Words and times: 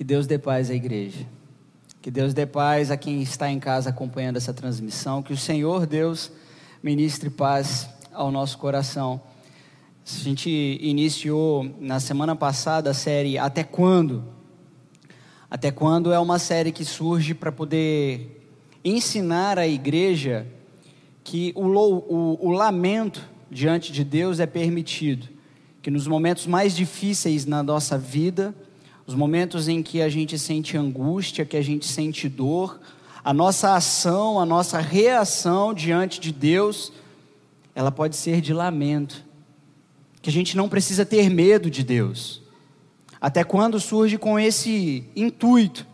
Que 0.00 0.04
Deus 0.04 0.26
dê 0.26 0.38
paz 0.38 0.70
à 0.70 0.74
igreja. 0.74 1.26
Que 2.00 2.10
Deus 2.10 2.32
dê 2.32 2.46
paz 2.46 2.90
a 2.90 2.96
quem 2.96 3.20
está 3.20 3.50
em 3.50 3.60
casa 3.60 3.90
acompanhando 3.90 4.38
essa 4.38 4.50
transmissão. 4.50 5.22
Que 5.22 5.30
o 5.30 5.36
Senhor 5.36 5.84
Deus 5.84 6.32
ministre 6.82 7.28
paz 7.28 7.86
ao 8.10 8.32
nosso 8.32 8.56
coração. 8.56 9.20
A 10.02 10.18
gente 10.24 10.48
iniciou 10.80 11.70
na 11.78 12.00
semana 12.00 12.34
passada 12.34 12.88
a 12.88 12.94
série 12.94 13.36
Até 13.36 13.62
Quando? 13.62 14.24
Até 15.50 15.70
Quando 15.70 16.14
é 16.14 16.18
uma 16.18 16.38
série 16.38 16.72
que 16.72 16.82
surge 16.82 17.34
para 17.34 17.52
poder 17.52 18.42
ensinar 18.82 19.58
a 19.58 19.68
igreja 19.68 20.46
que 21.22 21.52
o, 21.54 21.66
o, 21.66 22.46
o 22.46 22.50
lamento 22.52 23.22
diante 23.50 23.92
de 23.92 24.02
Deus 24.02 24.40
é 24.40 24.46
permitido. 24.46 25.28
Que 25.82 25.90
nos 25.90 26.06
momentos 26.06 26.46
mais 26.46 26.74
difíceis 26.74 27.44
na 27.44 27.62
nossa 27.62 27.98
vida, 27.98 28.54
os 29.10 29.16
momentos 29.16 29.66
em 29.66 29.82
que 29.82 30.00
a 30.00 30.08
gente 30.08 30.38
sente 30.38 30.76
angústia, 30.76 31.44
que 31.44 31.56
a 31.56 31.62
gente 31.62 31.84
sente 31.84 32.28
dor, 32.28 32.78
a 33.24 33.34
nossa 33.34 33.74
ação, 33.74 34.38
a 34.38 34.46
nossa 34.46 34.78
reação 34.78 35.74
diante 35.74 36.20
de 36.20 36.30
Deus, 36.30 36.92
ela 37.74 37.90
pode 37.90 38.14
ser 38.14 38.40
de 38.40 38.54
lamento. 38.54 39.24
Que 40.22 40.30
a 40.30 40.32
gente 40.32 40.56
não 40.56 40.68
precisa 40.68 41.04
ter 41.04 41.28
medo 41.28 41.68
de 41.68 41.82
Deus. 41.82 42.40
Até 43.20 43.42
quando 43.42 43.80
surge 43.80 44.16
com 44.16 44.38
esse 44.38 45.02
intuito 45.16 45.84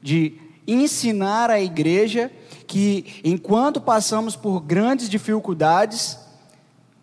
de 0.00 0.34
ensinar 0.64 1.50
a 1.50 1.60
igreja 1.60 2.30
que 2.68 3.20
enquanto 3.24 3.80
passamos 3.80 4.36
por 4.36 4.60
grandes 4.60 5.08
dificuldades, 5.08 6.16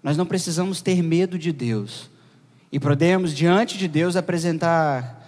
nós 0.02 0.16
não 0.16 0.25
precisamos 0.25 0.81
ter 0.81 1.03
medo 1.03 1.38
de 1.38 1.52
Deus. 1.52 2.09
E 2.71 2.80
podemos 2.80 3.35
diante 3.35 3.77
de 3.77 3.89
Deus 3.89 4.16
apresentar 4.16 5.18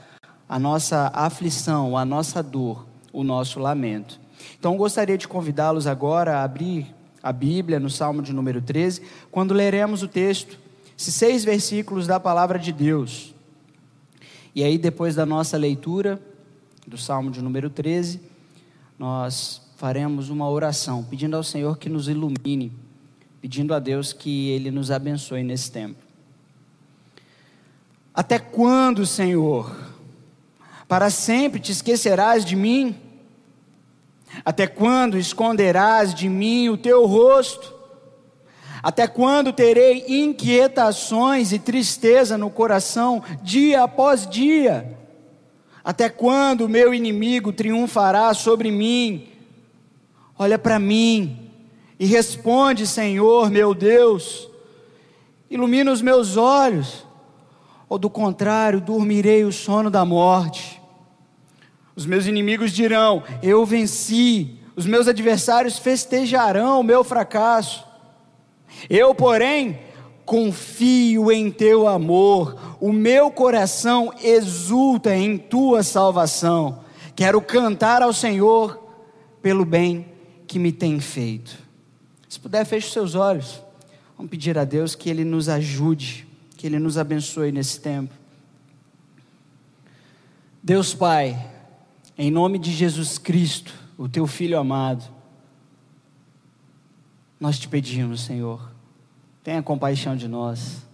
a 0.52 0.60
nossa 0.60 1.10
aflição, 1.14 1.98
a 1.98 2.04
nossa 2.04 2.44
dor, 2.44 2.86
o 3.14 3.24
nosso 3.24 3.58
lamento. 3.58 4.20
Então 4.60 4.76
gostaria 4.76 5.18
de 5.18 5.26
convidá-los 5.26 5.88
agora 5.88 6.40
a 6.40 6.44
abrir 6.44 6.94
a 7.24 7.32
Bíblia 7.32 7.80
no 7.80 7.90
Salmo 7.90 8.22
de 8.22 8.34
número 8.34 8.62
13, 8.62 9.02
quando 9.32 9.54
leremos 9.54 10.04
o 10.04 10.10
texto, 10.10 10.60
esses 11.00 11.16
seis 11.16 11.46
versículos 11.46 12.06
da 12.06 12.20
palavra 12.20 12.60
de 12.60 12.74
Deus. 12.74 13.34
E 14.54 14.62
aí, 14.62 14.78
depois 14.78 15.16
da 15.16 15.26
nossa 15.26 15.56
leitura 15.56 16.22
do 16.86 16.98
Salmo 16.98 17.32
de 17.32 17.42
número 17.42 17.70
13, 17.70 18.20
nós 19.00 19.62
faremos 19.78 20.30
uma 20.30 20.50
oração, 20.50 21.02
pedindo 21.02 21.38
ao 21.38 21.44
Senhor 21.44 21.78
que 21.78 21.88
nos 21.88 22.10
ilumine, 22.10 22.74
pedindo 23.40 23.74
a 23.74 23.80
Deus 23.80 24.12
que 24.12 24.50
Ele 24.50 24.70
nos 24.70 24.92
abençoe 24.92 25.44
nesse 25.44 25.72
tempo. 25.72 26.04
Até 28.14 28.38
quando, 28.38 29.06
Senhor? 29.06 29.91
Para 30.92 31.10
sempre 31.10 31.58
te 31.58 31.72
esquecerás 31.72 32.44
de 32.44 32.54
mim? 32.54 32.98
Até 34.44 34.68
quando 34.68 35.18
esconderás 35.18 36.14
de 36.14 36.28
mim 36.28 36.68
o 36.68 36.76
teu 36.76 37.06
rosto? 37.06 37.74
Até 38.84 39.08
quando 39.08 39.54
terei 39.54 40.04
inquietações 40.06 41.54
e 41.54 41.60
tristeza 41.60 42.38
no 42.38 42.50
coração, 42.50 43.24
dia 43.42 43.84
após 43.84 44.28
dia? 44.28 45.00
Até 45.82 46.10
quando 46.10 46.66
o 46.66 46.70
meu 46.70 46.94
inimigo 46.94 47.54
triunfará 47.54 48.34
sobre 48.34 48.70
mim? 48.70 49.30
Olha 50.38 50.60
para 50.60 50.78
mim 50.78 51.54
e 51.98 52.06
responde, 52.06 52.86
Senhor, 52.86 53.50
meu 53.50 53.74
Deus, 53.74 54.50
ilumina 55.50 55.90
os 55.90 56.02
meus 56.02 56.36
olhos, 56.36 57.08
ou 57.88 57.98
do 57.98 58.10
contrário, 58.10 58.82
dormirei 58.82 59.46
o 59.46 59.54
sono 59.54 59.90
da 59.90 60.04
morte. 60.04 60.81
Os 61.96 62.06
meus 62.06 62.26
inimigos 62.26 62.72
dirão: 62.72 63.24
Eu 63.42 63.66
venci. 63.66 64.58
Os 64.76 64.86
meus 64.86 65.08
adversários 65.08 65.78
festejarão 65.78 66.80
o 66.80 66.84
meu 66.84 67.04
fracasso. 67.04 67.86
Eu, 68.90 69.14
porém, 69.14 69.80
confio 70.26 71.32
em 71.32 71.52
teu 71.52 71.88
amor. 71.88 72.58
O 72.80 72.94
meu 72.94 73.30
coração 73.30 74.14
exulta 74.24 75.16
em 75.16 75.38
tua 75.38 75.84
salvação. 75.84 76.84
Quero 77.16 77.42
cantar 77.42 78.02
ao 78.02 78.14
Senhor 78.14 78.82
pelo 79.42 79.66
bem 79.66 80.06
que 80.48 80.58
me 80.58 80.72
tem 80.72 81.00
feito. 81.00 81.58
Se 82.30 82.40
puder, 82.40 82.66
feche 82.66 82.88
os 82.88 82.94
seus 82.94 83.14
olhos. 83.14 83.62
Vamos 84.16 84.30
pedir 84.30 84.58
a 84.58 84.64
Deus 84.64 84.96
que 84.96 85.10
Ele 85.10 85.26
nos 85.26 85.50
ajude, 85.50 86.28
que 86.56 86.66
Ele 86.66 86.80
nos 86.80 86.98
abençoe 86.98 87.52
nesse 87.52 87.80
tempo. 87.82 88.14
Deus 90.64 90.94
Pai, 90.94 91.51
em 92.22 92.30
nome 92.30 92.60
de 92.60 92.72
Jesus 92.72 93.18
Cristo, 93.18 93.74
o 93.98 94.08
teu 94.08 94.28
filho 94.28 94.60
amado, 94.60 95.04
nós 97.40 97.58
te 97.58 97.68
pedimos, 97.68 98.22
Senhor, 98.22 98.62
tenha 99.44 99.64
compaixão 99.64 100.16
de 100.16 100.28
nós. 100.28 100.86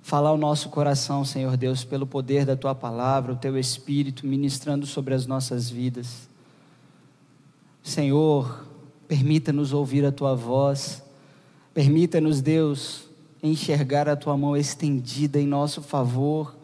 Fala 0.00 0.28
ao 0.28 0.38
nosso 0.38 0.68
coração, 0.68 1.24
Senhor 1.24 1.56
Deus, 1.56 1.82
pelo 1.82 2.06
poder 2.06 2.46
da 2.46 2.54
tua 2.54 2.76
palavra, 2.76 3.32
o 3.32 3.36
teu 3.36 3.58
espírito 3.58 4.24
ministrando 4.24 4.86
sobre 4.86 5.14
as 5.14 5.26
nossas 5.26 5.68
vidas. 5.68 6.28
Senhor, 7.82 8.64
permita-nos 9.08 9.72
ouvir 9.72 10.06
a 10.06 10.12
tua 10.12 10.36
voz. 10.36 11.02
Permita-nos, 11.74 12.40
Deus, 12.40 13.08
enxergar 13.42 14.08
a 14.08 14.14
tua 14.14 14.36
mão 14.36 14.56
estendida 14.56 15.40
em 15.40 15.46
nosso 15.48 15.82
favor. 15.82 16.54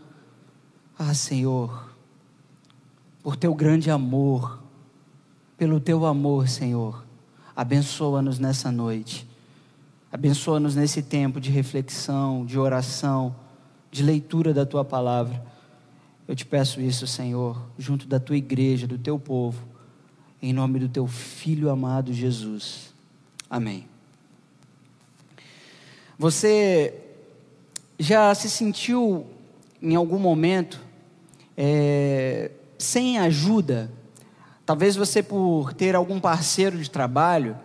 Ah, 0.96 1.14
Senhor, 1.14 1.91
por 3.22 3.36
teu 3.36 3.54
grande 3.54 3.90
amor, 3.90 4.60
pelo 5.56 5.78
teu 5.78 6.04
amor, 6.04 6.48
Senhor. 6.48 7.04
Abençoa-nos 7.54 8.38
nessa 8.38 8.72
noite. 8.72 9.26
Abençoa-nos 10.10 10.74
nesse 10.74 11.02
tempo 11.02 11.40
de 11.40 11.50
reflexão, 11.50 12.44
de 12.44 12.58
oração, 12.58 13.34
de 13.90 14.02
leitura 14.02 14.52
da 14.52 14.66
tua 14.66 14.84
palavra. 14.84 15.42
Eu 16.26 16.34
te 16.34 16.44
peço 16.44 16.80
isso, 16.80 17.06
Senhor, 17.06 17.62
junto 17.78 18.06
da 18.06 18.18
tua 18.18 18.36
igreja, 18.36 18.86
do 18.86 18.98
teu 18.98 19.18
povo, 19.18 19.66
em 20.40 20.52
nome 20.52 20.78
do 20.78 20.88
teu 20.88 21.06
filho 21.06 21.70
amado 21.70 22.12
Jesus. 22.12 22.92
Amém. 23.48 23.86
Você 26.18 26.94
já 27.98 28.34
se 28.34 28.50
sentiu 28.50 29.26
em 29.80 29.94
algum 29.94 30.18
momento 30.18 30.80
é, 31.56 32.50
sem 32.82 33.18
ajuda, 33.18 33.90
talvez 34.66 34.96
você 34.96 35.22
por 35.22 35.72
ter 35.72 35.94
algum 35.94 36.20
parceiro 36.20 36.78
de 36.78 36.90
trabalho, 36.90 37.56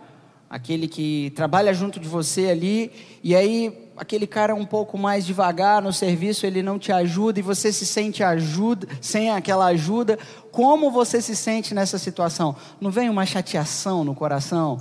aquele 0.48 0.88
que 0.88 1.32
trabalha 1.36 1.74
junto 1.74 2.00
de 2.00 2.08
você 2.08 2.46
ali, 2.46 2.90
e 3.22 3.34
aí 3.34 3.90
aquele 3.96 4.26
cara 4.26 4.54
um 4.54 4.64
pouco 4.64 4.96
mais 4.96 5.26
devagar 5.26 5.82
no 5.82 5.92
serviço, 5.92 6.46
ele 6.46 6.62
não 6.62 6.78
te 6.78 6.92
ajuda 6.92 7.40
e 7.40 7.42
você 7.42 7.72
se 7.72 7.84
sente 7.84 8.22
ajuda, 8.22 8.86
sem 9.00 9.30
aquela 9.30 9.66
ajuda, 9.66 10.18
como 10.52 10.90
você 10.90 11.20
se 11.20 11.34
sente 11.34 11.74
nessa 11.74 11.98
situação? 11.98 12.54
Não 12.80 12.90
vem 12.90 13.10
uma 13.10 13.26
chateação 13.26 14.04
no 14.04 14.14
coração? 14.14 14.78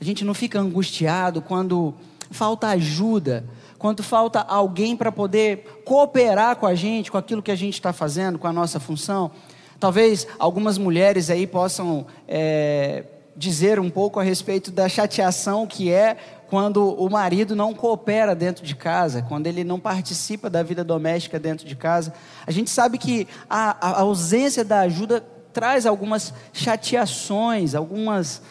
A 0.00 0.04
gente 0.04 0.24
não 0.24 0.34
fica 0.34 0.58
angustiado 0.58 1.40
quando 1.42 1.94
falta 2.30 2.68
ajuda, 2.68 3.44
quando 3.78 4.02
falta 4.02 4.40
alguém 4.40 4.96
para 4.96 5.12
poder 5.12 5.82
cooperar 5.84 6.56
com 6.56 6.66
a 6.66 6.74
gente, 6.74 7.10
com 7.10 7.18
aquilo 7.18 7.42
que 7.42 7.50
a 7.50 7.56
gente 7.56 7.74
está 7.74 7.92
fazendo, 7.92 8.38
com 8.38 8.46
a 8.46 8.52
nossa 8.52 8.80
função? 8.80 9.30
Talvez 9.78 10.26
algumas 10.38 10.78
mulheres 10.78 11.30
aí 11.30 11.46
possam 11.46 12.06
é, 12.28 13.04
dizer 13.36 13.80
um 13.80 13.90
pouco 13.90 14.20
a 14.20 14.22
respeito 14.22 14.70
da 14.70 14.88
chateação 14.88 15.66
que 15.66 15.90
é 15.90 16.16
quando 16.48 16.94
o 16.94 17.10
marido 17.10 17.56
não 17.56 17.74
coopera 17.74 18.34
dentro 18.34 18.64
de 18.64 18.76
casa, 18.76 19.22
quando 19.22 19.46
ele 19.46 19.64
não 19.64 19.80
participa 19.80 20.48
da 20.48 20.62
vida 20.62 20.84
doméstica 20.84 21.38
dentro 21.38 21.66
de 21.66 21.74
casa. 21.74 22.14
A 22.46 22.50
gente 22.50 22.70
sabe 22.70 22.98
que 22.98 23.26
a, 23.50 23.76
a 23.88 24.00
ausência 24.00 24.64
da 24.64 24.80
ajuda 24.80 25.24
traz 25.52 25.86
algumas 25.86 26.32
chateações, 26.52 27.74
algumas 27.74 28.42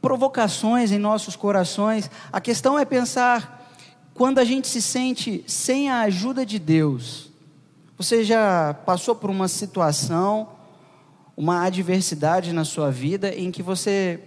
provocações 0.00 0.92
em 0.92 0.98
nossos 0.98 1.34
corações. 1.34 2.10
A 2.32 2.40
questão 2.40 2.78
é 2.78 2.84
pensar 2.84 3.72
quando 4.14 4.38
a 4.38 4.44
gente 4.44 4.68
se 4.68 4.80
sente 4.80 5.42
sem 5.46 5.90
a 5.90 6.02
ajuda 6.02 6.46
de 6.46 6.58
Deus 6.58 7.30
você 7.98 8.22
já 8.22 8.74
passou 8.74 9.14
por 9.14 9.30
uma 9.30 9.48
situação, 9.48 10.50
uma 11.36 11.64
adversidade 11.64 12.52
na 12.52 12.64
sua 12.64 12.90
vida 12.90 13.34
em 13.34 13.50
que 13.50 13.62
você 13.62 14.20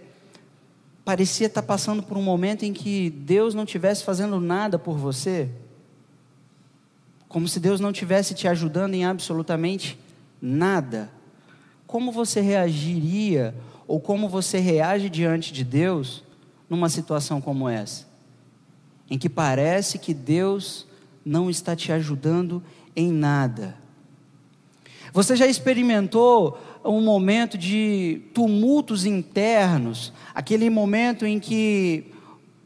parecia 1.06 1.48
estar 1.48 1.62
passando 1.62 2.02
por 2.02 2.18
um 2.18 2.22
momento 2.22 2.64
em 2.64 2.74
que 2.74 3.10
Deus 3.12 3.54
não 3.54 3.64
estivesse 3.64 4.04
fazendo 4.04 4.40
nada 4.40 4.80
por 4.80 4.98
você? 4.98 5.50
Como 7.28 7.48
se 7.48 7.60
Deus 7.60 7.80
não 7.80 7.92
estivesse 7.92 8.34
te 8.34 8.48
ajudando 8.48 8.96
em 8.96 9.06
absolutamente 9.06 10.00
nada? 10.42 11.12
Como 11.86 12.12
você 12.12 12.42
reagiria 12.42 13.54
ou 13.88 14.00
como 14.00 14.28
você 14.28 14.58
reage 14.58 15.10
diante 15.10 15.54
de 15.54 15.64
Deus 15.64 16.24
numa 16.68 16.90
situação 16.90 17.40
como 17.40 17.70
essa? 17.70 18.08
Em 19.10 19.18
que 19.18 19.30
parece 19.30 20.00
que 20.00 20.14
Deus 20.14 20.88
não 21.24 21.50
está 21.52 21.76
te 21.76 21.92
ajudando 21.92 22.64
em 22.79 22.79
nada. 22.96 23.78
Você 25.14 25.36
já 25.36 25.48
experimentou 25.48 26.60
um 26.84 27.02
momento 27.02 27.58
de 27.58 28.22
tumultos 28.34 29.06
internos, 29.06 30.14
aquele 30.34 30.70
momento 30.70 31.26
em 31.26 31.40
que 31.40 32.12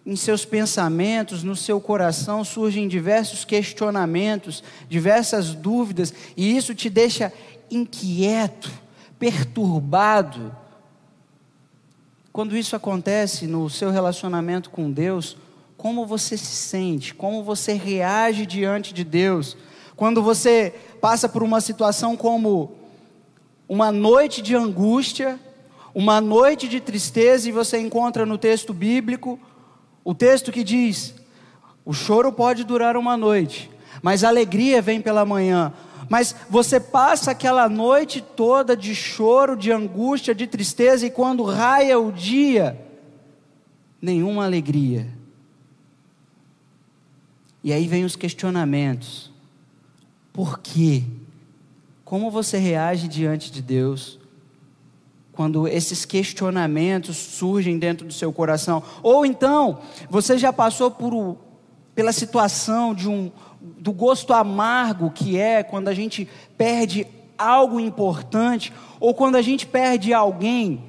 em 0.05 0.15
seus 0.15 0.43
pensamentos, 0.43 1.43
no 1.43 1.55
seu 1.55 1.79
coração 1.79 2.43
surgem 2.43 2.87
diversos 2.87 3.45
questionamentos, 3.45 4.61
diversas 4.89 5.53
dúvidas, 5.55 6.13
e 6.35 6.55
isso 6.55 6.75
te 6.75 6.89
deixa 6.89 7.31
inquieto, 7.71 8.69
perturbado. 9.17 10.53
Quando 12.33 12.57
isso 12.57 12.75
acontece 12.75 13.47
no 13.47 13.69
seu 13.69 13.91
relacionamento 13.91 14.69
com 14.69 14.91
Deus, 14.91 15.37
como 15.77 16.05
você 16.05 16.37
se 16.37 16.45
sente, 16.45 17.13
como 17.13 17.43
você 17.43 17.73
reage 17.73 18.45
diante 18.45 18.93
de 18.93 19.03
Deus? 19.03 19.55
Quando 19.95 20.21
você 20.21 20.73
passa 20.99 21.29
por 21.29 21.43
uma 21.43 21.61
situação 21.61 22.15
como 22.17 22.75
uma 23.67 23.91
noite 23.91 24.41
de 24.41 24.55
angústia, 24.55 25.39
uma 25.93 26.19
noite 26.19 26.67
de 26.67 26.79
tristeza, 26.79 27.47
e 27.47 27.51
você 27.51 27.77
encontra 27.79 28.25
no 28.25 28.37
texto 28.37 28.73
bíblico 28.73 29.39
o 30.03 30.13
texto 30.13 30.51
que 30.51 30.63
diz: 30.63 31.13
o 31.85 31.93
choro 31.93 32.31
pode 32.31 32.63
durar 32.63 32.97
uma 32.97 33.15
noite, 33.15 33.69
mas 34.01 34.23
a 34.23 34.29
alegria 34.29 34.81
vem 34.81 35.01
pela 35.01 35.25
manhã. 35.25 35.73
Mas 36.09 36.35
você 36.49 36.79
passa 36.79 37.31
aquela 37.31 37.69
noite 37.69 38.21
toda 38.21 38.75
de 38.75 38.93
choro, 38.93 39.55
de 39.55 39.71
angústia, 39.71 40.35
de 40.35 40.45
tristeza, 40.47 41.05
e 41.05 41.11
quando 41.11 41.43
raia 41.43 41.97
o 41.99 42.11
dia, 42.11 42.79
nenhuma 44.01 44.45
alegria. 44.45 45.07
E 47.63 47.71
aí 47.71 47.87
vem 47.87 48.03
os 48.03 48.15
questionamentos. 48.15 49.32
Por 50.33 50.59
quê? 50.59 51.03
Como 52.03 52.31
você 52.31 52.57
reage 52.57 53.07
diante 53.07 53.51
de 53.51 53.61
Deus 53.61 54.19
quando 55.31 55.67
esses 55.67 56.05
questionamentos 56.05 57.17
surgem 57.17 57.77
dentro 57.77 58.07
do 58.07 58.13
seu 58.13 58.33
coração? 58.33 58.81
Ou 59.03 59.25
então, 59.25 59.79
você 60.09 60.37
já 60.37 60.51
passou 60.51 60.89
por 60.89 61.37
pela 61.95 62.11
situação 62.11 62.95
de 62.95 63.07
um 63.07 63.31
do 63.61 63.93
gosto 63.93 64.33
amargo 64.33 65.11
que 65.11 65.37
é 65.37 65.63
quando 65.63 65.87
a 65.87 65.93
gente 65.93 66.27
perde 66.57 67.07
algo 67.37 67.79
importante 67.79 68.73
ou 68.99 69.13
quando 69.13 69.35
a 69.35 69.41
gente 69.41 69.67
perde 69.67 70.13
alguém? 70.13 70.83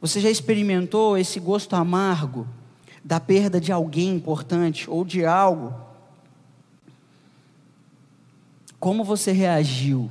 Você 0.00 0.20
já 0.20 0.28
experimentou 0.28 1.16
esse 1.16 1.40
gosto 1.40 1.74
amargo 1.74 2.46
da 3.02 3.18
perda 3.18 3.58
de 3.58 3.72
alguém 3.72 4.14
importante 4.14 4.88
ou 4.90 5.04
de 5.04 5.24
algo? 5.24 5.85
Como 8.86 9.02
você 9.02 9.32
reagiu? 9.32 10.08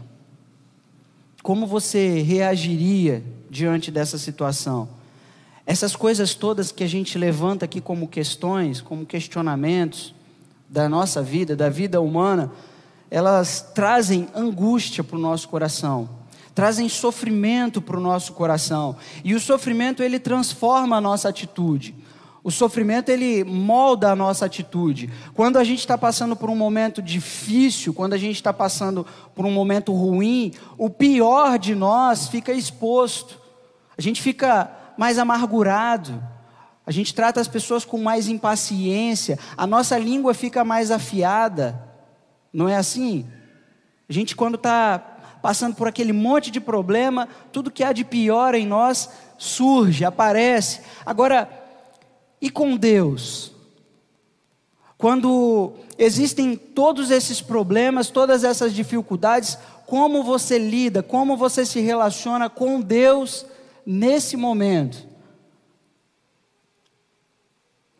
Como 1.41 1.65
você 1.65 2.21
reagiria 2.21 3.23
diante 3.49 3.89
dessa 3.89 4.17
situação? 4.17 4.89
Essas 5.65 5.95
coisas 5.95 6.33
todas 6.33 6.73
que 6.73 6.83
a 6.83 6.87
gente 6.87 7.17
levanta 7.17 7.63
aqui 7.63 7.79
como 7.79 8.05
questões, 8.05 8.81
como 8.81 9.05
questionamentos 9.05 10.13
da 10.67 10.89
nossa 10.89 11.23
vida, 11.23 11.55
da 11.55 11.69
vida 11.69 12.01
humana, 12.01 12.51
elas 13.09 13.61
trazem 13.73 14.27
angústia 14.35 15.05
para 15.05 15.15
o 15.15 15.21
nosso 15.21 15.47
coração, 15.47 16.09
trazem 16.53 16.89
sofrimento 16.89 17.81
para 17.81 17.95
o 17.95 18.01
nosso 18.01 18.33
coração. 18.33 18.97
E 19.23 19.33
o 19.33 19.39
sofrimento 19.39 20.03
ele 20.03 20.19
transforma 20.19 20.97
a 20.97 21.01
nossa 21.01 21.29
atitude. 21.29 21.95
O 22.45 22.51
sofrimento 22.51 23.09
ele 23.09 23.43
molda 23.43 24.11
a 24.11 24.15
nossa 24.15 24.45
atitude. 24.45 25.09
Quando 25.33 25.57
a 25.57 25.63
gente 25.63 25.79
está 25.79 25.97
passando 25.97 26.35
por 26.35 26.47
um 26.47 26.55
momento 26.55 27.01
difícil, 27.01 27.91
quando 27.91 28.13
a 28.13 28.19
gente 28.19 28.35
está 28.35 28.53
passando 28.53 29.03
por 29.33 29.47
um 29.47 29.51
momento 29.51 29.91
ruim, 29.91 30.53
o 30.77 30.87
pior 30.87 31.57
de 31.57 31.73
nós 31.73 32.27
fica 32.27 32.53
exposto. 32.53 33.41
A 33.97 34.01
gente 34.01 34.21
fica 34.21 34.69
mais 34.95 35.17
amargurado. 35.17 36.23
A 36.85 36.91
gente 36.91 37.15
trata 37.15 37.41
as 37.41 37.47
pessoas 37.47 37.83
com 37.83 37.97
mais 37.97 38.27
impaciência. 38.27 39.39
A 39.57 39.65
nossa 39.65 39.97
língua 39.97 40.35
fica 40.35 40.63
mais 40.63 40.91
afiada. 40.91 41.81
Não 42.53 42.69
é 42.69 42.75
assim? 42.75 43.25
A 44.07 44.13
gente, 44.13 44.35
quando 44.35 44.53
está 44.53 44.99
passando 45.41 45.75
por 45.75 45.87
aquele 45.87 46.13
monte 46.13 46.51
de 46.51 46.61
problema, 46.61 47.27
tudo 47.51 47.71
que 47.71 47.83
há 47.83 47.91
de 47.91 48.05
pior 48.05 48.53
em 48.53 48.67
nós 48.67 49.09
surge, 49.35 50.05
aparece. 50.05 50.81
Agora, 51.03 51.64
e 52.45 52.49
com 52.51 52.77
Deus? 52.77 53.51
Quando 54.99 55.73
existem 55.97 56.55
todos 56.55 57.09
esses 57.09 57.41
problemas, 57.41 58.11
todas 58.11 58.43
essas 58.43 58.71
dificuldades, 58.71 59.57
como 59.87 60.23
você 60.23 60.59
lida, 60.59 61.01
como 61.01 61.35
você 61.35 61.65
se 61.65 61.79
relaciona 61.79 62.47
com 62.47 62.79
Deus 62.79 63.47
nesse 63.83 64.37
momento? 64.37 65.07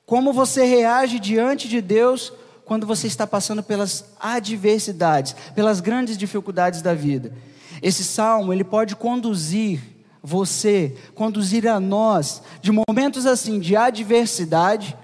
Como 0.06 0.32
você 0.32 0.64
reage 0.64 1.20
diante 1.20 1.68
de 1.68 1.82
Deus 1.82 2.32
quando 2.66 2.86
você 2.86 3.08
está 3.08 3.26
passando 3.26 3.64
pelas 3.64 4.14
adversidades, 4.20 5.36
pelas 5.56 5.80
grandes 5.80 6.16
dificuldades 6.16 6.84
da 6.84 6.94
vida? 6.94 7.34
Esse 7.82 8.04
salmo, 8.04 8.54
ele 8.54 8.64
pode 8.64 8.96
conduzir 8.96 9.95
você, 10.26 10.98
conduzir 11.14 11.68
a 11.68 11.80
nós, 11.80 12.42
de 12.60 12.72
momentos 12.72 13.28
assim, 13.28 13.60
de 13.60 13.76
adversidade, 13.76 14.98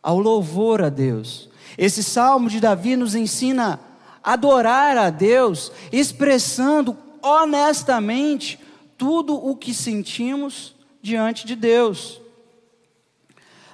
ao 0.00 0.20
louvor 0.20 0.80
a 0.80 0.88
Deus. 0.88 1.50
Esse 1.76 2.04
salmo 2.04 2.48
de 2.48 2.60
Davi 2.60 2.96
nos 2.96 3.16
ensina 3.16 3.80
a 4.22 4.32
adorar 4.32 4.96
a 4.96 5.10
Deus, 5.10 5.72
expressando 5.92 6.96
honestamente 7.20 8.60
tudo 8.96 9.34
o 9.34 9.56
que 9.56 9.74
sentimos 9.74 10.74
diante 11.02 11.44
de 11.44 11.56
Deus. 11.56 12.20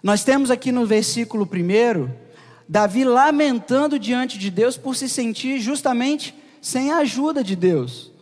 Nós 0.02 0.24
temos 0.24 0.50
aqui 0.50 0.72
no 0.72 0.86
versículo 0.86 1.44
1, 1.44 2.08
Davi 2.66 3.04
lamentando 3.04 3.98
diante 3.98 4.38
de 4.38 4.50
Deus 4.50 4.76
por 4.76 4.96
se 4.96 5.08
sentir 5.08 5.60
justamente 5.60 6.34
sem 6.60 6.90
a 6.90 6.98
ajuda 6.98 7.44
de 7.44 7.54
Deus. 7.54 8.13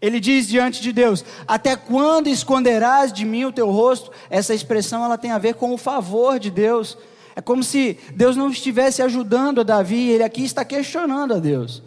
Ele 0.00 0.20
diz 0.20 0.46
diante 0.46 0.82
de 0.82 0.92
Deus: 0.92 1.24
Até 1.46 1.76
quando 1.76 2.28
esconderás 2.28 3.12
de 3.12 3.24
mim 3.24 3.44
o 3.44 3.52
teu 3.52 3.70
rosto? 3.70 4.10
Essa 4.28 4.54
expressão 4.54 5.04
ela 5.04 5.18
tem 5.18 5.30
a 5.30 5.38
ver 5.38 5.54
com 5.54 5.72
o 5.72 5.78
favor 5.78 6.38
de 6.38 6.50
Deus. 6.50 6.96
É 7.34 7.40
como 7.40 7.62
se 7.62 7.98
Deus 8.14 8.36
não 8.36 8.50
estivesse 8.50 9.02
ajudando 9.02 9.60
a 9.60 9.64
Davi, 9.64 10.08
ele 10.08 10.24
aqui 10.24 10.44
está 10.44 10.64
questionando 10.64 11.34
a 11.34 11.38
Deus. 11.38 11.82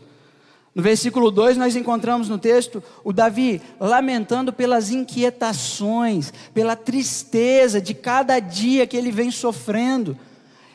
No 0.75 0.83
versículo 0.83 1.31
2, 1.31 1.57
nós 1.57 1.75
encontramos 1.75 2.29
no 2.29 2.38
texto 2.38 2.83
o 3.03 3.11
Davi 3.11 3.59
lamentando 3.79 4.53
pelas 4.53 4.91
inquietações, 4.91 6.31
pela 6.53 6.75
tristeza 6.75 7.81
de 7.81 7.95
cada 7.95 8.39
dia 8.39 8.86
que 8.86 8.95
ele 8.95 9.12
vem 9.12 9.31
sofrendo. 9.31 10.15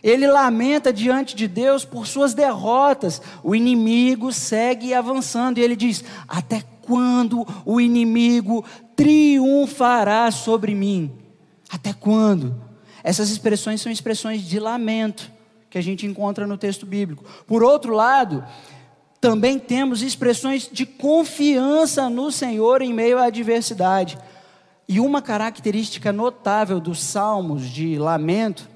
Ele 0.05 0.27
lamenta 0.27 0.93
diante 0.93 1.35
de 1.35 1.49
Deus 1.49 1.83
por 1.83 2.07
suas 2.07 2.35
derrotas. 2.35 3.23
O 3.43 3.55
inimigo 3.55 4.31
segue 4.31 4.93
avançando 4.93 5.57
e 5.57 5.63
ele 5.63 5.75
diz: 5.75 6.05
Até 6.29 6.63
quando 6.83 7.47
o 7.65 7.81
inimigo 7.81 8.63
triunfará 8.95 10.31
sobre 10.31 10.75
mim? 10.75 11.11
Até 11.71 11.95
quando? 11.95 12.55
Essas 13.03 13.31
expressões 13.31 13.81
são 13.81 13.91
expressões 13.91 14.43
de 14.43 14.61
lamento 14.61 15.33
que 15.71 15.79
a 15.79 15.83
gente 15.83 16.05
encontra 16.05 16.47
no 16.47 16.59
texto 16.59 16.85
bíblico. 16.85 17.25
Por 17.47 17.63
outro 17.63 17.95
lado, 17.95 18.45
também 19.23 19.59
temos 19.59 20.03
expressões 20.03 20.69
de 20.71 20.85
confiança 20.85 22.11
no 22.11 22.31
Senhor 22.31 22.83
em 22.83 22.93
meio 22.93 23.19
à 23.19 23.25
adversidade. 23.25 24.19
E 24.87 25.01
uma 25.01 25.23
característica 25.23 26.13
notável 26.13 26.79
dos 26.79 27.03
salmos 27.03 27.71
de 27.71 27.97
lamento 27.99 28.74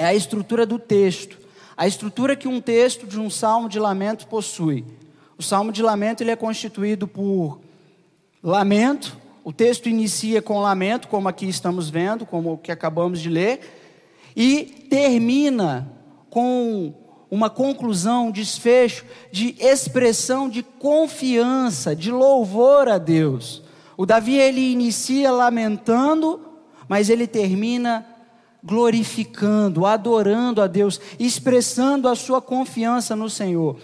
é 0.00 0.06
a 0.06 0.14
estrutura 0.14 0.64
do 0.64 0.78
texto. 0.78 1.38
A 1.76 1.86
estrutura 1.86 2.34
que 2.34 2.48
um 2.48 2.58
texto 2.58 3.06
de 3.06 3.20
um 3.20 3.28
salmo 3.28 3.68
de 3.68 3.78
lamento 3.78 4.26
possui. 4.26 4.82
O 5.36 5.42
salmo 5.42 5.70
de 5.70 5.82
lamento 5.82 6.22
ele 6.22 6.30
é 6.30 6.36
constituído 6.36 7.06
por 7.06 7.60
lamento, 8.42 9.18
o 9.44 9.52
texto 9.52 9.90
inicia 9.90 10.40
com 10.40 10.58
lamento, 10.58 11.06
como 11.06 11.28
aqui 11.28 11.46
estamos 11.46 11.90
vendo, 11.90 12.24
como 12.24 12.54
o 12.54 12.58
que 12.58 12.72
acabamos 12.72 13.20
de 13.20 13.28
ler, 13.28 13.60
e 14.34 14.86
termina 14.88 15.86
com 16.30 16.94
uma 17.30 17.50
conclusão, 17.50 18.28
um 18.28 18.30
desfecho 18.30 19.04
de 19.30 19.54
expressão 19.60 20.48
de 20.48 20.62
confiança, 20.62 21.94
de 21.94 22.10
louvor 22.10 22.88
a 22.88 22.96
Deus. 22.96 23.62
O 23.98 24.06
Davi 24.06 24.38
ele 24.38 24.72
inicia 24.72 25.30
lamentando, 25.30 26.40
mas 26.88 27.10
ele 27.10 27.26
termina 27.26 28.06
glorificando, 28.62 29.86
adorando 29.86 30.60
a 30.62 30.66
Deus, 30.66 31.00
expressando 31.18 32.08
a 32.08 32.14
sua 32.14 32.40
confiança 32.40 33.16
no 33.16 33.30
Senhor. 33.30 33.76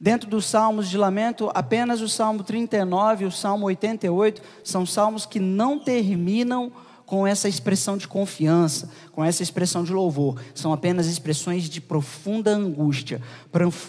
Dentro 0.00 0.28
dos 0.28 0.44
salmos 0.44 0.90
de 0.90 0.98
lamento, 0.98 1.50
apenas 1.54 2.00
o 2.00 2.08
salmo 2.08 2.42
39 2.42 3.24
e 3.24 3.26
o 3.26 3.32
salmo 3.32 3.66
88 3.66 4.42
são 4.62 4.84
salmos 4.84 5.24
que 5.24 5.40
não 5.40 5.78
terminam 5.78 6.70
com 7.06 7.26
essa 7.26 7.48
expressão 7.48 7.96
de 7.96 8.08
confiança, 8.08 8.88
com 9.12 9.24
essa 9.24 9.42
expressão 9.42 9.84
de 9.84 9.92
louvor. 9.92 10.40
São 10.54 10.72
apenas 10.72 11.06
expressões 11.06 11.64
de 11.64 11.80
profunda 11.80 12.50
angústia, 12.50 13.20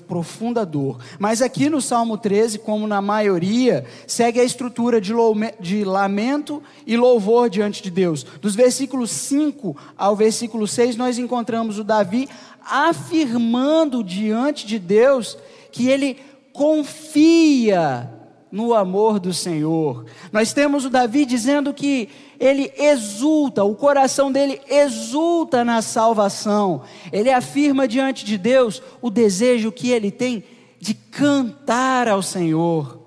profunda 0.08 0.66
dor. 0.66 1.00
Mas 1.18 1.42
aqui 1.42 1.70
no 1.70 1.82
Salmo 1.82 2.18
13, 2.18 2.60
como 2.60 2.88
na 2.88 3.02
maioria, 3.02 3.86
segue 4.06 4.40
a 4.40 4.44
estrutura 4.44 5.00
de, 5.00 5.14
de 5.60 5.84
lamento 5.84 6.62
e 6.86 6.98
louvor 6.98 7.50
diante 7.50 7.82
de 7.82 7.90
Deus. 7.90 8.26
Dos 8.42 8.56
versículos 8.56 9.12
5 9.12 9.76
ao 9.98 10.16
versículo 10.16 10.68
6, 10.68 10.96
nós 10.96 11.18
encontramos 11.18 11.80
o 11.80 11.84
Davi 11.84 12.28
afirmando 12.62 14.04
diante 14.04 14.66
de 14.66 14.80
Deus 14.80 15.38
que 15.72 15.88
ele 15.88 16.18
confia 16.52 18.15
no 18.56 18.74
amor 18.74 19.20
do 19.20 19.34
Senhor. 19.34 20.06
Nós 20.32 20.54
temos 20.54 20.86
o 20.86 20.90
Davi 20.90 21.26
dizendo 21.26 21.74
que 21.74 22.08
ele 22.40 22.72
exulta, 22.78 23.66
o 23.66 23.76
coração 23.76 24.32
dele 24.32 24.62
exulta 24.70 25.66
na 25.66 25.82
salvação. 25.82 26.82
Ele 27.12 27.30
afirma 27.30 27.86
diante 27.86 28.24
de 28.24 28.38
Deus 28.38 28.82
o 29.02 29.10
desejo 29.10 29.74
que 29.74 29.90
ele 29.90 30.10
tem 30.10 30.42
de 30.80 30.94
cantar 30.94 32.08
ao 32.08 32.22
Senhor. 32.22 32.98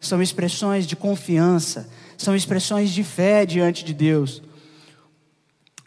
São 0.00 0.22
expressões 0.22 0.86
de 0.86 0.96
confiança, 0.96 1.90
são 2.16 2.34
expressões 2.34 2.88
de 2.88 3.04
fé 3.04 3.44
diante 3.44 3.84
de 3.84 3.92
Deus. 3.92 4.42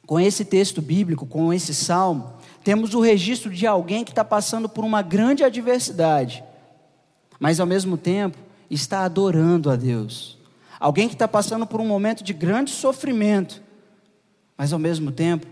Com 0.05 0.19
esse 0.19 0.45
texto 0.45 0.83
bíblico, 0.83 1.25
com 1.25 1.51
esse 1.51 1.73
salmo, 1.73 2.31
temos 2.63 2.93
o 2.93 3.01
registro 3.01 3.49
de 3.49 3.65
alguém 3.65 4.03
que 4.03 4.11
está 4.11 4.23
passando 4.23 4.69
por 4.69 4.85
uma 4.85 5.01
grande 5.01 5.43
adversidade, 5.43 6.43
mas 7.39 7.59
ao 7.59 7.65
mesmo 7.65 7.97
tempo 7.97 8.42
está 8.73 9.05
adorando 9.05 9.69
a 9.69 9.75
Deus. 9.75 10.37
Alguém 10.79 11.07
que 11.07 11.15
está 11.15 11.27
passando 11.27 11.65
por 11.65 11.79
um 11.79 11.87
momento 11.87 12.23
de 12.23 12.33
grande 12.33 12.71
sofrimento, 12.71 13.61
mas 14.57 14.73
ao 14.73 14.79
mesmo 14.79 15.11
tempo 15.11 15.47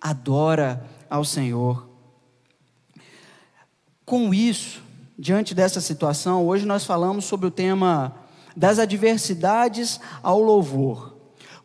adora 0.00 0.84
ao 1.08 1.24
Senhor. 1.24 1.88
Com 4.04 4.34
isso, 4.34 4.82
diante 5.16 5.54
dessa 5.54 5.80
situação, 5.80 6.46
hoje 6.46 6.66
nós 6.66 6.84
falamos 6.84 7.24
sobre 7.24 7.46
o 7.46 7.50
tema 7.50 8.16
das 8.56 8.78
adversidades 8.78 10.00
ao 10.22 10.40
louvor. 10.40 11.16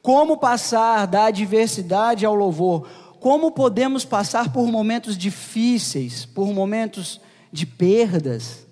Como 0.02 0.38
passar 0.38 1.08
da 1.08 1.26
adversidade 1.26 2.26
ao 2.26 2.36
louvor? 2.36 2.88
Como 3.20 3.52
podemos 3.52 4.06
passar 4.06 4.54
por 4.54 4.68
momentos 4.68 5.18
difíceis, 5.18 6.24
por 6.24 6.54
momentos 6.54 7.20
de 7.52 7.66
perdas, 7.66 8.67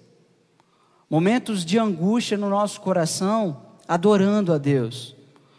momentos 1.09 1.63
de 1.63 1.77
angústia 1.77 2.37
no 2.37 2.49
nosso 2.49 2.81
coração, 2.81 3.61
adorando 3.87 4.53
a 4.53 4.57
Deus. 4.57 5.15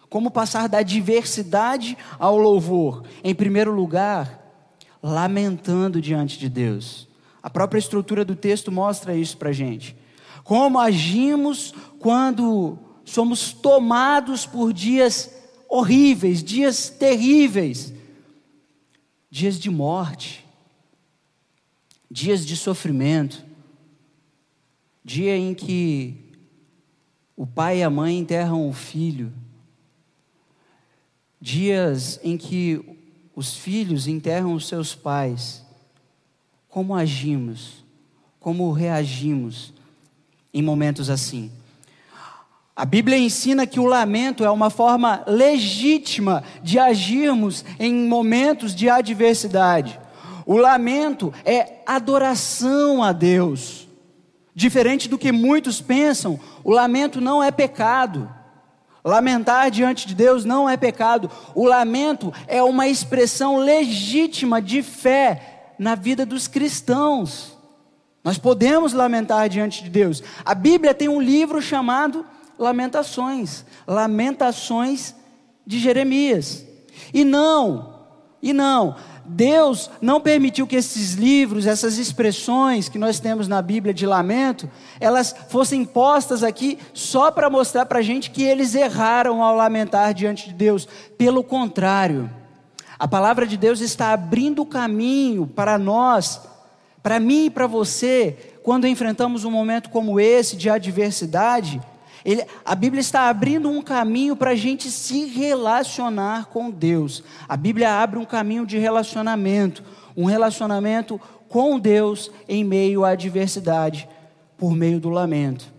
Como 0.09 0.31
passar 0.31 0.69
da 0.69 0.83
diversidade 0.83 1.97
ao 2.19 2.37
louvor? 2.37 3.05
Em 3.23 3.35
primeiro 3.35 3.73
lugar, 3.73 4.43
lamentando 5.03 6.01
diante 6.01 6.39
de 6.39 6.49
Deus. 6.49 7.09
A 7.43 7.51
própria 7.51 7.79
estrutura 7.79 8.25
do 8.25 8.35
texto 8.35 8.73
mostra 8.73 9.15
isso 9.15 9.37
para 9.37 9.53
gente. 9.53 9.97
Como 10.43 10.79
agimos 10.79 11.75
quando 11.99 12.79
somos 13.05 13.53
tomados 13.53 14.47
por 14.47 14.73
dias 14.73 15.31
horríveis, 15.69 16.43
dias 16.43 16.89
terríveis, 16.89 17.93
dias 19.31 19.59
de 19.59 19.71
morte, 19.71 20.45
dias 22.11 22.45
de 22.47 22.57
sofrimento, 22.57 23.45
dia 25.07 25.37
em 25.37 25.55
que 25.55 26.17
o 27.37 27.47
pai 27.47 27.79
e 27.79 27.83
a 27.85 27.89
mãe 27.89 28.19
enterram 28.19 28.69
o 28.69 28.73
filho. 28.73 29.33
Dias 31.41 32.19
em 32.25 32.37
que 32.37 32.85
os 33.33 33.55
filhos 33.55 34.09
enterram 34.09 34.53
os 34.53 34.67
seus 34.67 34.97
pais. 34.97 35.65
Como 36.69 36.93
agimos? 36.93 37.85
Como 38.41 38.73
reagimos 38.73 39.73
em 40.53 40.61
momentos 40.61 41.09
assim? 41.09 41.53
A 42.75 42.85
Bíblia 42.85 43.17
ensina 43.17 43.65
que 43.65 43.79
o 43.79 43.87
lamento 43.87 44.45
é 44.45 44.51
uma 44.51 44.71
forma 44.71 45.23
legítima 45.29 46.43
de 46.65 46.81
agirmos 46.81 47.65
em 47.79 47.95
momentos 48.09 48.75
de 48.75 48.91
adversidade. 48.91 50.01
O 50.45 50.57
lamento 50.57 51.33
é 51.45 51.81
adoração 51.87 53.05
a 53.05 53.13
Deus. 53.13 53.86
Diferente 54.57 55.07
do 55.07 55.19
que 55.19 55.31
muitos 55.31 55.83
pensam, 55.83 56.41
o 56.65 56.73
lamento 56.73 57.21
não 57.21 57.45
é 57.45 57.51
pecado. 57.51 58.27
Lamentar 59.05 59.71
diante 59.71 60.07
de 60.07 60.15
Deus 60.15 60.47
não 60.47 60.67
é 60.67 60.79
pecado. 60.79 61.31
O 61.55 61.67
lamento 61.67 62.33
é 62.47 62.63
uma 62.63 62.89
expressão 62.89 63.59
legítima 63.59 64.63
de 64.63 64.83
fé 64.83 65.75
na 65.79 65.95
vida 65.95 66.25
dos 66.25 66.49
cristãos. 66.49 67.55
Nós 68.25 68.39
podemos 68.39 68.95
lamentar 68.95 69.47
diante 69.51 69.85
de 69.85 69.91
Deus. 69.91 70.23
A 70.43 70.55
Bíblia 70.55 70.95
tem 70.95 71.07
um 71.07 71.21
livro 71.21 71.61
chamado 71.61 72.25
Lamentações 72.59 73.67
Lamentações 73.87 75.15
de 75.67 75.79
Jeremias. 75.79 76.65
E 77.13 77.25
não, 77.25 78.07
e 78.41 78.55
não, 78.55 78.97
Deus 79.29 79.91
não 80.01 80.21
permitiu 80.21 80.67
que 80.67 80.77
esses 80.77 81.15
livros, 81.15 81.67
essas 81.67 81.99
expressões 81.99 82.89
que 82.89 82.99
nós 82.99 83.19
temos 83.19 83.49
na 83.49 83.61
Bíblia 83.61 83.93
de 83.93 84.07
lamento, 84.07 84.71
elas 85.01 85.35
fossem 85.49 85.85
postas 85.85 86.43
aqui 86.43 86.79
só 86.95 87.31
para 87.31 87.51
mostrar 87.51 87.87
para 87.87 87.99
a 87.99 88.03
gente 88.03 88.31
que 88.31 88.43
eles 88.43 88.75
erraram 88.75 89.43
ao 89.43 89.57
lamentar 89.57 90.15
diante 90.15 90.49
de 90.49 90.55
Deus. 90.55 90.87
Pelo 91.19 91.43
contrário, 91.43 92.31
a 92.99 93.09
palavra 93.09 93.47
de 93.47 93.57
Deus 93.57 93.81
está 93.81 94.13
abrindo 94.13 94.63
o 94.63 94.67
caminho 94.67 95.47
para 95.47 95.77
nós, 95.77 96.41
para 97.03 97.21
mim 97.21 97.47
e 97.47 97.51
para 97.51 97.67
você, 97.67 98.57
quando 98.63 98.87
enfrentamos 98.87 99.45
um 99.45 99.51
momento 99.51 99.91
como 99.91 100.19
esse 100.19 100.57
de 100.57 100.71
adversidade 100.71 101.81
ele, 102.27 102.45
a 102.65 102.75
Bíblia 102.75 103.01
está 103.01 103.29
abrindo 103.29 103.71
um 103.71 103.81
caminho 103.81 104.35
para 104.35 104.51
a 104.51 104.57
gente 104.57 104.91
se 104.91 105.27
relacionar 105.27 106.47
com 106.47 106.73
Deus. 106.73 107.23
A 107.49 107.57
Bíblia 107.57 108.03
abre 108.03 108.19
um 108.19 108.25
caminho 108.25 108.67
de 108.67 108.77
relacionamento, 108.79 109.85
um 110.17 110.25
relacionamento 110.25 111.21
com 111.49 111.79
Deus 111.79 112.29
em 112.49 112.65
meio 112.65 113.05
à 113.05 113.11
adversidade, 113.11 114.09
por 114.59 114.75
meio 114.75 114.99
do 114.99 115.09
lamento. 115.09 115.73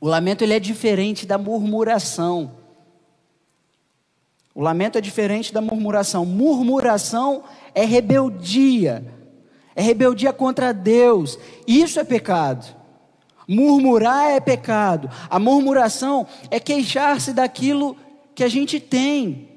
O 0.00 0.08
lamento 0.08 0.42
ele 0.42 0.54
é 0.54 0.58
diferente 0.58 1.26
da 1.26 1.36
murmuração. 1.36 2.52
O 4.54 4.62
lamento 4.62 4.96
é 4.96 5.02
diferente 5.02 5.52
da 5.52 5.60
murmuração. 5.60 6.24
Murmuração 6.24 7.44
é 7.74 7.84
rebeldia. 7.84 9.04
É 9.76 9.82
rebeldia 9.82 10.32
contra 10.32 10.72
Deus. 10.72 11.38
Isso 11.66 12.00
é 12.00 12.04
pecado. 12.04 12.77
Murmurar 13.48 14.32
é 14.32 14.40
pecado. 14.40 15.10
A 15.30 15.38
murmuração 15.38 16.26
é 16.50 16.60
queixar-se 16.60 17.32
daquilo 17.32 17.96
que 18.34 18.44
a 18.44 18.48
gente 18.48 18.78
tem. 18.78 19.48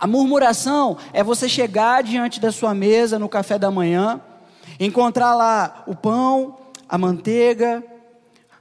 A 0.00 0.06
murmuração 0.06 0.96
é 1.12 1.22
você 1.22 1.48
chegar 1.48 2.02
diante 2.02 2.40
da 2.40 2.50
sua 2.50 2.74
mesa 2.74 3.18
no 3.18 3.28
café 3.28 3.58
da 3.58 3.70
manhã, 3.70 4.20
encontrar 4.80 5.34
lá 5.34 5.84
o 5.86 5.94
pão, 5.94 6.56
a 6.88 6.96
manteiga, 6.96 7.84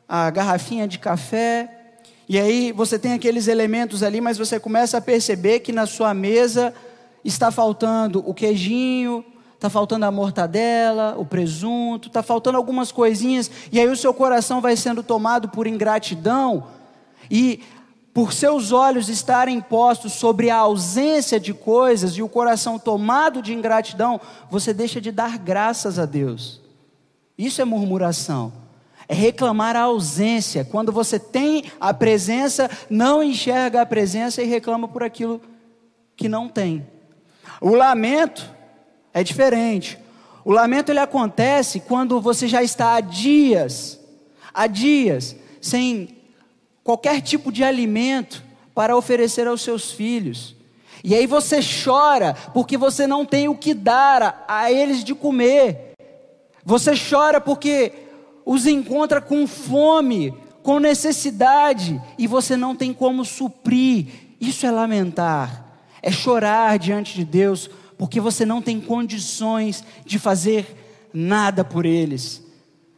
a 0.07 0.29
garrafinha 0.29 0.87
de 0.87 0.99
café, 0.99 1.83
e 2.27 2.39
aí 2.39 2.71
você 2.71 2.97
tem 2.97 3.13
aqueles 3.13 3.47
elementos 3.47 4.03
ali, 4.03 4.21
mas 4.21 4.37
você 4.37 4.59
começa 4.59 4.97
a 4.97 5.01
perceber 5.01 5.59
que 5.59 5.71
na 5.71 5.85
sua 5.85 6.13
mesa 6.13 6.73
está 7.23 7.51
faltando 7.51 8.23
o 8.27 8.33
queijinho, 8.33 9.23
está 9.63 9.69
faltando 9.69 10.05
a 10.05 10.11
mortadela, 10.11 11.15
o 11.17 11.25
presunto, 11.25 12.09
está 12.09 12.21
faltando 12.21 12.57
algumas 12.57 12.91
coisinhas, 12.91 13.49
e 13.71 13.79
aí 13.79 13.87
o 13.87 13.95
seu 13.95 14.13
coração 14.13 14.59
vai 14.59 14.75
sendo 14.75 15.01
tomado 15.01 15.47
por 15.47 15.67
ingratidão, 15.67 16.67
e 17.31 17.63
por 18.13 18.33
seus 18.33 18.73
olhos 18.73 19.07
estarem 19.07 19.61
postos 19.61 20.11
sobre 20.11 20.49
a 20.49 20.57
ausência 20.57 21.39
de 21.39 21.53
coisas 21.53 22.11
e 22.17 22.21
o 22.21 22.27
coração 22.27 22.77
tomado 22.77 23.41
de 23.41 23.53
ingratidão, 23.53 24.19
você 24.51 24.73
deixa 24.73 24.99
de 24.99 25.13
dar 25.13 25.37
graças 25.37 25.97
a 25.97 26.05
Deus. 26.05 26.59
Isso 27.37 27.61
é 27.61 27.65
murmuração. 27.65 28.51
É 29.07 29.15
reclamar 29.15 29.77
a 29.77 29.83
ausência. 29.83 30.65
Quando 30.65 30.91
você 30.91 31.17
tem 31.17 31.71
a 31.79 31.93
presença, 31.93 32.69
não 32.89 33.23
enxerga 33.23 33.81
a 33.81 33.85
presença 33.85 34.43
e 34.43 34.45
reclama 34.45 34.89
por 34.89 35.03
aquilo 35.03 35.41
que 36.17 36.27
não 36.27 36.49
tem. 36.49 36.85
O 37.61 37.73
lamento 37.73 38.52
é 39.13 39.23
diferente. 39.23 39.97
O 40.45 40.51
lamento 40.51 40.91
ele 40.91 40.99
acontece 40.99 41.79
quando 41.79 42.19
você 42.19 42.47
já 42.47 42.61
está 42.61 42.95
há 42.95 42.99
dias, 42.99 43.99
há 44.53 44.67
dias, 44.67 45.35
sem 45.61 46.17
qualquer 46.83 47.21
tipo 47.21 47.51
de 47.51 47.63
alimento 47.63 48.43
para 48.75 48.97
oferecer 48.97 49.47
aos 49.47 49.61
seus 49.61 49.91
filhos. 49.91 50.55
E 51.03 51.13
aí 51.13 51.27
você 51.27 51.59
chora 51.61 52.33
porque 52.53 52.77
você 52.77 53.05
não 53.05 53.25
tem 53.25 53.47
o 53.47 53.55
que 53.55 53.73
dar 53.73 54.23
a, 54.47 54.61
a 54.63 54.71
eles 54.71 55.03
de 55.03 55.13
comer. 55.13 55.93
Você 56.65 56.93
chora 56.97 57.39
porque 57.39 57.91
os 58.45 58.65
encontra 58.65 59.21
com 59.21 59.45
fome, 59.47 60.33
com 60.61 60.79
necessidade, 60.79 62.01
e 62.17 62.25
você 62.25 62.55
não 62.55 62.75
tem 62.75 62.93
como 62.93 63.25
suprir 63.25 64.07
Isso 64.39 64.65
é 64.65 64.71
lamentar, 64.71 65.65
é 66.01 66.11
chorar 66.11 66.79
diante 66.79 67.15
de 67.15 67.25
Deus, 67.25 67.69
porque 68.03 68.19
você 68.19 68.45
não 68.45 68.61
tem 68.61 68.81
condições 68.81 69.81
de 70.05 70.19
fazer 70.19 71.07
nada 71.13 71.63
por 71.63 71.85
eles. 71.85 72.43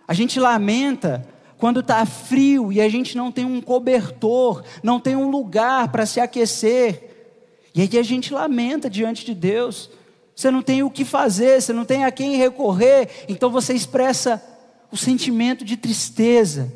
A 0.07 0.15
gente 0.15 0.39
lamenta 0.39 1.23
quando 1.59 1.81
está 1.81 2.03
frio 2.07 2.73
e 2.73 2.81
a 2.81 2.89
gente 2.89 3.15
não 3.15 3.31
tem 3.31 3.45
um 3.45 3.61
cobertor, 3.61 4.63
não 4.81 4.99
tem 4.99 5.15
um 5.15 5.29
lugar 5.29 5.89
para 5.89 6.07
se 6.07 6.19
aquecer. 6.19 7.67
E 7.75 7.81
aí 7.81 7.99
a 7.99 8.01
gente 8.01 8.33
lamenta 8.33 8.89
diante 8.89 9.23
de 9.23 9.35
Deus. 9.35 9.91
Você 10.35 10.49
não 10.49 10.63
tem 10.63 10.81
o 10.81 10.89
que 10.89 11.05
fazer, 11.05 11.61
você 11.61 11.71
não 11.71 11.85
tem 11.85 12.03
a 12.03 12.09
quem 12.09 12.37
recorrer, 12.37 13.07
então 13.29 13.51
você 13.51 13.75
expressa 13.75 14.43
o 14.91 14.97
sentimento 14.97 15.63
de 15.63 15.77
tristeza, 15.77 16.73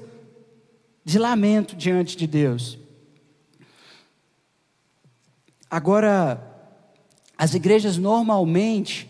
de 1.03 1.17
lamento 1.17 1.75
diante 1.75 2.15
de 2.15 2.27
Deus. 2.27 2.77
Agora, 5.67 6.48
as 7.39 7.53
igrejas 7.53 7.97
normalmente, 7.97 9.09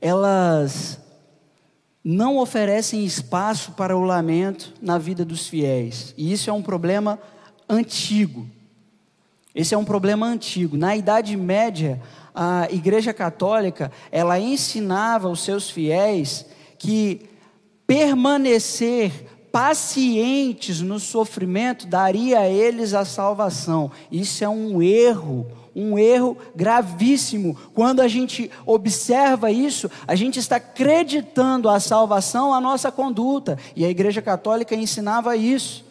elas 0.00 0.98
não 2.02 2.38
oferecem 2.38 3.04
espaço 3.04 3.72
para 3.72 3.94
o 3.94 4.02
lamento 4.02 4.72
na 4.80 4.96
vida 4.96 5.26
dos 5.26 5.46
fiéis. 5.46 6.14
E 6.16 6.32
isso 6.32 6.48
é 6.48 6.52
um 6.54 6.62
problema 6.62 7.18
antigo. 7.68 8.46
Esse 9.54 9.74
é 9.74 9.78
um 9.78 9.84
problema 9.84 10.24
antigo. 10.26 10.74
Na 10.74 10.96
Idade 10.96 11.36
Média, 11.36 12.00
a 12.34 12.66
Igreja 12.70 13.12
Católica, 13.12 13.92
ela 14.10 14.40
ensinava 14.40 15.28
os 15.28 15.40
seus 15.40 15.68
fiéis 15.68 16.46
que 16.78 17.28
permanecer 17.86 19.12
pacientes 19.52 20.80
no 20.80 20.98
sofrimento 20.98 21.86
daria 21.86 22.40
a 22.40 22.48
eles 22.48 22.94
a 22.94 23.04
salvação. 23.04 23.90
Isso 24.10 24.42
é 24.42 24.48
um 24.48 24.82
erro 24.82 25.46
um 25.76 25.98
erro 25.98 26.38
gravíssimo. 26.54 27.54
Quando 27.74 28.00
a 28.00 28.08
gente 28.08 28.50
observa 28.64 29.50
isso, 29.50 29.90
a 30.08 30.14
gente 30.14 30.38
está 30.38 30.56
acreditando 30.56 31.68
a 31.68 31.78
salvação 31.78 32.54
à 32.54 32.60
nossa 32.60 32.90
conduta. 32.90 33.58
E 33.76 33.84
a 33.84 33.90
Igreja 33.90 34.22
Católica 34.22 34.74
ensinava 34.74 35.36
isso, 35.36 35.84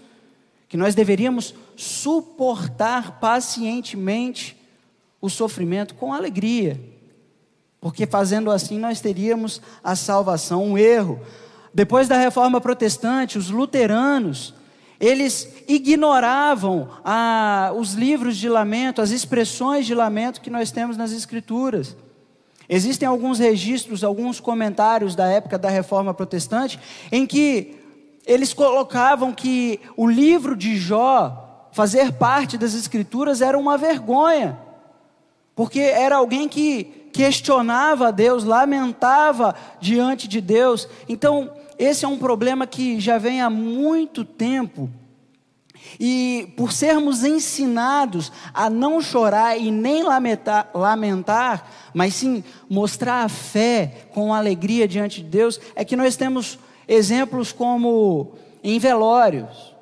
que 0.67 0.75
nós 0.75 0.95
deveríamos 0.95 1.53
suportar 1.75 3.19
pacientemente 3.19 4.57
o 5.21 5.29
sofrimento 5.29 5.93
com 5.93 6.11
alegria. 6.11 6.81
Porque 7.79 8.07
fazendo 8.07 8.49
assim 8.49 8.79
nós 8.79 8.99
teríamos 8.99 9.61
a 9.83 9.95
salvação, 9.95 10.63
um 10.63 10.77
erro. 10.77 11.19
Depois 11.71 12.07
da 12.07 12.17
reforma 12.17 12.59
protestante, 12.59 13.37
os 13.37 13.51
luteranos 13.51 14.55
eles 14.99 15.63
ignoravam 15.67 16.89
ah, 17.03 17.71
os 17.75 17.93
livros 17.93 18.37
de 18.37 18.47
lamento, 18.47 19.01
as 19.01 19.11
expressões 19.11 19.85
de 19.85 19.93
lamento 19.93 20.41
que 20.41 20.49
nós 20.49 20.71
temos 20.71 20.95
nas 20.97 21.11
Escrituras. 21.11 21.95
Existem 22.67 23.07
alguns 23.07 23.39
registros, 23.39 24.03
alguns 24.03 24.39
comentários 24.39 25.15
da 25.15 25.27
época 25.27 25.57
da 25.57 25.69
Reforma 25.69 26.13
Protestante, 26.13 26.79
em 27.11 27.25
que 27.25 27.75
eles 28.25 28.53
colocavam 28.53 29.31
que 29.31 29.79
o 29.95 30.07
livro 30.07 30.55
de 30.55 30.75
Jó, 30.77 31.69
fazer 31.71 32.13
parte 32.13 32.57
das 32.57 32.73
Escrituras, 32.73 33.41
era 33.41 33.57
uma 33.57 33.77
vergonha, 33.77 34.57
porque 35.55 35.79
era 35.79 36.15
alguém 36.15 36.49
que 36.49 37.05
questionava 37.13 38.07
a 38.07 38.11
Deus, 38.11 38.43
lamentava 38.43 39.55
diante 39.79 40.27
de 40.27 40.41
Deus. 40.41 40.87
Então, 41.07 41.51
esse 41.77 42.05
é 42.05 42.07
um 42.07 42.17
problema 42.17 42.65
que 42.65 42.99
já 42.99 43.17
vem 43.17 43.41
há 43.41 43.49
muito 43.49 44.23
tempo. 44.23 44.89
E 45.99 46.53
por 46.57 46.71
sermos 46.71 47.23
ensinados 47.23 48.31
a 48.53 48.69
não 48.69 49.01
chorar 49.01 49.57
e 49.57 49.71
nem 49.71 50.03
lamentar, 50.03 50.69
lamentar, 50.73 51.69
mas 51.93 52.15
sim 52.15 52.43
mostrar 52.69 53.23
a 53.23 53.29
fé 53.29 54.07
com 54.13 54.33
alegria 54.33 54.87
diante 54.87 55.21
de 55.21 55.29
Deus, 55.29 55.59
é 55.75 55.85
que 55.85 55.95
nós 55.95 56.15
temos 56.15 56.59
exemplos 56.87 57.51
como 57.51 58.33
em 58.63 58.79
velórios. 58.79 59.75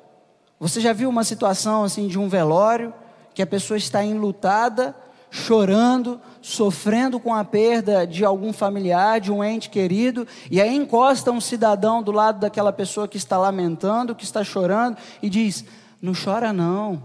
Você 0.60 0.80
já 0.80 0.92
viu 0.92 1.08
uma 1.08 1.24
situação 1.24 1.84
assim 1.84 2.06
de 2.06 2.18
um 2.18 2.28
velório 2.28 2.92
que 3.34 3.42
a 3.42 3.46
pessoa 3.46 3.76
está 3.76 4.04
enlutada 4.04 4.94
chorando, 5.34 6.20
sofrendo 6.40 7.18
com 7.18 7.34
a 7.34 7.44
perda 7.44 8.06
de 8.06 8.24
algum 8.24 8.52
familiar, 8.52 9.20
de 9.20 9.32
um 9.32 9.42
ente 9.42 9.68
querido, 9.68 10.28
e 10.48 10.60
aí 10.60 10.72
encosta 10.72 11.32
um 11.32 11.40
cidadão 11.40 12.04
do 12.04 12.12
lado 12.12 12.38
daquela 12.38 12.72
pessoa 12.72 13.08
que 13.08 13.16
está 13.16 13.36
lamentando, 13.36 14.14
que 14.14 14.22
está 14.22 14.44
chorando, 14.44 14.96
e 15.20 15.28
diz: 15.28 15.64
Não 16.00 16.12
chora 16.14 16.52
não, 16.52 17.02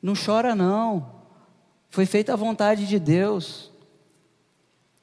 não 0.00 0.14
chora 0.14 0.54
não, 0.54 1.06
foi 1.90 2.06
feita 2.06 2.32
a 2.32 2.36
vontade 2.36 2.86
de 2.86 2.98
Deus. 2.98 3.70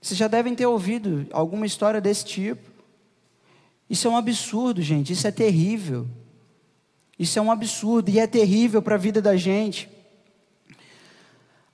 Vocês 0.01 0.17
já 0.17 0.27
devem 0.27 0.55
ter 0.55 0.65
ouvido 0.65 1.27
alguma 1.31 1.67
história 1.67 2.01
desse 2.01 2.25
tipo. 2.25 2.71
Isso 3.87 4.07
é 4.07 4.09
um 4.09 4.17
absurdo, 4.17 4.81
gente, 4.81 5.13
isso 5.13 5.27
é 5.27 5.31
terrível. 5.31 6.07
Isso 7.19 7.37
é 7.37 7.41
um 7.41 7.51
absurdo 7.51 8.09
e 8.09 8.17
é 8.17 8.25
terrível 8.25 8.81
para 8.81 8.95
a 8.95 8.97
vida 8.97 9.21
da 9.21 9.37
gente 9.37 10.00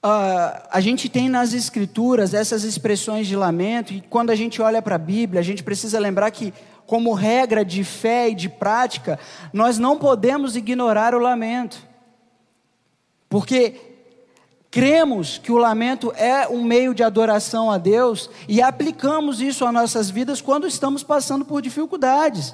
uh, 0.03 0.67
a 0.69 0.79
gente 0.79 1.10
tem 1.10 1.29
nas 1.29 1.53
Escrituras 1.53 2.33
essas 2.33 2.63
expressões 2.63 3.27
de 3.27 3.36
lamento, 3.36 3.93
e 3.93 4.01
quando 4.01 4.29
a 4.29 4.36
gente 4.36 4.62
olha 4.62 4.81
para 4.81 4.95
a 4.95 4.99
Bíblia, 4.99 5.39
a 5.39 5.43
gente 5.43 5.63
precisa 5.63 5.99
lembrar 5.99 6.31
que, 6.31 6.53
como 6.86 7.13
regra 7.13 7.65
de 7.65 7.83
fé 7.83 8.29
e 8.29 8.36
de 8.36 8.49
prática, 8.49 9.19
nós 9.51 9.77
não 9.77 9.97
podemos 9.97 10.55
ignorar 10.55 11.13
o 11.13 11.19
lamento, 11.19 11.77
porque 13.29 13.75
cremos 14.71 15.38
que 15.38 15.51
o 15.51 15.57
lamento 15.57 16.13
é 16.15 16.47
um 16.47 16.63
meio 16.63 16.93
de 16.93 17.03
adoração 17.03 17.71
a 17.71 17.77
Deus 17.77 18.29
e 18.47 18.62
aplicamos 18.62 19.41
isso 19.41 19.65
às 19.65 19.73
nossas 19.73 20.10
vidas 20.10 20.39
quando 20.39 20.67
estamos 20.67 21.03
passando 21.03 21.43
por 21.43 21.62
dificuldades. 21.62 22.53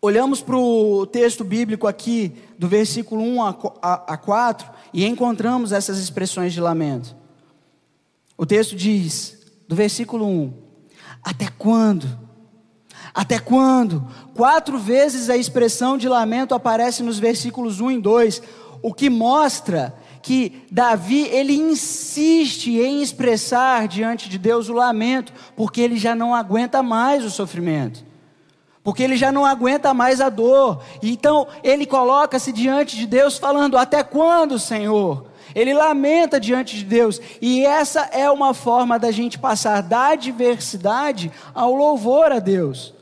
Olhamos 0.00 0.40
para 0.40 0.56
o 0.56 1.04
texto 1.06 1.42
bíblico 1.42 1.88
aqui, 1.88 2.32
do 2.56 2.68
versículo 2.68 3.20
1 3.20 3.42
a 3.82 4.16
4, 4.16 4.70
e 4.94 5.04
encontramos 5.04 5.72
essas 5.72 5.98
expressões 5.98 6.52
de 6.52 6.60
lamento. 6.60 7.16
O 8.36 8.46
texto 8.46 8.76
diz, 8.76 9.38
do 9.66 9.74
versículo 9.74 10.24
1: 10.24 10.52
Até 11.20 11.48
quando? 11.58 12.08
Até 13.12 13.40
quando? 13.40 14.06
Quatro 14.34 14.78
vezes 14.78 15.28
a 15.28 15.36
expressão 15.36 15.98
de 15.98 16.08
lamento 16.08 16.54
aparece 16.54 17.02
nos 17.02 17.18
versículos 17.18 17.80
1 17.80 17.90
e 17.90 18.00
2, 18.00 18.42
o 18.80 18.94
que 18.94 19.10
mostra 19.10 19.96
que 20.22 20.64
Davi 20.70 21.22
ele 21.22 21.54
insiste 21.54 22.70
em 22.78 23.02
expressar 23.02 23.88
diante 23.88 24.28
de 24.28 24.38
Deus 24.38 24.68
o 24.68 24.74
lamento, 24.74 25.32
porque 25.56 25.80
ele 25.80 25.96
já 25.96 26.14
não 26.14 26.32
aguenta 26.32 26.84
mais 26.84 27.24
o 27.24 27.30
sofrimento 27.30 28.07
porque 28.88 29.02
ele 29.02 29.18
já 29.18 29.30
não 29.30 29.44
aguenta 29.44 29.92
mais 29.92 30.18
a 30.18 30.30
dor. 30.30 30.82
Então 31.02 31.46
ele 31.62 31.84
coloca-se 31.84 32.50
diante 32.50 32.96
de 32.96 33.06
Deus 33.06 33.36
falando: 33.36 33.76
Até 33.76 34.02
quando, 34.02 34.58
Senhor? 34.58 35.26
Ele 35.54 35.74
lamenta 35.74 36.40
diante 36.40 36.74
de 36.74 36.86
Deus, 36.86 37.20
e 37.38 37.66
essa 37.66 38.08
é 38.12 38.30
uma 38.30 38.54
forma 38.54 38.98
da 38.98 39.10
gente 39.10 39.38
passar 39.38 39.82
da 39.82 40.12
adversidade 40.12 41.30
ao 41.54 41.74
louvor 41.74 42.32
a 42.32 42.38
Deus. 42.38 42.94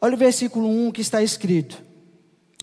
Olha 0.00 0.14
o 0.14 0.18
versículo 0.18 0.68
1 0.68 0.90
que 0.90 1.00
está 1.00 1.22
escrito. 1.22 1.80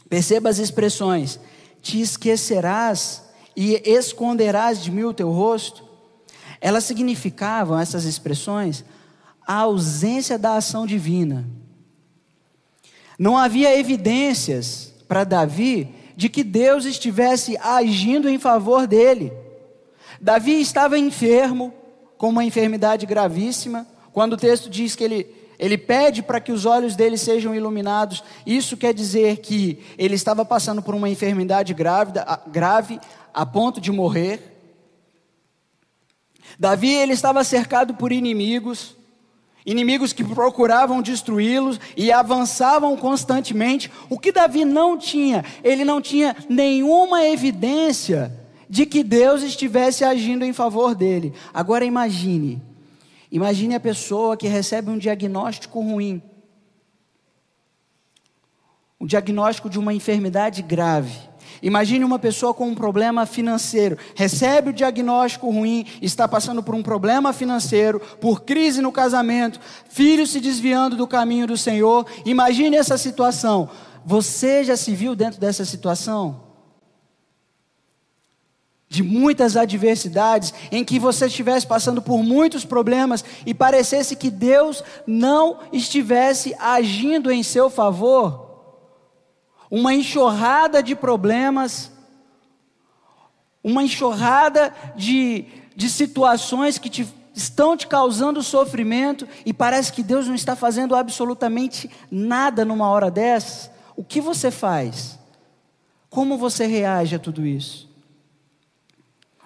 Perceba 0.10 0.50
as 0.50 0.58
expressões: 0.58 1.40
Te 1.82 2.02
esquecerás 2.02 3.24
e 3.56 3.82
esconderás 3.86 4.84
de 4.84 4.92
mim 4.92 5.06
o 5.06 5.14
teu 5.14 5.32
rosto. 5.32 5.82
Elas 6.60 6.84
significavam, 6.84 7.80
essas 7.80 8.04
expressões, 8.04 8.84
a 9.48 9.60
ausência 9.60 10.38
da 10.38 10.58
ação 10.58 10.86
divina 10.86 11.48
não 13.20 13.38
havia 13.38 13.78
evidências 13.78 14.94
para 15.06 15.26
Davi 15.26 15.94
de 16.16 16.30
que 16.30 16.42
Deus 16.42 16.86
estivesse 16.86 17.58
agindo 17.58 18.30
em 18.30 18.40
favor 18.40 18.88
dele. 18.88 19.34
Davi 20.22 20.62
estava 20.62 20.98
enfermo, 20.98 21.74
com 22.18 22.30
uma 22.30 22.46
enfermidade 22.46 23.06
gravíssima. 23.06 23.86
Quando 24.14 24.34
o 24.34 24.38
texto 24.38 24.70
diz 24.70 24.96
que 24.96 25.04
ele, 25.04 25.28
ele 25.58 25.78
pede 25.78 26.24
para 26.24 26.40
que 26.40 26.52
os 26.52 26.66
olhos 26.66 26.96
dele 26.96 27.18
sejam 27.18 27.54
iluminados, 27.54 28.24
isso 28.46 28.78
quer 28.78 28.94
dizer 28.94 29.38
que 29.38 29.84
ele 29.98 30.16
estava 30.16 30.46
passando 30.46 30.82
por 30.82 30.96
uma 30.96 31.10
enfermidade 31.10 31.74
grávida, 31.74 32.42
grave, 32.48 33.00
a 33.34 33.46
ponto 33.46 33.82
de 33.82 33.92
morrer. 33.92 34.62
Davi 36.58 36.94
ele 36.94 37.14
estava 37.14 37.44
cercado 37.44 37.94
por 37.94 38.12
inimigos, 38.12 38.96
inimigos 39.66 40.14
que 40.14 40.24
procuravam 40.24 41.02
destruí-los 41.02 41.80
e 41.96 42.12
avançavam 42.12 42.96
constantemente. 42.98 43.92
O 44.10 44.18
que 44.18 44.32
Davi 44.32 44.66
não 44.66 44.98
tinha, 44.98 45.44
ele 45.64 45.86
não 45.86 46.02
tinha 46.02 46.36
nenhuma 46.50 47.24
evidência 47.26 48.36
de 48.70 48.86
que 48.86 49.04
Deus 49.04 49.42
estivesse 49.44 50.04
agindo 50.04 50.46
em 50.46 50.54
favor 50.54 50.96
dele. 50.96 51.34
Agora 51.54 51.86
imagine, 51.86 52.62
imagine 53.32 53.76
a 53.76 53.80
pessoa 53.80 54.38
que 54.38 54.48
recebe 54.48 54.90
um 54.90 54.98
diagnóstico 54.98 55.80
ruim, 55.82 56.22
um 59.00 59.06
diagnóstico 59.06 59.70
de 59.70 59.80
uma 59.80 59.94
enfermidade 59.94 60.62
grave, 60.62 61.29
Imagine 61.62 62.06
uma 62.06 62.20
pessoa 62.20 62.54
com 62.54 62.68
um 62.68 62.76
problema 62.76 63.26
financeiro, 63.26 63.98
recebe 64.16 64.70
o 64.70 64.74
diagnóstico 64.74 65.50
ruim, 65.50 65.86
está 66.02 66.28
passando 66.28 66.64
por 66.64 66.74
um 66.74 66.82
problema 66.82 67.34
financeiro, 67.34 68.00
por 68.22 68.42
crise 68.42 68.82
no 68.82 68.92
casamento, 68.92 69.60
filho 69.90 70.26
se 70.26 70.40
desviando 70.40 70.96
do 70.96 71.08
caminho 71.08 71.48
do 71.48 71.58
Senhor. 71.58 72.06
Imagine 72.26 72.78
essa 72.78 72.98
situação. 72.98 73.70
Você 74.06 74.64
já 74.64 74.78
se 74.78 74.96
viu 74.96 75.16
dentro 75.16 75.40
dessa 75.40 75.66
situação? 75.66 76.48
De 78.88 79.04
muitas 79.04 79.56
adversidades, 79.56 80.54
em 80.72 80.84
que 80.84 80.98
você 80.98 81.28
estivesse 81.28 81.68
passando 81.68 82.02
por 82.02 82.24
muitos 82.24 82.66
problemas 82.66 83.24
e 83.46 83.54
parecesse 83.54 84.16
que 84.16 84.32
Deus 84.32 84.84
não 85.06 85.60
estivesse 85.72 86.56
agindo 86.58 87.32
em 87.32 87.44
seu 87.44 87.70
favor? 87.70 88.49
Uma 89.70 89.94
enxurrada 89.94 90.82
de 90.82 90.96
problemas, 90.96 91.92
uma 93.64 93.84
enxurrada 93.84 94.74
de, 94.96 95.46
de 95.76 95.90
situações 95.90 96.78
que 96.78 96.90
te, 96.90 97.08
estão 97.34 97.78
te 97.78 97.88
causando 97.88 98.42
sofrimento 98.42 99.28
e 99.46 99.54
parece 99.54 99.94
que 99.94 100.04
Deus 100.04 100.28
não 100.28 100.36
está 100.36 100.56
fazendo 100.56 100.96
absolutamente 100.96 101.90
nada 102.10 102.66
numa 102.66 102.90
hora 102.90 103.12
dessas, 103.12 103.70
o 103.96 104.04
que 104.04 104.22
você 104.22 104.50
faz? 104.50 105.20
Como 106.10 106.38
você 106.38 106.66
reage 106.66 107.16
a 107.16 107.20
tudo 107.20 107.46
isso? 107.46 107.90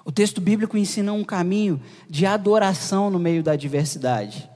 O 0.06 0.12
texto 0.12 0.42
bíblico 0.42 0.78
ensina 0.78 1.14
um 1.14 1.24
caminho 1.24 1.82
de 2.10 2.26
adoração 2.26 3.10
no 3.10 3.20
meio 3.20 3.42
da 3.42 3.54
adversidade. 3.54 4.50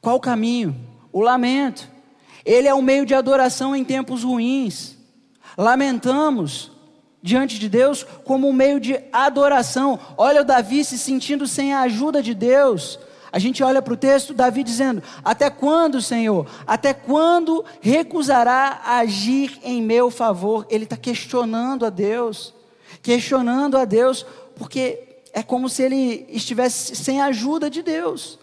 Qual 0.00 0.16
o 0.16 0.20
caminho? 0.20 0.76
O 1.12 1.20
lamento. 1.20 1.90
Ele 2.46 2.68
é 2.68 2.74
um 2.74 2.80
meio 2.80 3.04
de 3.04 3.12
adoração 3.12 3.74
em 3.74 3.84
tempos 3.84 4.22
ruins. 4.22 4.96
Lamentamos 5.58 6.70
diante 7.20 7.58
de 7.58 7.68
Deus 7.68 8.06
como 8.24 8.48
um 8.48 8.52
meio 8.52 8.78
de 8.78 9.00
adoração. 9.12 9.98
Olha 10.16 10.42
o 10.42 10.44
Davi 10.44 10.84
se 10.84 10.96
sentindo 10.96 11.48
sem 11.48 11.74
a 11.74 11.80
ajuda 11.80 12.22
de 12.22 12.32
Deus. 12.32 13.00
A 13.32 13.40
gente 13.40 13.64
olha 13.64 13.82
para 13.82 13.92
o 13.92 13.96
texto, 13.96 14.32
Davi 14.32 14.62
dizendo: 14.62 15.02
Até 15.24 15.50
quando, 15.50 16.00
Senhor? 16.00 16.46
Até 16.64 16.94
quando 16.94 17.64
recusará 17.80 18.80
agir 18.86 19.58
em 19.64 19.82
meu 19.82 20.08
favor? 20.08 20.64
Ele 20.70 20.84
está 20.84 20.96
questionando 20.96 21.84
a 21.84 21.90
Deus, 21.90 22.54
questionando 23.02 23.76
a 23.76 23.84
Deus, 23.84 24.24
porque 24.54 25.18
é 25.32 25.42
como 25.42 25.68
se 25.68 25.82
ele 25.82 26.26
estivesse 26.30 26.94
sem 26.94 27.20
a 27.20 27.26
ajuda 27.26 27.68
de 27.68 27.82
Deus. 27.82 28.38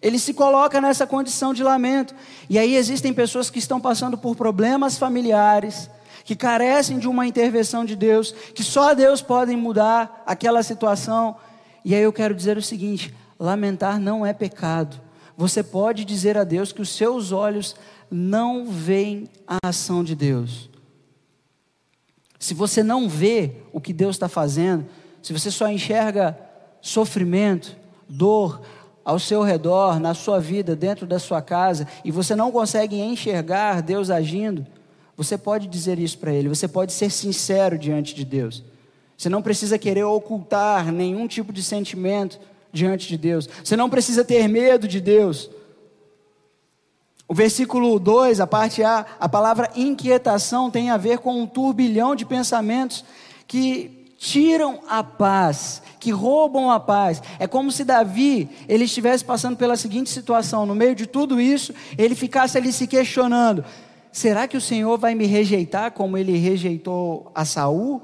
Ele 0.00 0.18
se 0.18 0.32
coloca 0.32 0.80
nessa 0.80 1.06
condição 1.06 1.52
de 1.52 1.62
lamento. 1.62 2.14
E 2.48 2.58
aí 2.58 2.74
existem 2.76 3.12
pessoas 3.12 3.50
que 3.50 3.58
estão 3.58 3.80
passando 3.80 4.16
por 4.16 4.36
problemas 4.36 4.96
familiares, 4.96 5.90
que 6.24 6.36
carecem 6.36 6.98
de 6.98 7.08
uma 7.08 7.26
intervenção 7.26 7.84
de 7.84 7.96
Deus, 7.96 8.32
que 8.54 8.62
só 8.62 8.94
Deus 8.94 9.20
pode 9.20 9.54
mudar 9.56 10.22
aquela 10.26 10.62
situação. 10.62 11.36
E 11.84 11.94
aí 11.94 12.02
eu 12.02 12.12
quero 12.12 12.34
dizer 12.34 12.56
o 12.56 12.62
seguinte: 12.62 13.14
lamentar 13.38 13.98
não 13.98 14.24
é 14.24 14.32
pecado. 14.32 15.00
Você 15.36 15.62
pode 15.62 16.04
dizer 16.04 16.36
a 16.36 16.44
Deus 16.44 16.72
que 16.72 16.82
os 16.82 16.90
seus 16.90 17.32
olhos 17.32 17.76
não 18.10 18.66
veem 18.66 19.28
a 19.46 19.68
ação 19.68 20.02
de 20.02 20.14
Deus. 20.14 20.68
Se 22.38 22.54
você 22.54 22.82
não 22.82 23.08
vê 23.08 23.56
o 23.72 23.80
que 23.80 23.92
Deus 23.92 24.16
está 24.16 24.28
fazendo, 24.28 24.86
se 25.22 25.32
você 25.32 25.50
só 25.50 25.68
enxerga 25.68 26.38
sofrimento, 26.80 27.76
dor, 28.08 28.60
ao 29.08 29.18
seu 29.18 29.42
redor, 29.42 29.98
na 29.98 30.12
sua 30.12 30.38
vida, 30.38 30.76
dentro 30.76 31.06
da 31.06 31.18
sua 31.18 31.40
casa, 31.40 31.88
e 32.04 32.10
você 32.10 32.36
não 32.36 32.52
consegue 32.52 33.00
enxergar 33.00 33.80
Deus 33.80 34.10
agindo, 34.10 34.66
você 35.16 35.38
pode 35.38 35.66
dizer 35.66 35.98
isso 35.98 36.18
para 36.18 36.30
Ele, 36.30 36.46
você 36.46 36.68
pode 36.68 36.92
ser 36.92 37.10
sincero 37.10 37.78
diante 37.78 38.14
de 38.14 38.22
Deus. 38.22 38.62
Você 39.16 39.30
não 39.30 39.40
precisa 39.40 39.78
querer 39.78 40.04
ocultar 40.04 40.92
nenhum 40.92 41.26
tipo 41.26 41.54
de 41.54 41.62
sentimento 41.62 42.38
diante 42.70 43.08
de 43.08 43.16
Deus. 43.16 43.48
Você 43.64 43.76
não 43.76 43.88
precisa 43.88 44.22
ter 44.22 44.46
medo 44.46 44.86
de 44.86 45.00
Deus. 45.00 45.48
O 47.26 47.32
versículo 47.32 47.98
2, 47.98 48.40
a 48.40 48.46
parte 48.46 48.82
A, 48.82 49.06
a 49.18 49.26
palavra 49.26 49.70
inquietação 49.74 50.70
tem 50.70 50.90
a 50.90 50.98
ver 50.98 51.20
com 51.20 51.40
um 51.40 51.46
turbilhão 51.46 52.14
de 52.14 52.26
pensamentos 52.26 53.06
que 53.46 53.97
tiram 54.18 54.80
a 54.88 55.02
paz, 55.04 55.80
que 56.00 56.10
roubam 56.10 56.70
a 56.70 56.80
paz. 56.80 57.22
É 57.38 57.46
como 57.46 57.70
se 57.70 57.84
Davi, 57.84 58.50
ele 58.68 58.84
estivesse 58.84 59.24
passando 59.24 59.56
pela 59.56 59.76
seguinte 59.76 60.10
situação, 60.10 60.66
no 60.66 60.74
meio 60.74 60.94
de 60.94 61.06
tudo 61.06 61.40
isso, 61.40 61.72
ele 61.96 62.16
ficasse 62.16 62.58
ali 62.58 62.72
se 62.72 62.88
questionando: 62.88 63.64
será 64.10 64.48
que 64.48 64.56
o 64.56 64.60
Senhor 64.60 64.98
vai 64.98 65.14
me 65.14 65.24
rejeitar 65.24 65.92
como 65.92 66.18
ele 66.18 66.36
rejeitou 66.36 67.30
a 67.32 67.44
Saul? 67.44 68.02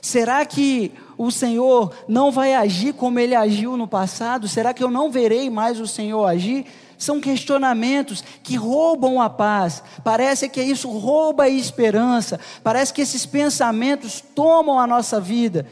Será 0.00 0.44
que 0.44 0.92
o 1.16 1.30
Senhor 1.30 1.94
não 2.08 2.32
vai 2.32 2.54
agir 2.54 2.92
como 2.92 3.18
ele 3.18 3.34
agiu 3.34 3.76
no 3.76 3.86
passado? 3.86 4.48
Será 4.48 4.72
que 4.72 4.82
eu 4.82 4.90
não 4.90 5.10
verei 5.10 5.48
mais 5.50 5.78
o 5.78 5.86
Senhor 5.86 6.24
agir? 6.24 6.66
São 7.02 7.20
questionamentos 7.20 8.22
que 8.44 8.54
roubam 8.54 9.20
a 9.20 9.28
paz. 9.28 9.82
Parece 10.04 10.48
que 10.48 10.62
isso 10.62 10.88
rouba 10.88 11.42
a 11.42 11.48
esperança. 11.48 12.38
Parece 12.62 12.94
que 12.94 13.00
esses 13.02 13.26
pensamentos 13.26 14.20
tomam 14.20 14.78
a 14.78 14.86
nossa 14.86 15.20
vida. 15.20 15.66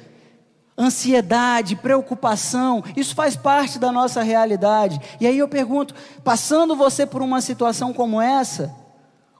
Ansiedade, 0.76 1.76
preocupação, 1.76 2.82
isso 2.96 3.14
faz 3.14 3.36
parte 3.36 3.78
da 3.78 3.92
nossa 3.92 4.22
realidade. 4.22 5.00
E 5.20 5.26
aí 5.26 5.38
eu 5.38 5.46
pergunto: 5.46 5.94
passando 6.24 6.74
você 6.74 7.06
por 7.06 7.22
uma 7.22 7.40
situação 7.40 7.92
como 7.92 8.20
essa, 8.20 8.74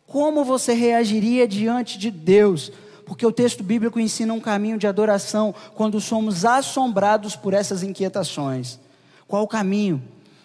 como 0.07 0.45
você 0.45 0.73
reagiria 0.75 1.49
diante 1.49 1.99
de 1.99 2.13
Deus? 2.13 2.71
Porque 3.05 3.27
o 3.27 3.33
texto 3.33 3.65
bíblico 3.65 3.99
ensina 3.99 4.33
um 4.33 4.39
caminho 4.39 4.79
de 4.79 4.87
adoração 4.87 5.53
quando 5.75 6.01
somos 6.01 6.45
assombrados 6.45 7.35
por 7.35 7.53
essas 7.53 7.83
inquietações. 7.83 8.79
Qual 9.27 9.43
o 9.43 9.49
caminho? 9.49 10.01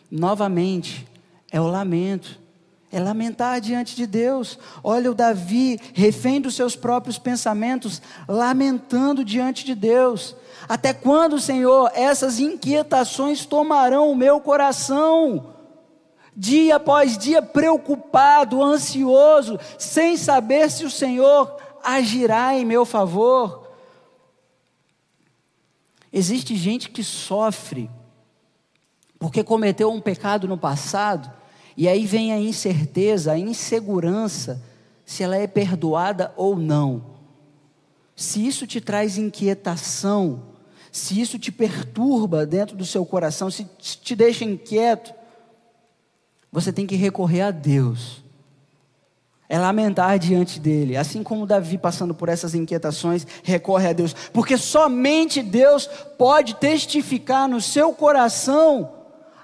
Novamente, 0.10 1.06
é 1.52 1.60
o 1.60 1.68
lamento. 1.68 2.40
É 2.92 3.00
lamentar 3.00 3.60
diante 3.60 3.96
de 3.96 4.08
Deus. 4.08 4.58
Olha 4.84 5.12
o 5.12 5.16
Davi, 5.16 5.80
refém 5.94 6.40
dos 6.40 6.56
seus 6.56 6.76
próprios 6.76 7.18
pensamentos, 7.18 8.02
lamentando 8.28 9.26
diante 9.26 9.66
de 9.66 9.76
Deus. 9.76 10.36
Até 10.68 10.94
quando, 10.94 11.40
Senhor, 11.40 11.92
essas 11.94 12.40
inquietações 12.40 13.46
tomarão 13.46 14.10
o 14.10 14.16
meu 14.16 14.40
coração? 14.40 15.54
Dia 16.36 16.78
após 16.78 17.18
dia, 17.18 17.42
preocupado, 17.42 18.64
ansioso, 18.64 19.60
sem 19.78 20.16
saber 20.16 20.70
se 20.72 20.86
o 20.86 20.90
Senhor 20.90 21.58
agirá 21.84 22.56
em 22.56 22.66
meu 22.66 22.86
favor. 22.86 23.68
Existe 26.14 26.56
gente 26.56 26.90
que 26.90 27.04
sofre 27.04 27.90
porque 29.26 29.44
cometeu 29.44 29.92
um 29.92 30.00
pecado 30.00 30.48
no 30.48 30.56
passado 30.56 31.34
e 31.76 31.88
aí 31.88 32.06
vem 32.06 32.32
a 32.32 32.40
incerteza, 32.40 33.32
a 33.32 33.40
insegurança, 33.40 34.62
se 35.04 35.24
ela 35.24 35.36
é 35.36 35.48
perdoada 35.48 36.32
ou 36.38 36.56
não. 36.56 37.04
Se 38.16 38.46
isso 38.46 38.68
te 38.68 38.80
traz 38.80 39.18
inquietação, 39.18 40.44
se 40.92 41.20
isso 41.20 41.40
te 41.40 41.52
perturba 41.52 42.46
dentro 42.46 42.78
do 42.78 42.86
seu 42.86 43.04
coração, 43.04 43.50
se 43.50 43.66
te 43.80 44.16
deixa 44.16 44.46
inquieto, 44.46 45.12
você 46.52 46.72
tem 46.72 46.86
que 46.86 46.96
recorrer 46.96 47.42
a 47.42 47.50
Deus. 47.50 48.24
É 49.50 49.58
lamentar 49.58 50.20
diante 50.20 50.60
dele, 50.60 50.96
assim 50.96 51.24
como 51.24 51.48
Davi 51.48 51.80
passando 51.80 52.14
por 52.14 52.30
essas 52.30 52.54
inquietações, 52.54 53.26
recorre 53.42 53.88
a 53.88 53.94
Deus, 53.94 54.14
porque 54.32 54.56
somente 54.56 55.42
Deus 55.42 55.88
pode 56.16 56.58
testificar 56.58 57.50
no 57.50 57.60
seu 57.60 57.92
coração 57.92 58.95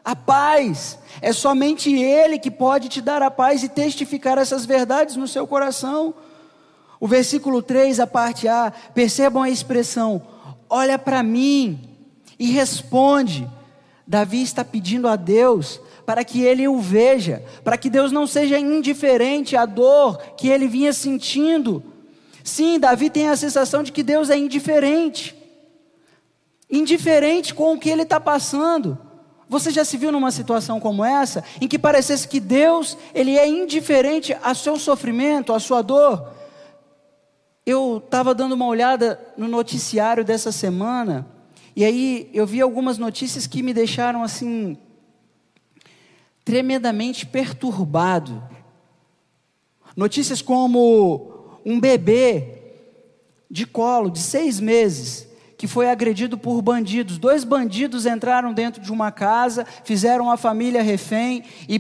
a 0.04 0.16
paz. 0.16 0.98
É 1.22 1.32
somente 1.32 1.94
Ele 1.94 2.40
que 2.40 2.52
pode 2.52 2.90
te 2.90 3.02
dar 3.02 3.22
a 3.22 3.32
paz 3.32 3.64
e 3.64 3.70
testificar 3.70 4.38
essas 4.38 4.66
verdades 4.66 5.16
no 5.16 5.28
seu 5.28 5.46
coração. 5.46 6.14
O 7.00 7.08
versículo 7.08 7.62
3, 7.62 8.00
a 8.00 8.08
parte 8.08 8.48
A, 8.48 8.72
percebam 8.94 9.42
a 9.42 9.50
expressão: 9.50 10.22
olha 10.70 10.98
para 11.00 11.24
mim 11.24 11.80
e 12.38 12.52
responde. 12.52 13.50
Davi 14.06 14.42
está 14.42 14.66
pedindo 14.66 15.08
a 15.08 15.16
Deus 15.16 15.80
para 16.06 16.26
que 16.26 16.42
ele 16.42 16.68
o 16.68 16.80
veja, 16.80 17.44
para 17.64 17.78
que 17.78 17.90
Deus 17.90 18.12
não 18.12 18.28
seja 18.28 18.60
indiferente 18.60 19.56
à 19.56 19.66
dor 19.66 20.18
que 20.36 20.50
ele 20.50 20.68
vinha 20.68 20.92
sentindo. 20.92 21.82
Sim, 22.44 22.80
Davi 22.80 23.10
tem 23.10 23.30
a 23.30 23.38
sensação 23.38 23.84
de 23.84 23.92
que 23.92 24.04
Deus 24.04 24.30
é 24.30 24.38
indiferente, 24.38 25.36
indiferente 26.70 27.54
com 27.54 27.74
o 27.74 27.80
que 27.80 27.90
ele 27.90 28.02
está 28.02 28.20
passando. 28.20 28.98
Você 29.52 29.70
já 29.70 29.84
se 29.84 29.98
viu 29.98 30.14
numa 30.14 30.32
situação 30.32 30.80
como 30.80 31.04
essa, 31.04 31.44
em 31.60 31.68
que 31.68 31.78
parecesse 31.78 32.26
que 32.26 32.40
Deus, 32.40 32.98
ele 33.14 33.38
é 33.38 33.46
indiferente 33.46 34.34
ao 34.42 34.56
seu 34.56 34.80
sofrimento, 34.80 35.52
à 35.52 35.60
sua 35.60 35.82
dor? 35.82 36.32
Eu 37.66 38.02
estava 38.02 38.34
dando 38.34 38.54
uma 38.54 38.66
olhada 38.66 39.20
no 39.36 39.50
noticiário 39.50 40.24
dessa 40.24 40.54
semana, 40.54 41.28
e 41.76 41.84
aí 41.84 42.30
eu 42.34 42.48
vi 42.48 42.62
algumas 42.62 42.98
notícias 42.98 43.46
que 43.46 43.62
me 43.62 43.74
deixaram 43.74 44.24
assim 44.24 44.78
tremendamente 46.46 47.26
perturbado. 47.26 48.42
Notícias 49.98 50.42
como 50.42 51.60
um 51.66 51.78
bebê 51.78 52.58
de 53.50 53.66
colo, 53.66 54.10
de 54.10 54.20
seis 54.20 54.62
meses, 54.62 55.28
que 55.62 55.68
foi 55.68 55.88
agredido 55.88 56.40
por 56.40 56.60
bandidos. 56.60 57.20
Dois 57.20 57.44
bandidos 57.44 58.08
entraram 58.08 58.52
dentro 58.52 58.82
de 58.82 58.92
uma 58.92 59.12
casa, 59.12 59.64
fizeram 59.84 60.32
a 60.32 60.36
família 60.36 60.82
refém, 60.82 61.44
e, 61.70 61.80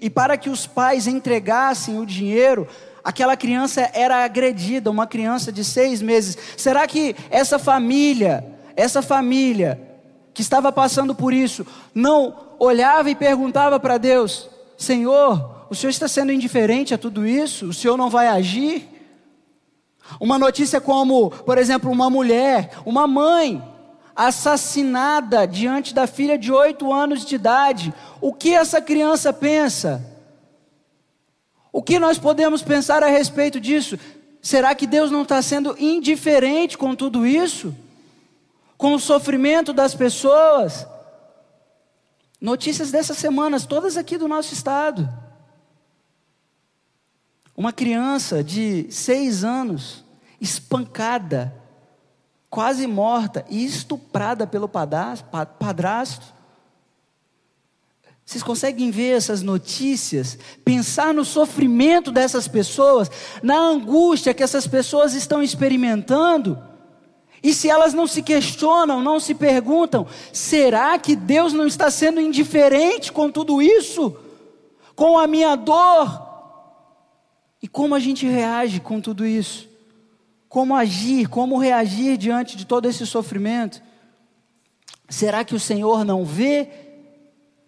e 0.00 0.08
para 0.08 0.38
que 0.38 0.48
os 0.48 0.66
pais 0.66 1.06
entregassem 1.06 2.00
o 2.00 2.06
dinheiro, 2.06 2.66
aquela 3.04 3.36
criança 3.36 3.82
era 3.92 4.24
agredida, 4.24 4.90
uma 4.90 5.06
criança 5.06 5.52
de 5.52 5.62
seis 5.62 6.00
meses. 6.00 6.38
Será 6.56 6.86
que 6.86 7.14
essa 7.28 7.58
família, 7.58 8.46
essa 8.74 9.02
família 9.02 9.78
que 10.32 10.40
estava 10.40 10.72
passando 10.72 11.14
por 11.14 11.34
isso, 11.34 11.66
não 11.94 12.34
olhava 12.58 13.10
e 13.10 13.14
perguntava 13.14 13.78
para 13.78 13.98
Deus: 13.98 14.48
Senhor, 14.78 15.66
o 15.68 15.74
Senhor 15.74 15.90
está 15.90 16.08
sendo 16.08 16.32
indiferente 16.32 16.94
a 16.94 16.98
tudo 16.98 17.26
isso? 17.26 17.66
O 17.66 17.74
Senhor 17.74 17.98
não 17.98 18.08
vai 18.08 18.28
agir? 18.28 18.88
Uma 20.20 20.38
notícia 20.38 20.80
como, 20.80 21.30
por 21.30 21.58
exemplo, 21.58 21.90
uma 21.90 22.08
mulher, 22.08 22.70
uma 22.84 23.06
mãe, 23.06 23.62
assassinada 24.14 25.46
diante 25.46 25.94
da 25.94 26.06
filha 26.06 26.38
de 26.38 26.52
oito 26.52 26.92
anos 26.92 27.24
de 27.24 27.34
idade. 27.34 27.92
O 28.20 28.32
que 28.32 28.54
essa 28.54 28.80
criança 28.80 29.32
pensa? 29.32 30.04
O 31.72 31.82
que 31.82 31.98
nós 31.98 32.18
podemos 32.18 32.62
pensar 32.62 33.02
a 33.02 33.08
respeito 33.08 33.58
disso? 33.58 33.98
Será 34.42 34.74
que 34.74 34.86
Deus 34.86 35.10
não 35.10 35.22
está 35.22 35.40
sendo 35.40 35.76
indiferente 35.78 36.76
com 36.76 36.94
tudo 36.94 37.26
isso? 37.26 37.74
Com 38.76 38.94
o 38.94 39.00
sofrimento 39.00 39.72
das 39.72 39.94
pessoas? 39.94 40.86
Notícias 42.40 42.90
dessas 42.90 43.16
semanas, 43.16 43.64
todas 43.64 43.96
aqui 43.96 44.18
do 44.18 44.28
nosso 44.28 44.52
estado. 44.52 45.08
Uma 47.56 47.72
criança 47.72 48.42
de 48.42 48.90
seis 48.90 49.44
anos, 49.44 50.01
espancada, 50.42 51.54
quase 52.50 52.84
morta 52.88 53.46
e 53.48 53.64
estuprada 53.64 54.44
pelo 54.44 54.68
padrasto. 54.68 56.34
Vocês 58.26 58.42
conseguem 58.42 58.90
ver 58.90 59.16
essas 59.16 59.40
notícias? 59.40 60.36
Pensar 60.64 61.14
no 61.14 61.24
sofrimento 61.24 62.10
dessas 62.10 62.48
pessoas, 62.48 63.08
na 63.40 63.56
angústia 63.56 64.34
que 64.34 64.42
essas 64.42 64.66
pessoas 64.66 65.14
estão 65.14 65.42
experimentando? 65.42 66.58
E 67.40 67.54
se 67.54 67.68
elas 67.68 67.94
não 67.94 68.06
se 68.06 68.20
questionam, 68.20 69.00
não 69.00 69.20
se 69.20 69.34
perguntam, 69.34 70.06
será 70.32 70.98
que 70.98 71.14
Deus 71.14 71.52
não 71.52 71.66
está 71.66 71.90
sendo 71.90 72.20
indiferente 72.20 73.12
com 73.12 73.30
tudo 73.30 73.62
isso? 73.62 74.16
Com 74.96 75.18
a 75.18 75.26
minha 75.26 75.54
dor? 75.54 76.30
E 77.62 77.68
como 77.68 77.94
a 77.94 78.00
gente 78.00 78.26
reage 78.26 78.80
com 78.80 79.00
tudo 79.00 79.24
isso? 79.24 79.71
Como 80.52 80.76
agir, 80.76 81.30
como 81.30 81.56
reagir 81.56 82.18
diante 82.18 82.58
de 82.58 82.66
todo 82.66 82.86
esse 82.86 83.06
sofrimento? 83.06 83.82
Será 85.08 85.44
que 85.44 85.54
o 85.54 85.58
Senhor 85.58 86.04
não 86.04 86.26
vê? 86.26 86.68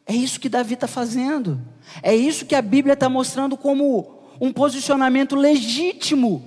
É 0.04 0.12
isso 0.12 0.38
que 0.38 0.50
Davi 0.50 0.74
está 0.74 0.86
fazendo. 0.86 1.58
É 2.02 2.14
isso 2.14 2.44
que 2.44 2.54
a 2.54 2.60
Bíblia 2.60 2.92
está 2.92 3.08
mostrando 3.08 3.56
como 3.56 4.18
um 4.38 4.52
posicionamento 4.52 5.34
legítimo 5.34 6.46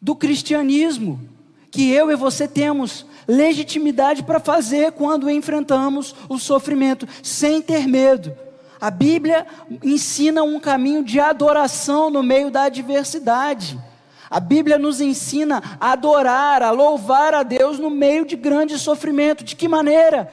do 0.00 0.16
cristianismo, 0.16 1.20
que 1.70 1.90
eu 1.90 2.10
e 2.10 2.16
você 2.16 2.48
temos 2.48 3.04
legitimidade 3.28 4.22
para 4.22 4.40
fazer 4.40 4.92
quando 4.92 5.28
enfrentamos 5.28 6.14
o 6.30 6.38
sofrimento, 6.38 7.06
sem 7.22 7.60
ter 7.60 7.86
medo. 7.86 8.34
A 8.80 8.90
Bíblia 8.90 9.46
ensina 9.82 10.42
um 10.42 10.58
caminho 10.58 11.04
de 11.04 11.20
adoração 11.20 12.08
no 12.08 12.22
meio 12.22 12.50
da 12.50 12.62
adversidade. 12.62 13.78
A 14.32 14.40
Bíblia 14.40 14.78
nos 14.78 14.98
ensina 14.98 15.62
a 15.78 15.92
adorar, 15.92 16.62
a 16.62 16.70
louvar 16.70 17.34
a 17.34 17.42
Deus 17.42 17.78
no 17.78 17.90
meio 17.90 18.24
de 18.24 18.34
grande 18.34 18.78
sofrimento. 18.78 19.44
De 19.44 19.54
que 19.54 19.68
maneira? 19.68 20.32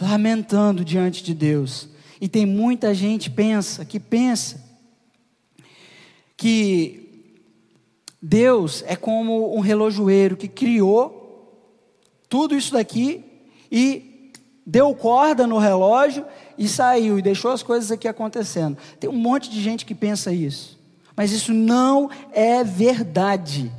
Lamentando 0.00 0.82
diante 0.82 1.22
de 1.22 1.34
Deus. 1.34 1.86
E 2.18 2.28
tem 2.28 2.46
muita 2.46 2.94
gente 2.94 3.28
pensa, 3.28 3.84
que 3.84 4.00
pensa 4.00 4.64
que 6.34 7.34
Deus 8.22 8.82
é 8.86 8.96
como 8.96 9.54
um 9.54 9.60
relojoeiro 9.60 10.34
que 10.34 10.48
criou 10.48 11.22
tudo 12.30 12.56
isso 12.56 12.72
daqui 12.72 13.22
e 13.70 14.32
deu 14.64 14.94
corda 14.94 15.46
no 15.46 15.58
relógio 15.58 16.24
e 16.56 16.66
saiu 16.66 17.18
e 17.18 17.22
deixou 17.22 17.50
as 17.50 17.62
coisas 17.62 17.92
aqui 17.92 18.08
acontecendo. 18.08 18.78
Tem 18.98 19.10
um 19.10 19.12
monte 19.12 19.50
de 19.50 19.62
gente 19.62 19.84
que 19.84 19.94
pensa 19.94 20.32
isso, 20.32 20.75
mas 21.16 21.32
isso 21.32 21.54
não 21.54 22.10
é 22.32 22.62
verdade, 22.62 23.72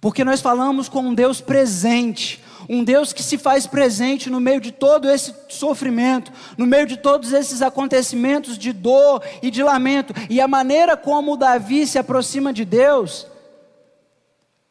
porque 0.00 0.24
nós 0.24 0.40
falamos 0.40 0.88
com 0.88 1.00
um 1.00 1.14
Deus 1.14 1.40
presente, 1.40 2.42
um 2.68 2.82
Deus 2.82 3.12
que 3.12 3.22
se 3.22 3.38
faz 3.38 3.66
presente 3.66 4.28
no 4.28 4.40
meio 4.40 4.60
de 4.60 4.72
todo 4.72 5.08
esse 5.08 5.32
sofrimento, 5.48 6.32
no 6.58 6.66
meio 6.66 6.86
de 6.86 6.96
todos 6.96 7.32
esses 7.32 7.62
acontecimentos 7.62 8.58
de 8.58 8.72
dor 8.72 9.22
e 9.40 9.50
de 9.50 9.62
lamento, 9.62 10.12
e 10.28 10.40
a 10.40 10.48
maneira 10.48 10.96
como 10.96 11.36
Davi 11.36 11.86
se 11.86 11.98
aproxima 11.98 12.52
de 12.52 12.64
Deus, 12.64 13.26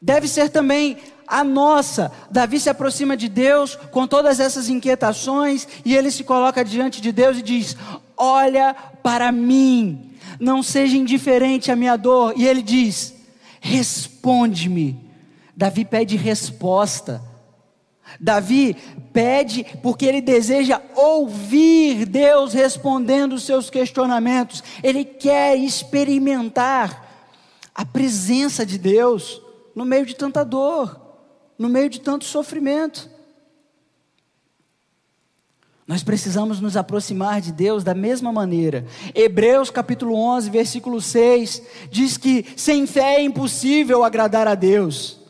deve 0.00 0.28
ser 0.28 0.50
também 0.50 0.98
a 1.26 1.42
nossa. 1.42 2.12
Davi 2.30 2.60
se 2.60 2.70
aproxima 2.70 3.16
de 3.16 3.28
Deus 3.28 3.76
com 3.90 4.06
todas 4.06 4.38
essas 4.38 4.68
inquietações 4.68 5.66
e 5.84 5.96
ele 5.96 6.10
se 6.10 6.22
coloca 6.22 6.64
diante 6.64 7.00
de 7.00 7.10
Deus 7.10 7.38
e 7.38 7.42
diz: 7.42 7.76
Olha 8.16 8.74
para 9.02 9.30
mim, 9.30 10.12
não 10.40 10.62
seja 10.62 10.96
indiferente 10.96 11.70
à 11.70 11.76
minha 11.76 11.96
dor. 11.96 12.34
E 12.36 12.46
ele 12.46 12.62
diz: 12.62 13.14
Responde-me. 13.60 15.04
Davi 15.56 15.84
pede 15.84 16.16
resposta. 16.16 17.22
Davi 18.20 18.76
pede 19.12 19.64
porque 19.82 20.06
ele 20.06 20.20
deseja 20.20 20.80
ouvir 20.94 22.06
Deus 22.06 22.52
respondendo 22.52 23.34
os 23.34 23.44
seus 23.44 23.68
questionamentos. 23.68 24.62
Ele 24.82 25.04
quer 25.04 25.56
experimentar 25.56 27.04
a 27.74 27.84
presença 27.84 28.64
de 28.64 28.78
Deus 28.78 29.40
no 29.74 29.84
meio 29.84 30.06
de 30.06 30.14
tanta 30.14 30.44
dor 30.44 31.06
no 31.58 31.68
meio 31.68 31.88
de 31.88 32.00
tanto 32.00 32.24
sofrimento. 32.24 33.08
Nós 35.86 36.02
precisamos 36.02 36.60
nos 36.60 36.76
aproximar 36.76 37.40
de 37.40 37.52
Deus 37.52 37.84
da 37.84 37.94
mesma 37.94 38.32
maneira. 38.32 38.84
Hebreus 39.14 39.70
capítulo 39.70 40.14
11, 40.16 40.50
versículo 40.50 41.00
6 41.00 41.62
diz 41.90 42.16
que 42.16 42.44
sem 42.56 42.86
fé 42.88 43.16
é 43.16 43.22
impossível 43.22 44.02
agradar 44.02 44.48
a 44.48 44.56
Deus. 44.56 45.20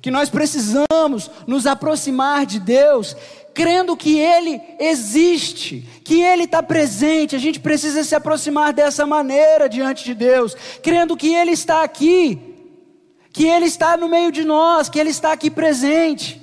Que 0.00 0.12
nós 0.12 0.30
precisamos 0.30 1.28
nos 1.48 1.66
aproximar 1.66 2.46
de 2.46 2.60
Deus 2.60 3.16
crendo 3.52 3.96
que 3.96 4.16
Ele 4.16 4.60
existe, 4.78 5.80
que 6.04 6.22
Ele 6.22 6.44
está 6.44 6.62
presente. 6.62 7.34
A 7.34 7.40
gente 7.40 7.58
precisa 7.58 8.04
se 8.04 8.14
aproximar 8.14 8.72
dessa 8.72 9.04
maneira 9.04 9.68
diante 9.68 10.04
de 10.04 10.14
Deus, 10.14 10.54
crendo 10.80 11.16
que 11.16 11.34
Ele 11.34 11.50
está 11.50 11.82
aqui, 11.82 12.38
que 13.32 13.46
Ele 13.46 13.66
está 13.66 13.96
no 13.96 14.08
meio 14.08 14.30
de 14.30 14.44
nós, 14.44 14.88
que 14.88 15.00
Ele 15.00 15.10
está 15.10 15.32
aqui 15.32 15.50
presente, 15.50 16.40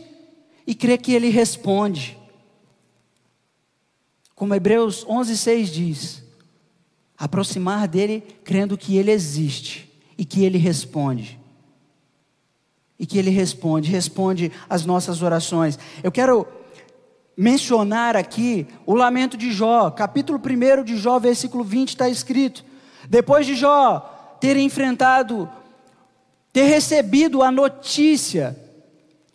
e 0.67 0.75
crer 0.75 0.97
que 0.97 1.13
Ele 1.13 1.29
responde. 1.29 2.24
Como 4.35 4.53
Hebreus 4.53 5.05
11,6 5.05 5.65
diz: 5.65 6.23
aproximar 7.17 7.87
dele 7.87 8.21
crendo 8.43 8.77
que 8.77 8.97
Ele 8.97 9.11
existe 9.11 9.91
e 10.17 10.25
que 10.25 10.43
Ele 10.43 10.57
responde. 10.57 11.39
E 12.99 13.05
que 13.05 13.17
Ele 13.17 13.29
responde, 13.29 13.89
responde 13.89 14.51
às 14.69 14.85
nossas 14.85 15.21
orações. 15.21 15.79
Eu 16.03 16.11
quero 16.11 16.47
mencionar 17.37 18.15
aqui 18.15 18.67
o 18.85 18.93
lamento 18.93 19.35
de 19.37 19.51
Jó, 19.51 19.89
capítulo 19.91 20.39
1 20.39 20.83
de 20.83 20.97
Jó, 20.97 21.17
versículo 21.19 21.63
20, 21.63 21.89
está 21.89 22.09
escrito: 22.09 22.63
depois 23.09 23.45
de 23.45 23.55
Jó 23.55 24.37
ter 24.39 24.57
enfrentado 24.57 25.49
ter 26.55 26.63
recebido 26.67 27.43
a 27.43 27.51
notícia 27.51 28.57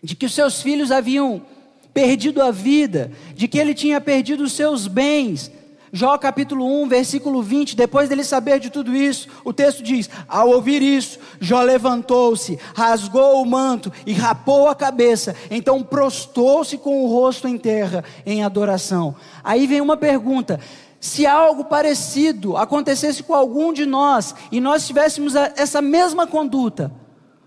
de 0.03 0.17
que 0.17 0.25
os 0.25 0.33
seus 0.35 0.63
filhos 0.63 0.91
haviam 0.91 1.43
perdido 1.93 2.43
a 2.43 2.51
vida, 2.51 3.11
de 3.35 3.49
que 3.49 3.59
ele 3.59 3.75
tinha 3.75 4.01
perdido 4.01 4.45
os 4.45 4.53
seus 4.53 4.87
bens. 4.87 5.51
Jó 5.93 6.17
capítulo 6.17 6.83
1, 6.83 6.89
versículo 6.89 7.43
20, 7.43 7.75
depois 7.75 8.09
dele 8.09 8.23
saber 8.23 8.61
de 8.61 8.71
tudo 8.71 8.95
isso, 8.95 9.29
o 9.45 9.53
texto 9.53 9.83
diz: 9.83 10.09
Ao 10.29 10.49
ouvir 10.49 10.83
isso, 10.83 11.19
Jó 11.41 11.63
levantou-se, 11.63 12.59
rasgou 12.75 13.43
o 13.43 13.47
manto 13.47 13.93
e 14.07 14.13
rapou 14.13 14.69
a 14.69 14.75
cabeça, 14.75 15.35
então 15.51 15.83
prostou-se 15.83 16.79
com 16.79 17.03
o 17.03 17.09
rosto 17.09 17.49
em 17.49 17.59
terra 17.59 18.05
em 18.25 18.45
adoração. 18.45 19.17
Aí 19.43 19.67
vem 19.67 19.81
uma 19.81 19.97
pergunta: 19.97 20.61
se 21.01 21.27
algo 21.27 21.65
parecido 21.65 22.57
acontecesse 22.57 23.25
com 23.25 23.35
algum 23.35 23.73
de 23.73 23.85
nós 23.85 24.35
e 24.53 24.61
nós 24.61 24.87
tivéssemos 24.87 25.35
essa 25.35 25.83
mesma 25.83 26.25
conduta, 26.25 26.93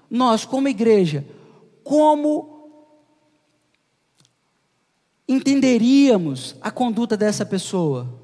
nós, 0.10 0.44
como 0.44 0.68
igreja, 0.68 1.26
como 1.82 2.53
entenderíamos 5.28 6.56
a 6.62 6.70
conduta 6.70 7.16
dessa 7.16 7.46
pessoa? 7.46 8.22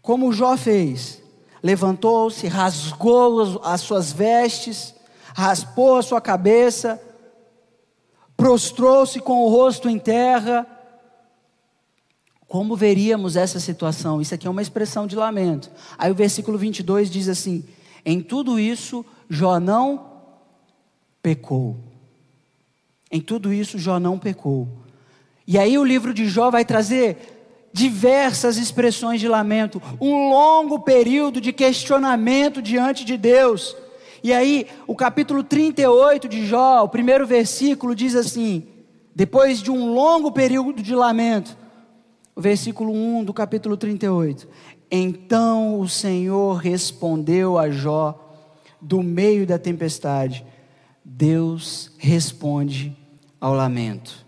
Como 0.00 0.32
Jó 0.32 0.56
fez, 0.56 1.22
levantou-se, 1.62 2.46
rasgou 2.46 3.60
as 3.64 3.80
suas 3.80 4.12
vestes, 4.12 4.94
raspou 5.34 5.96
a 5.96 6.02
sua 6.02 6.20
cabeça, 6.20 7.00
prostrou-se 8.36 9.18
com 9.20 9.44
o 9.44 9.48
rosto 9.48 9.88
em 9.88 9.98
terra. 9.98 10.66
Como 12.46 12.76
veríamos 12.76 13.34
essa 13.34 13.58
situação? 13.58 14.20
Isso 14.20 14.34
aqui 14.34 14.46
é 14.46 14.50
uma 14.50 14.62
expressão 14.62 15.06
de 15.06 15.16
lamento. 15.16 15.70
Aí 15.96 16.10
o 16.10 16.14
versículo 16.14 16.58
22 16.58 17.10
diz 17.10 17.28
assim: 17.28 17.64
Em 18.04 18.20
tudo 18.20 18.60
isso, 18.60 19.04
Jó 19.28 19.58
não 19.58 20.12
pecou. 21.22 21.93
Em 23.14 23.20
tudo 23.20 23.52
isso, 23.52 23.78
Jó 23.78 24.00
não 24.00 24.18
pecou. 24.18 24.66
E 25.46 25.56
aí 25.56 25.78
o 25.78 25.84
livro 25.84 26.12
de 26.12 26.26
Jó 26.26 26.50
vai 26.50 26.64
trazer 26.64 27.68
diversas 27.72 28.56
expressões 28.56 29.20
de 29.20 29.28
lamento, 29.28 29.80
um 30.00 30.30
longo 30.30 30.80
período 30.80 31.40
de 31.40 31.52
questionamento 31.52 32.60
diante 32.60 33.04
de 33.04 33.16
Deus. 33.16 33.76
E 34.20 34.32
aí, 34.32 34.66
o 34.84 34.96
capítulo 34.96 35.44
38 35.44 36.28
de 36.28 36.44
Jó, 36.44 36.82
o 36.82 36.88
primeiro 36.88 37.24
versículo 37.24 37.94
diz 37.94 38.16
assim: 38.16 38.66
depois 39.14 39.62
de 39.62 39.70
um 39.70 39.94
longo 39.94 40.32
período 40.32 40.82
de 40.82 40.92
lamento, 40.92 41.56
o 42.34 42.40
versículo 42.40 42.92
1 42.92 43.22
do 43.22 43.32
capítulo 43.32 43.76
38. 43.76 44.48
Então 44.90 45.78
o 45.78 45.88
Senhor 45.88 46.54
respondeu 46.54 47.56
a 47.60 47.70
Jó 47.70 48.42
do 48.80 49.04
meio 49.04 49.46
da 49.46 49.56
tempestade. 49.56 50.44
Deus 51.04 51.92
responde 51.96 53.03
ao 53.44 53.52
lamento. 53.52 54.24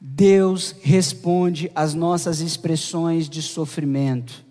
Deus 0.00 0.74
responde 0.82 1.70
às 1.72 1.94
nossas 1.94 2.40
expressões 2.40 3.28
de 3.28 3.40
sofrimento. 3.40 4.44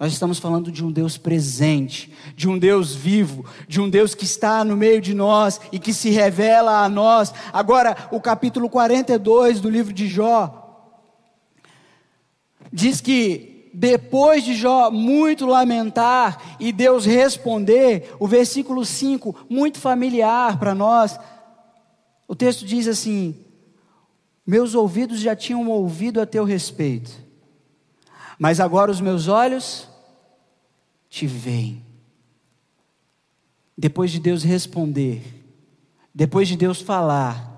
Nós 0.00 0.14
estamos 0.14 0.38
falando 0.38 0.72
de 0.72 0.82
um 0.82 0.90
Deus 0.90 1.18
presente, 1.18 2.10
de 2.34 2.48
um 2.48 2.58
Deus 2.58 2.94
vivo, 2.94 3.44
de 3.68 3.78
um 3.78 3.90
Deus 3.90 4.14
que 4.14 4.24
está 4.24 4.64
no 4.64 4.74
meio 4.74 5.02
de 5.02 5.12
nós 5.12 5.60
e 5.70 5.78
que 5.78 5.92
se 5.92 6.08
revela 6.08 6.82
a 6.82 6.88
nós. 6.88 7.34
Agora, 7.52 7.94
o 8.10 8.18
capítulo 8.22 8.70
42 8.70 9.60
do 9.60 9.68
livro 9.68 9.92
de 9.92 10.08
Jó 10.08 10.94
diz 12.72 13.02
que 13.02 13.70
depois 13.74 14.42
de 14.42 14.54
Jó 14.54 14.90
muito 14.90 15.44
lamentar 15.44 16.56
e 16.58 16.72
Deus 16.72 17.04
responder, 17.04 18.16
o 18.18 18.26
versículo 18.26 18.82
5, 18.82 19.44
muito 19.50 19.78
familiar 19.78 20.58
para 20.58 20.74
nós, 20.74 21.18
o 22.28 22.36
texto 22.36 22.66
diz 22.66 22.86
assim: 22.86 23.34
meus 24.46 24.74
ouvidos 24.74 25.18
já 25.18 25.34
tinham 25.34 25.66
ouvido 25.68 26.20
a 26.20 26.26
teu 26.26 26.44
respeito, 26.44 27.10
mas 28.38 28.60
agora 28.60 28.90
os 28.90 29.00
meus 29.00 29.26
olhos 29.26 29.88
te 31.08 31.26
veem. 31.26 31.84
Depois 33.76 34.10
de 34.10 34.20
Deus 34.20 34.42
responder, 34.42 35.22
depois 36.14 36.48
de 36.48 36.56
Deus 36.56 36.80
falar, 36.80 37.48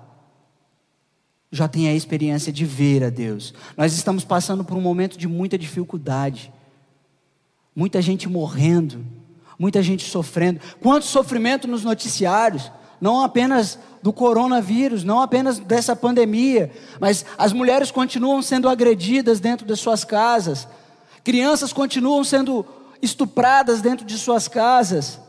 já 1.51 1.67
tem 1.67 1.89
a 1.89 1.93
experiência 1.93 2.53
de 2.53 2.63
ver 2.63 3.03
a 3.03 3.09
Deus. 3.09 3.53
Nós 3.75 3.93
estamos 3.93 4.23
passando 4.23 4.63
por 4.63 4.77
um 4.77 4.81
momento 4.81 5.17
de 5.17 5.27
muita 5.27 5.57
dificuldade, 5.57 6.51
muita 7.75 8.01
gente 8.01 8.29
morrendo, 8.29 9.05
muita 9.59 9.83
gente 9.83 10.05
sofrendo. 10.05 10.61
Quanto 10.79 11.05
sofrimento 11.05 11.67
nos 11.67 11.83
noticiários, 11.83 12.71
não 13.01 13.23
apenas 13.23 13.79
do 14.03 14.13
coronavírus, 14.13 15.03
não 15.03 15.19
apenas 15.19 15.57
dessa 15.57 15.95
pandemia, 15.95 16.71
mas 16.99 17.25
as 17.35 17.51
mulheres 17.51 17.89
continuam 17.89 18.41
sendo 18.43 18.69
agredidas 18.69 19.39
dentro 19.39 19.65
de 19.65 19.75
suas 19.75 20.05
casas, 20.05 20.67
crianças 21.23 21.73
continuam 21.73 22.23
sendo 22.23 22.63
estupradas 23.01 23.81
dentro 23.81 24.05
de 24.05 24.17
suas 24.17 24.47
casas. 24.47 25.19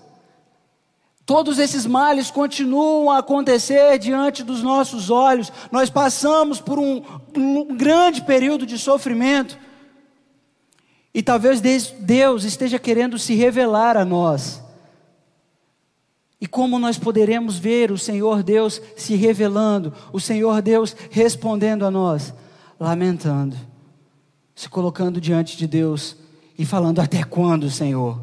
Todos 1.25 1.59
esses 1.59 1.87
males 1.87 2.31
continuam 2.31 3.11
a 3.11 3.19
acontecer 3.19 3.99
diante 3.99 4.43
dos 4.43 4.63
nossos 4.63 5.09
olhos. 5.09 5.53
Nós 5.71 5.89
passamos 5.89 6.61
por 6.61 6.79
um, 6.79 7.03
um 7.35 7.77
grande 7.77 8.23
período 8.23 8.67
de 8.67 8.77
sofrimento. 8.77 9.57
E 11.15 11.23
talvez 11.23 11.61
Deus 11.61 12.45
esteja 12.45 12.79
querendo 12.79 13.19
se 13.19 13.35
revelar 13.35 13.97
a 13.97 14.05
nós. 14.05 14.62
E 16.43 16.47
como 16.49 16.77
nós 16.77 16.99
poderemos 16.99 17.57
ver 17.57 17.93
o 17.93 17.97
Senhor 17.97 18.43
Deus 18.43 18.83
se 18.97 19.15
revelando, 19.15 19.93
o 20.13 20.19
Senhor 20.19 20.61
Deus 20.61 20.97
respondendo 21.09 21.87
a 21.87 21.91
nós? 21.91 22.35
Lamentando, 22.81 23.57
se 24.53 24.69
colocando 24.69 25.21
diante 25.21 25.57
de 25.57 25.69
Deus 25.69 26.17
e 26.59 26.67
falando: 26.67 26.99
Até 26.99 27.23
quando, 27.23 27.71
Senhor? 27.71 28.21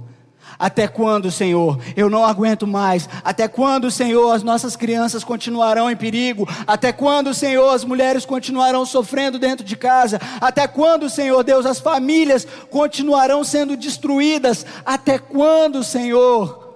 Até 0.60 0.86
quando, 0.86 1.32
Senhor? 1.32 1.80
Eu 1.96 2.10
não 2.10 2.26
aguento 2.26 2.68
mais. 2.68 3.08
Até 3.24 3.48
quando, 3.48 3.90
Senhor, 3.90 4.34
as 4.34 4.44
nossas 4.44 4.76
crianças 4.76 5.24
continuarão 5.24 5.90
em 5.90 5.96
perigo? 5.96 6.46
Até 6.68 6.92
quando, 6.92 7.34
Senhor, 7.34 7.74
as 7.74 7.86
mulheres 7.86 8.26
continuarão 8.26 8.86
sofrendo 8.86 9.40
dentro 9.40 9.64
de 9.64 9.78
casa? 9.78 10.20
Até 10.42 10.68
quando, 10.68 11.10
Senhor 11.10 11.42
Deus, 11.42 11.66
as 11.66 11.80
famílias 11.80 12.46
continuarão 12.70 13.46
sendo 13.46 13.78
destruídas? 13.78 14.66
Até 14.86 15.18
quando, 15.18 15.86
Senhor? 15.86 16.69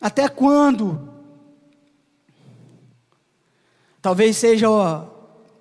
Até 0.00 0.28
quando? 0.28 1.10
Talvez 4.00 4.36
seja 4.38 4.70
ó, 4.70 5.06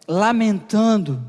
lamentando, 0.07 1.21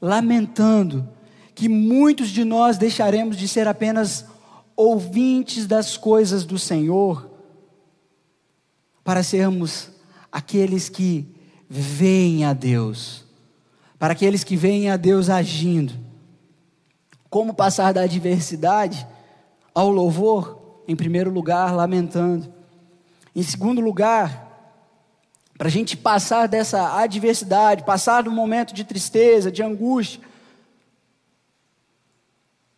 lamentando, 0.00 1.08
que 1.54 1.68
muitos 1.68 2.28
de 2.30 2.44
nós 2.44 2.76
deixaremos 2.76 3.36
de 3.36 3.46
ser 3.46 3.68
apenas 3.68 4.26
ouvintes 4.76 5.66
das 5.66 5.96
coisas 5.96 6.44
do 6.44 6.58
Senhor, 6.58 7.30
para 9.04 9.22
sermos 9.22 9.90
aqueles 10.32 10.88
que 10.88 11.32
veem 11.68 12.44
a 12.44 12.52
Deus, 12.52 13.24
para 13.98 14.12
aqueles 14.12 14.42
que 14.42 14.56
veem 14.56 14.90
a 14.90 14.96
Deus 14.96 15.30
agindo. 15.30 15.94
Como 17.30 17.54
passar 17.54 17.92
da 17.92 18.02
adversidade 18.02 19.06
ao 19.72 19.88
louvor? 19.88 20.63
Em 20.86 20.94
primeiro 20.94 21.30
lugar, 21.30 21.74
lamentando. 21.74 22.52
Em 23.34 23.42
segundo 23.42 23.80
lugar, 23.80 24.44
para 25.56 25.68
a 25.68 25.70
gente 25.70 25.96
passar 25.96 26.46
dessa 26.46 26.98
adversidade, 26.98 27.84
passar 27.84 28.22
do 28.22 28.30
momento 28.30 28.74
de 28.74 28.84
tristeza, 28.84 29.50
de 29.50 29.62
angústia, 29.62 30.20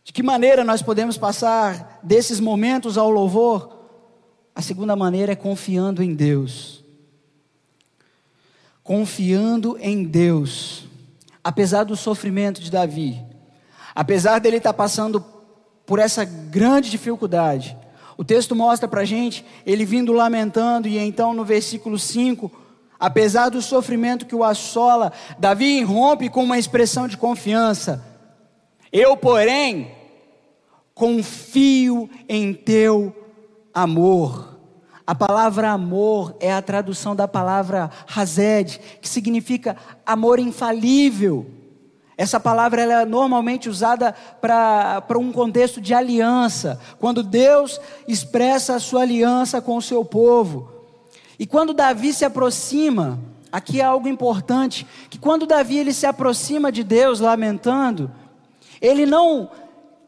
de 0.05 0.12
que 0.12 0.23
maneira 0.23 0.62
nós 0.62 0.83
podemos 0.83 1.19
passar 1.19 1.99
desses 2.03 2.38
momentos 2.38 2.97
ao 2.97 3.11
louvor? 3.11 3.77
A 4.55 4.62
segunda 4.62 4.95
maneira 4.95 5.33
é 5.33 5.37
confiando 5.37 6.03
em 6.03 6.14
Deus. 6.14 6.85
Confiando 8.85 9.77
em 9.81 10.05
Deus. 10.05 10.85
Apesar 11.42 11.83
do 11.83 11.97
sofrimento 11.97 12.61
de 12.61 12.71
Davi, 12.71 13.21
apesar 13.95 14.38
dele 14.38 14.59
estar 14.59 14.73
passando 14.73 15.21
por 15.85 15.99
essa 15.99 16.25
grande 16.25 16.88
dificuldade, 16.88 17.77
o 18.16 18.24
texto 18.24 18.55
mostra 18.55 18.88
para 18.88 19.02
a 19.02 19.05
gente 19.05 19.44
ele 19.64 19.85
vindo 19.85 20.12
lamentando, 20.12 20.88
e 20.88 20.98
então 20.98 21.35
no 21.35 21.44
versículo 21.44 21.98
5, 21.98 22.50
apesar 22.98 23.50
do 23.50 23.61
sofrimento 23.61 24.26
que 24.26 24.35
o 24.35 24.44
assola, 24.44 25.12
Davi 25.38 25.79
irrompe 25.79 26.29
com 26.29 26.42
uma 26.42 26.59
expressão 26.59 27.07
de 27.07 27.16
confiança. 27.16 28.05
Eu, 28.92 29.16
porém, 29.16 29.90
confio 30.94 32.09
em 32.29 32.55
teu 32.55 33.14
amor. 33.74 34.57
A 35.07 35.14
palavra 35.14 35.70
amor 35.70 36.35
é 36.40 36.52
a 36.52 36.62
tradução 36.62 37.14
da 37.14 37.29
palavra 37.29 37.90
hazed, 38.14 38.81
que 39.00 39.09
significa 39.09 39.76
amor 40.05 40.38
infalível. 40.38 41.46
Essa 42.18 42.40
palavra 42.40 42.81
ela 42.81 43.02
é 43.02 43.05
normalmente 43.05 43.68
usada 43.68 44.14
para 44.40 45.18
um 45.18 45.31
contexto 45.31 45.81
de 45.81 45.92
aliança, 45.92 46.81
quando 46.98 47.22
Deus 47.22 47.79
expressa 48.09 48.74
a 48.74 48.81
sua 48.81 49.02
aliança 49.02 49.61
com 49.61 49.76
o 49.76 49.83
seu 49.83 50.05
povo. 50.05 50.70
E 51.38 51.46
quando 51.46 51.74
Davi 51.74 52.14
se 52.14 52.24
aproxima, 52.24 53.18
aqui 53.52 53.81
é 53.83 53.85
algo 53.85 54.09
importante, 54.09 54.86
que 55.11 55.18
quando 55.18 55.47
Davi 55.47 55.76
ele 55.76 55.93
se 55.93 56.07
aproxima 56.07 56.72
de 56.72 56.82
Deus 56.82 57.20
lamentando, 57.20 58.11
ele 58.80 59.05
não 59.05 59.51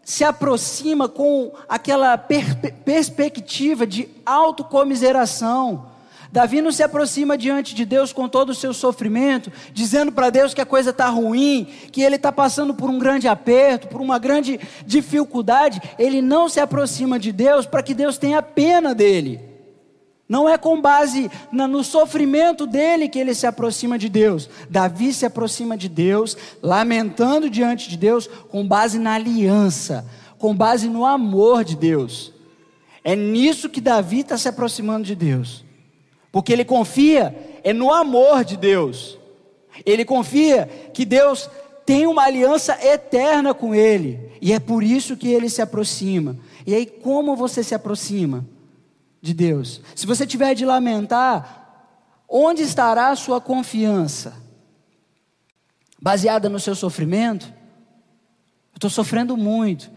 se 0.02 0.24
aproxima 0.24 1.06
com 1.06 1.52
aquela 1.68 2.16
per 2.16 2.56
perspectiva 2.82 3.86
de 3.86 4.08
autocomiseração, 4.24 5.84
Davi 6.30 6.60
não 6.60 6.70
se 6.70 6.82
aproxima 6.82 7.38
diante 7.38 7.74
de 7.74 7.84
Deus 7.84 8.12
com 8.12 8.28
todo 8.28 8.50
o 8.50 8.54
seu 8.54 8.74
sofrimento, 8.74 9.50
dizendo 9.72 10.12
para 10.12 10.30
Deus 10.30 10.52
que 10.52 10.60
a 10.60 10.66
coisa 10.66 10.90
está 10.90 11.08
ruim, 11.08 11.66
que 11.90 12.02
ele 12.02 12.16
está 12.16 12.30
passando 12.30 12.74
por 12.74 12.90
um 12.90 12.98
grande 12.98 13.26
aperto, 13.26 13.88
por 13.88 14.00
uma 14.00 14.18
grande 14.18 14.60
dificuldade. 14.86 15.80
Ele 15.98 16.20
não 16.20 16.48
se 16.48 16.60
aproxima 16.60 17.18
de 17.18 17.32
Deus 17.32 17.64
para 17.66 17.82
que 17.82 17.94
Deus 17.94 18.18
tenha 18.18 18.42
pena 18.42 18.94
dele. 18.94 19.40
Não 20.28 20.46
é 20.46 20.58
com 20.58 20.78
base 20.78 21.30
no 21.50 21.82
sofrimento 21.82 22.66
dele 22.66 23.08
que 23.08 23.18
ele 23.18 23.34
se 23.34 23.46
aproxima 23.46 23.98
de 23.98 24.10
Deus. 24.10 24.50
Davi 24.68 25.14
se 25.14 25.24
aproxima 25.24 25.74
de 25.74 25.88
Deus, 25.88 26.36
lamentando 26.62 27.48
diante 27.48 27.88
de 27.88 27.96
Deus, 27.96 28.28
com 28.50 28.66
base 28.68 28.98
na 28.98 29.14
aliança, 29.14 30.04
com 30.38 30.54
base 30.54 30.86
no 30.86 31.06
amor 31.06 31.64
de 31.64 31.74
Deus. 31.74 32.34
É 33.02 33.16
nisso 33.16 33.70
que 33.70 33.80
Davi 33.80 34.20
está 34.20 34.36
se 34.36 34.48
aproximando 34.48 35.04
de 35.04 35.14
Deus. 35.14 35.64
Porque 36.30 36.52
ele 36.52 36.64
confia 36.64 37.60
é 37.64 37.72
no 37.72 37.92
amor 37.92 38.44
de 38.44 38.56
Deus. 38.56 39.18
Ele 39.84 40.04
confia 40.04 40.66
que 40.92 41.04
Deus 41.04 41.48
tem 41.84 42.06
uma 42.06 42.24
aliança 42.24 42.78
eterna 42.84 43.54
com 43.54 43.74
ele. 43.74 44.32
E 44.40 44.52
é 44.52 44.60
por 44.60 44.82
isso 44.82 45.16
que 45.16 45.28
ele 45.28 45.48
se 45.48 45.62
aproxima. 45.62 46.36
E 46.66 46.74
aí, 46.74 46.84
como 46.84 47.34
você 47.34 47.62
se 47.62 47.74
aproxima 47.74 48.46
de 49.22 49.32
Deus? 49.32 49.80
Se 49.94 50.06
você 50.06 50.26
tiver 50.26 50.54
de 50.54 50.64
lamentar, 50.64 51.86
onde 52.28 52.62
estará 52.62 53.08
a 53.08 53.16
sua 53.16 53.40
confiança? 53.40 54.34
Baseada 56.00 56.48
no 56.48 56.60
seu 56.60 56.74
sofrimento? 56.74 57.46
Eu 57.46 58.76
estou 58.76 58.90
sofrendo 58.90 59.36
muito. 59.36 59.90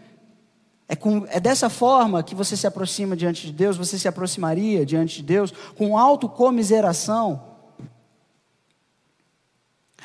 É, 0.92 0.94
com, 0.94 1.24
é 1.30 1.40
dessa 1.40 1.70
forma 1.70 2.22
que 2.22 2.34
você 2.34 2.54
se 2.54 2.66
aproxima 2.66 3.16
diante 3.16 3.46
de 3.46 3.52
Deus, 3.54 3.78
você 3.78 3.98
se 3.98 4.06
aproximaria 4.06 4.84
diante 4.84 5.16
de 5.16 5.22
Deus 5.22 5.50
com 5.74 5.96
autocomiseração? 5.96 7.42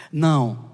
Não. 0.10 0.72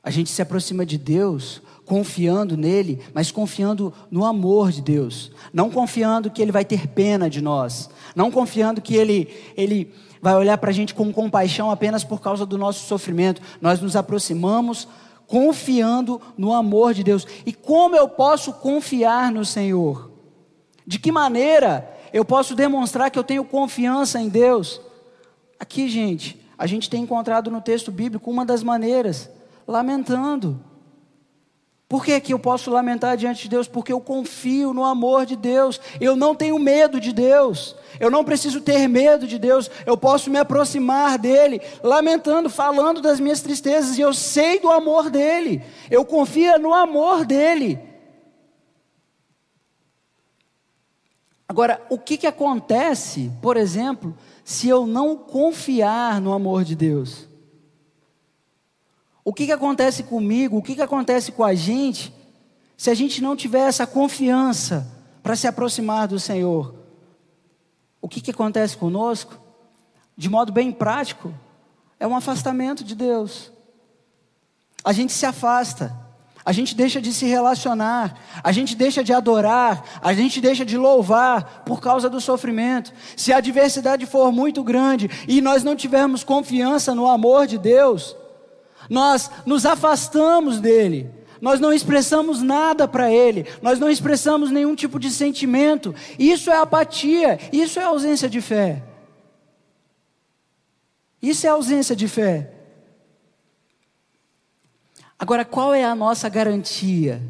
A 0.00 0.10
gente 0.10 0.30
se 0.30 0.40
aproxima 0.40 0.86
de 0.86 0.96
Deus 0.96 1.60
confiando 1.84 2.56
nele, 2.56 3.02
mas 3.12 3.32
confiando 3.32 3.92
no 4.12 4.24
amor 4.24 4.70
de 4.70 4.80
Deus, 4.80 5.32
não 5.52 5.68
confiando 5.68 6.30
que 6.30 6.40
ele 6.40 6.52
vai 6.52 6.64
ter 6.64 6.86
pena 6.86 7.28
de 7.28 7.40
nós, 7.40 7.90
não 8.14 8.30
confiando 8.30 8.80
que 8.80 8.94
ele, 8.94 9.28
ele 9.56 9.92
vai 10.22 10.36
olhar 10.36 10.56
para 10.58 10.70
a 10.70 10.72
gente 10.72 10.94
com 10.94 11.12
compaixão 11.12 11.68
apenas 11.68 12.04
por 12.04 12.20
causa 12.20 12.46
do 12.46 12.56
nosso 12.56 12.86
sofrimento. 12.86 13.42
Nós 13.60 13.80
nos 13.80 13.96
aproximamos 13.96 14.86
confiando 15.26 16.20
no 16.36 16.52
amor 16.52 16.94
de 16.94 17.02
Deus. 17.02 17.26
E 17.44 17.52
como 17.52 17.96
eu 17.96 18.08
posso 18.08 18.52
confiar 18.52 19.32
no 19.32 19.44
Senhor? 19.44 20.10
De 20.86 20.98
que 20.98 21.10
maneira 21.10 21.92
eu 22.12 22.24
posso 22.24 22.54
demonstrar 22.54 23.10
que 23.10 23.18
eu 23.18 23.24
tenho 23.24 23.44
confiança 23.44 24.20
em 24.20 24.28
Deus? 24.28 24.80
Aqui, 25.58 25.88
gente, 25.88 26.40
a 26.56 26.66
gente 26.66 26.88
tem 26.88 27.02
encontrado 27.02 27.50
no 27.50 27.60
texto 27.60 27.90
bíblico 27.90 28.30
uma 28.30 28.44
das 28.44 28.62
maneiras, 28.62 29.28
lamentando. 29.66 30.60
Por 31.88 32.04
que, 32.04 32.18
que 32.20 32.32
eu 32.32 32.38
posso 32.38 32.68
lamentar 32.68 33.16
diante 33.16 33.42
de 33.42 33.48
Deus? 33.48 33.68
Porque 33.68 33.92
eu 33.92 34.00
confio 34.00 34.72
no 34.72 34.84
amor 34.84 35.24
de 35.24 35.36
Deus. 35.36 35.80
Eu 36.00 36.16
não 36.16 36.34
tenho 36.34 36.58
medo 36.58 37.00
de 37.00 37.12
Deus. 37.12 37.76
Eu 38.00 38.10
não 38.10 38.24
preciso 38.24 38.60
ter 38.60 38.88
medo 38.88 39.24
de 39.24 39.38
Deus. 39.38 39.70
Eu 39.86 39.96
posso 39.96 40.28
me 40.28 40.36
aproximar 40.36 41.16
dEle, 41.16 41.62
lamentando, 41.84 42.50
falando 42.50 43.00
das 43.00 43.20
minhas 43.20 43.40
tristezas. 43.40 43.96
E 43.96 44.00
eu 44.00 44.12
sei 44.12 44.58
do 44.58 44.68
amor 44.68 45.10
dEle. 45.10 45.62
Eu 45.88 46.04
confio 46.04 46.58
no 46.58 46.74
amor 46.74 47.24
dEle. 47.24 47.78
Agora, 51.48 51.80
o 51.88 51.96
que, 51.96 52.16
que 52.16 52.26
acontece, 52.26 53.30
por 53.40 53.56
exemplo, 53.56 54.12
se 54.44 54.68
eu 54.68 54.88
não 54.88 55.16
confiar 55.16 56.20
no 56.20 56.32
amor 56.32 56.64
de 56.64 56.74
Deus? 56.74 57.25
O 59.26 59.34
que, 59.34 59.46
que 59.46 59.52
acontece 59.52 60.04
comigo, 60.04 60.56
o 60.56 60.62
que, 60.62 60.76
que 60.76 60.80
acontece 60.80 61.32
com 61.32 61.42
a 61.42 61.52
gente, 61.52 62.14
se 62.76 62.90
a 62.90 62.94
gente 62.94 63.20
não 63.20 63.34
tiver 63.34 63.66
essa 63.66 63.84
confiança 63.84 64.86
para 65.20 65.34
se 65.34 65.48
aproximar 65.48 66.06
do 66.06 66.20
Senhor? 66.20 66.76
O 68.00 68.08
que, 68.08 68.20
que 68.20 68.30
acontece 68.30 68.76
conosco? 68.76 69.36
De 70.16 70.30
modo 70.30 70.52
bem 70.52 70.70
prático, 70.70 71.34
é 71.98 72.06
um 72.06 72.14
afastamento 72.14 72.84
de 72.84 72.94
Deus. 72.94 73.50
A 74.84 74.92
gente 74.92 75.12
se 75.12 75.26
afasta, 75.26 75.92
a 76.44 76.52
gente 76.52 76.76
deixa 76.76 77.00
de 77.00 77.12
se 77.12 77.26
relacionar, 77.26 78.16
a 78.44 78.52
gente 78.52 78.76
deixa 78.76 79.02
de 79.02 79.12
adorar, 79.12 79.82
a 80.00 80.14
gente 80.14 80.40
deixa 80.40 80.64
de 80.64 80.78
louvar 80.78 81.64
por 81.64 81.80
causa 81.80 82.08
do 82.08 82.20
sofrimento. 82.20 82.92
Se 83.16 83.32
a 83.32 83.38
adversidade 83.38 84.06
for 84.06 84.30
muito 84.30 84.62
grande 84.62 85.10
e 85.26 85.40
nós 85.40 85.64
não 85.64 85.74
tivermos 85.74 86.22
confiança 86.22 86.94
no 86.94 87.08
amor 87.08 87.48
de 87.48 87.58
Deus, 87.58 88.14
nós 88.88 89.30
nos 89.44 89.66
afastamos 89.66 90.60
dele, 90.60 91.10
nós 91.40 91.60
não 91.60 91.72
expressamos 91.72 92.42
nada 92.42 92.88
para 92.88 93.10
ele, 93.10 93.46
nós 93.60 93.78
não 93.78 93.90
expressamos 93.90 94.50
nenhum 94.50 94.74
tipo 94.74 94.98
de 94.98 95.10
sentimento. 95.10 95.94
Isso 96.18 96.50
é 96.50 96.56
apatia, 96.56 97.38
isso 97.52 97.78
é 97.78 97.84
ausência 97.84 98.28
de 98.28 98.40
fé. 98.40 98.82
Isso 101.20 101.46
é 101.46 101.50
ausência 101.50 101.96
de 101.96 102.08
fé. 102.08 102.52
Agora, 105.18 105.44
qual 105.44 105.74
é 105.74 105.84
a 105.84 105.94
nossa 105.94 106.28
garantia? 106.28 107.22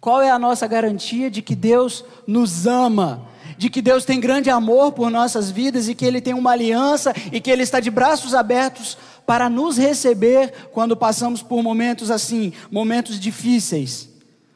Qual 0.00 0.22
é 0.22 0.30
a 0.30 0.38
nossa 0.38 0.66
garantia 0.66 1.30
de 1.30 1.42
que 1.42 1.54
Deus 1.54 2.04
nos 2.26 2.66
ama? 2.66 3.28
De 3.58 3.68
que 3.68 3.82
Deus 3.82 4.06
tem 4.06 4.18
grande 4.18 4.48
amor 4.48 4.92
por 4.92 5.10
nossas 5.10 5.50
vidas 5.50 5.88
e 5.88 5.94
que 5.94 6.06
Ele 6.06 6.20
tem 6.20 6.32
uma 6.32 6.52
aliança 6.52 7.12
e 7.30 7.40
que 7.40 7.50
Ele 7.50 7.62
está 7.62 7.80
de 7.80 7.90
braços 7.90 8.34
abertos 8.34 8.96
para 9.26 9.50
nos 9.50 9.76
receber 9.76 10.52
quando 10.72 10.96
passamos 10.96 11.42
por 11.42 11.62
momentos 11.62 12.10
assim, 12.10 12.54
momentos 12.70 13.20
difíceis. 13.20 14.08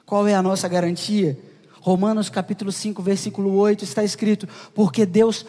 Qual 0.06 0.26
é 0.26 0.34
a 0.34 0.42
nossa 0.42 0.66
garantia? 0.66 1.38
Romanos 1.80 2.30
capítulo 2.30 2.70
5, 2.70 3.02
versículo 3.02 3.54
8 3.56 3.82
está 3.82 4.04
escrito: 4.04 4.48
Porque 4.72 5.04
Deus 5.04 5.44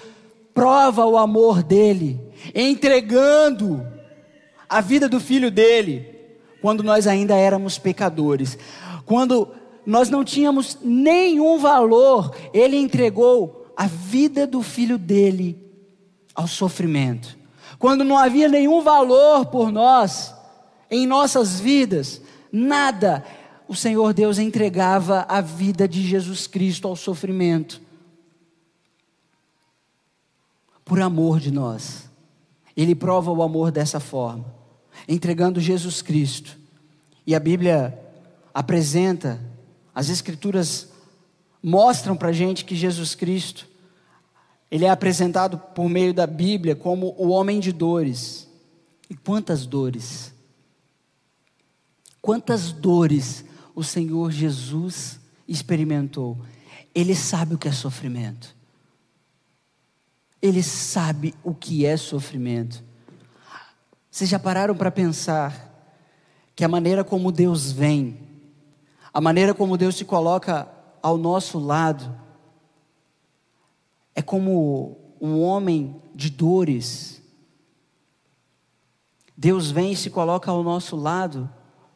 prova 0.53 1.05
o 1.05 1.17
amor 1.17 1.61
dele, 1.61 2.19
entregando 2.53 3.85
a 4.67 4.81
vida 4.81 5.07
do 5.07 5.19
filho 5.19 5.51
dele, 5.51 6.09
quando 6.61 6.83
nós 6.83 7.07
ainda 7.07 7.35
éramos 7.35 7.77
pecadores, 7.77 8.57
quando 9.05 9.49
nós 9.85 10.09
não 10.09 10.23
tínhamos 10.23 10.77
nenhum 10.81 11.57
valor, 11.57 12.35
ele 12.53 12.77
entregou 12.77 13.67
a 13.75 13.87
vida 13.87 14.45
do 14.47 14.61
filho 14.61 14.97
dele 14.97 15.57
ao 16.33 16.47
sofrimento 16.47 17.43
quando 17.83 18.05
não 18.05 18.17
havia 18.17 18.47
nenhum 18.47 18.81
valor 18.81 19.47
por 19.47 19.69
nós, 19.69 20.33
em 20.89 21.05
nossas 21.05 21.59
vidas, 21.59 22.21
nada, 22.49 23.25
o 23.67 23.75
Senhor 23.75 24.13
Deus 24.13 24.39
entregava 24.39 25.25
a 25.27 25.41
vida 25.41 25.85
de 25.85 26.01
Jesus 26.01 26.47
Cristo 26.47 26.87
ao 26.87 26.95
sofrimento, 26.95 27.81
por 30.85 31.01
amor 31.01 31.41
de 31.41 31.51
nós. 31.51 32.09
Ele 32.73 32.95
prova 32.95 33.33
o 33.33 33.43
amor 33.43 33.69
dessa 33.69 33.99
forma, 33.99 34.45
entregando 35.05 35.59
Jesus 35.59 36.01
Cristo. 36.01 36.57
E 37.27 37.35
a 37.35 37.39
Bíblia 37.39 37.99
apresenta, 38.53 39.41
as 39.93 40.09
Escrituras 40.09 40.89
mostram 41.61 42.15
para 42.15 42.29
a 42.29 42.33
gente 42.33 42.65
que 42.65 42.75
Jesus 42.75 43.15
Cristo 43.15 43.67
ele 44.73 44.85
é 44.85 44.89
apresentado 44.89 45.57
por 45.57 45.87
meio 45.87 46.15
da 46.15 46.25
Bíblia 46.25 46.75
como 46.75 47.13
o 47.15 47.27
homem 47.27 47.59
de 47.59 47.71
dores. 47.71 48.49
E 49.07 49.15
quantas 49.15 49.67
dores! 49.67 50.33
Quantas 52.19 52.71
dores 52.71 53.45
o 53.75 53.83
Senhor 53.83 54.31
Jesus 54.31 55.19
experimentou. 55.47 56.39
Ele 56.95 57.13
sabe 57.13 57.53
o 57.53 57.57
que 57.59 57.67
é 57.67 57.71
sofrimento. 57.71 58.55
Ele 60.41 60.63
sabe 60.63 61.35
o 61.43 61.53
que 61.53 61.85
é 61.85 61.95
sofrimento. 61.95 62.83
Vocês 64.09 64.27
já 64.27 64.39
pararam 64.39 64.75
para 64.75 64.89
pensar 64.89 65.71
que 66.55 66.63
a 66.63 66.67
maneira 66.67 67.03
como 67.03 67.31
Deus 67.31 67.71
vem, 67.71 68.22
a 69.13 69.21
maneira 69.21 69.53
como 69.53 69.77
Deus 69.77 69.95
se 69.95 70.03
coloca 70.03 70.67
ao 71.01 71.17
nosso 71.17 71.59
lado, 71.59 72.17
é 74.15 74.21
como 74.21 74.97
um 75.21 75.41
homem 75.41 76.01
de 76.15 76.29
dores. 76.29 77.21
Deus 79.37 79.69
vem 79.69 79.91
e 79.91 79.95
se 79.95 80.09
coloca 80.09 80.49
ao 80.49 80.63
nosso 80.63 80.95
lado 80.95 81.49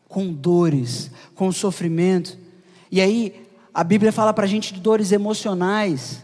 com 0.08 0.32
dores, 0.32 1.12
com 1.34 1.52
sofrimento. 1.52 2.38
E 2.92 3.02
aí 3.02 3.48
a 3.74 3.84
Bíblia 3.84 4.12
fala 4.12 4.34
para 4.34 4.46
a 4.46 4.48
gente 4.48 4.74
de 4.74 4.80
dores 4.80 5.12
emocionais. 5.12 6.24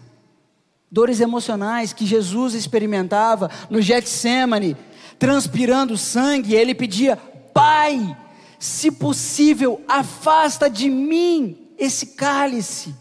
Dores 0.92 1.20
emocionais 1.20 1.92
que 1.92 2.06
Jesus 2.06 2.54
experimentava 2.54 3.50
no 3.70 3.82
Getsemane, 3.82 4.78
transpirando 5.18 5.98
sangue, 5.98 6.54
ele 6.54 6.76
pedia: 6.76 7.18
Pai, 7.52 8.16
se 8.64 8.90
possível, 8.90 9.82
afasta 9.90 10.70
de 10.70 10.90
mim 10.90 11.68
esse 11.78 12.08
cálice 12.08 12.96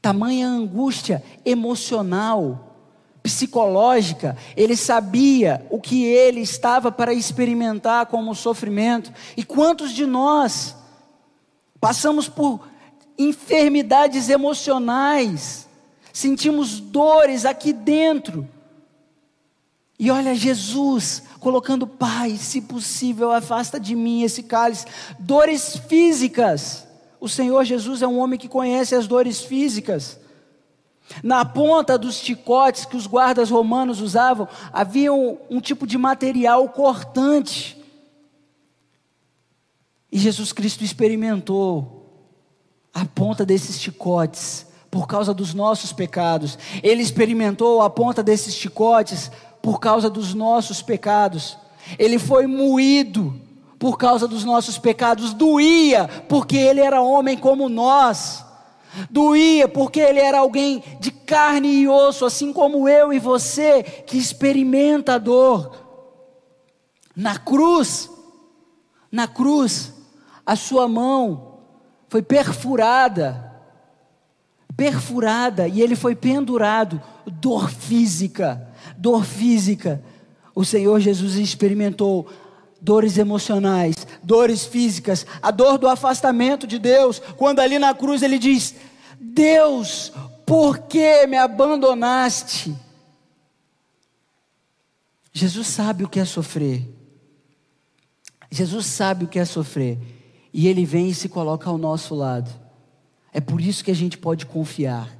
tamanha 0.00 0.48
angústia 0.48 1.22
emocional, 1.44 2.76
psicológica, 3.22 4.38
ele 4.56 4.74
sabia 4.74 5.66
o 5.68 5.78
que 5.78 6.02
ele 6.02 6.40
estava 6.40 6.90
para 6.90 7.12
experimentar 7.12 8.06
como 8.06 8.34
sofrimento. 8.34 9.12
E 9.36 9.44
quantos 9.44 9.92
de 9.92 10.06
nós 10.06 10.74
passamos 11.78 12.26
por 12.26 12.66
enfermidades 13.18 14.30
emocionais, 14.30 15.68
sentimos 16.10 16.80
dores 16.80 17.44
aqui 17.44 17.70
dentro. 17.70 18.48
E 19.98 20.10
olha 20.10 20.34
Jesus 20.34 21.22
colocando, 21.40 21.86
Pai, 21.86 22.36
se 22.36 22.60
possível, 22.60 23.32
afasta 23.32 23.80
de 23.80 23.96
mim 23.96 24.22
esse 24.22 24.44
cálice. 24.44 24.86
Dores 25.18 25.76
físicas, 25.76 26.86
O 27.20 27.28
Senhor 27.28 27.64
Jesus 27.64 28.00
é 28.00 28.06
um 28.06 28.18
homem 28.18 28.38
que 28.38 28.48
conhece 28.48 28.94
as 28.94 29.08
dores 29.08 29.40
físicas. 29.40 30.20
Na 31.22 31.44
ponta 31.44 31.98
dos 31.98 32.16
chicotes 32.16 32.84
que 32.84 32.96
os 32.96 33.06
guardas 33.08 33.50
romanos 33.50 34.00
usavam, 34.00 34.46
havia 34.72 35.12
um, 35.12 35.36
um 35.50 35.60
tipo 35.60 35.84
de 35.84 35.98
material 35.98 36.68
cortante. 36.68 37.76
E 40.12 40.18
Jesus 40.18 40.52
Cristo 40.52 40.84
experimentou 40.84 41.98
a 42.94 43.04
ponta 43.04 43.44
desses 43.44 43.80
chicotes 43.80 44.66
por 44.90 45.06
causa 45.06 45.34
dos 45.34 45.52
nossos 45.54 45.92
pecados. 45.92 46.58
Ele 46.82 47.02
experimentou 47.02 47.82
a 47.82 47.90
ponta 47.90 48.22
desses 48.22 48.54
chicotes 48.54 49.30
por 49.68 49.80
causa 49.80 50.08
dos 50.08 50.32
nossos 50.32 50.80
pecados. 50.80 51.58
Ele 51.98 52.18
foi 52.18 52.46
moído 52.46 53.38
por 53.78 53.98
causa 53.98 54.26
dos 54.26 54.42
nossos 54.42 54.78
pecados. 54.78 55.34
Doía 55.34 56.08
porque 56.26 56.56
ele 56.56 56.80
era 56.80 57.02
homem 57.02 57.36
como 57.36 57.68
nós. 57.68 58.42
Doía 59.10 59.68
porque 59.68 60.00
ele 60.00 60.20
era 60.20 60.38
alguém 60.38 60.82
de 60.98 61.10
carne 61.10 61.68
e 61.68 61.86
osso, 61.86 62.24
assim 62.24 62.50
como 62.50 62.88
eu 62.88 63.12
e 63.12 63.18
você, 63.18 63.82
que 63.82 64.16
experimenta 64.16 65.16
a 65.16 65.18
dor. 65.18 65.70
Na 67.14 67.38
cruz, 67.38 68.10
na 69.12 69.28
cruz, 69.28 69.92
a 70.46 70.56
sua 70.56 70.88
mão 70.88 71.58
foi 72.08 72.22
perfurada, 72.22 73.52
perfurada, 74.74 75.68
e 75.68 75.82
ele 75.82 75.94
foi 75.94 76.16
pendurado. 76.16 77.02
Dor 77.26 77.68
física, 77.68 78.67
dor 78.98 79.24
física. 79.24 80.02
O 80.54 80.64
Senhor 80.64 81.00
Jesus 81.00 81.36
experimentou 81.36 82.28
dores 82.80 83.16
emocionais, 83.16 84.06
dores 84.22 84.66
físicas, 84.66 85.24
a 85.40 85.50
dor 85.50 85.78
do 85.78 85.88
afastamento 85.88 86.66
de 86.66 86.78
Deus, 86.78 87.20
quando 87.36 87.60
ali 87.60 87.78
na 87.78 87.94
cruz 87.94 88.22
ele 88.22 88.38
diz: 88.38 88.74
Deus, 89.18 90.12
por 90.44 90.78
que 90.78 91.26
me 91.26 91.36
abandonaste? 91.36 92.76
Jesus 95.32 95.68
sabe 95.68 96.04
o 96.04 96.08
que 96.08 96.18
é 96.18 96.24
sofrer. 96.24 96.84
Jesus 98.50 98.86
sabe 98.86 99.24
o 99.24 99.28
que 99.28 99.38
é 99.38 99.44
sofrer. 99.44 99.98
E 100.52 100.66
Ele 100.66 100.84
vem 100.84 101.10
e 101.10 101.14
se 101.14 101.28
coloca 101.28 101.68
ao 101.68 101.78
nosso 101.78 102.14
lado. 102.14 102.50
É 103.32 103.40
por 103.40 103.60
isso 103.60 103.84
que 103.84 103.90
a 103.90 103.94
gente 103.94 104.16
pode 104.16 104.46
confiar. 104.46 105.16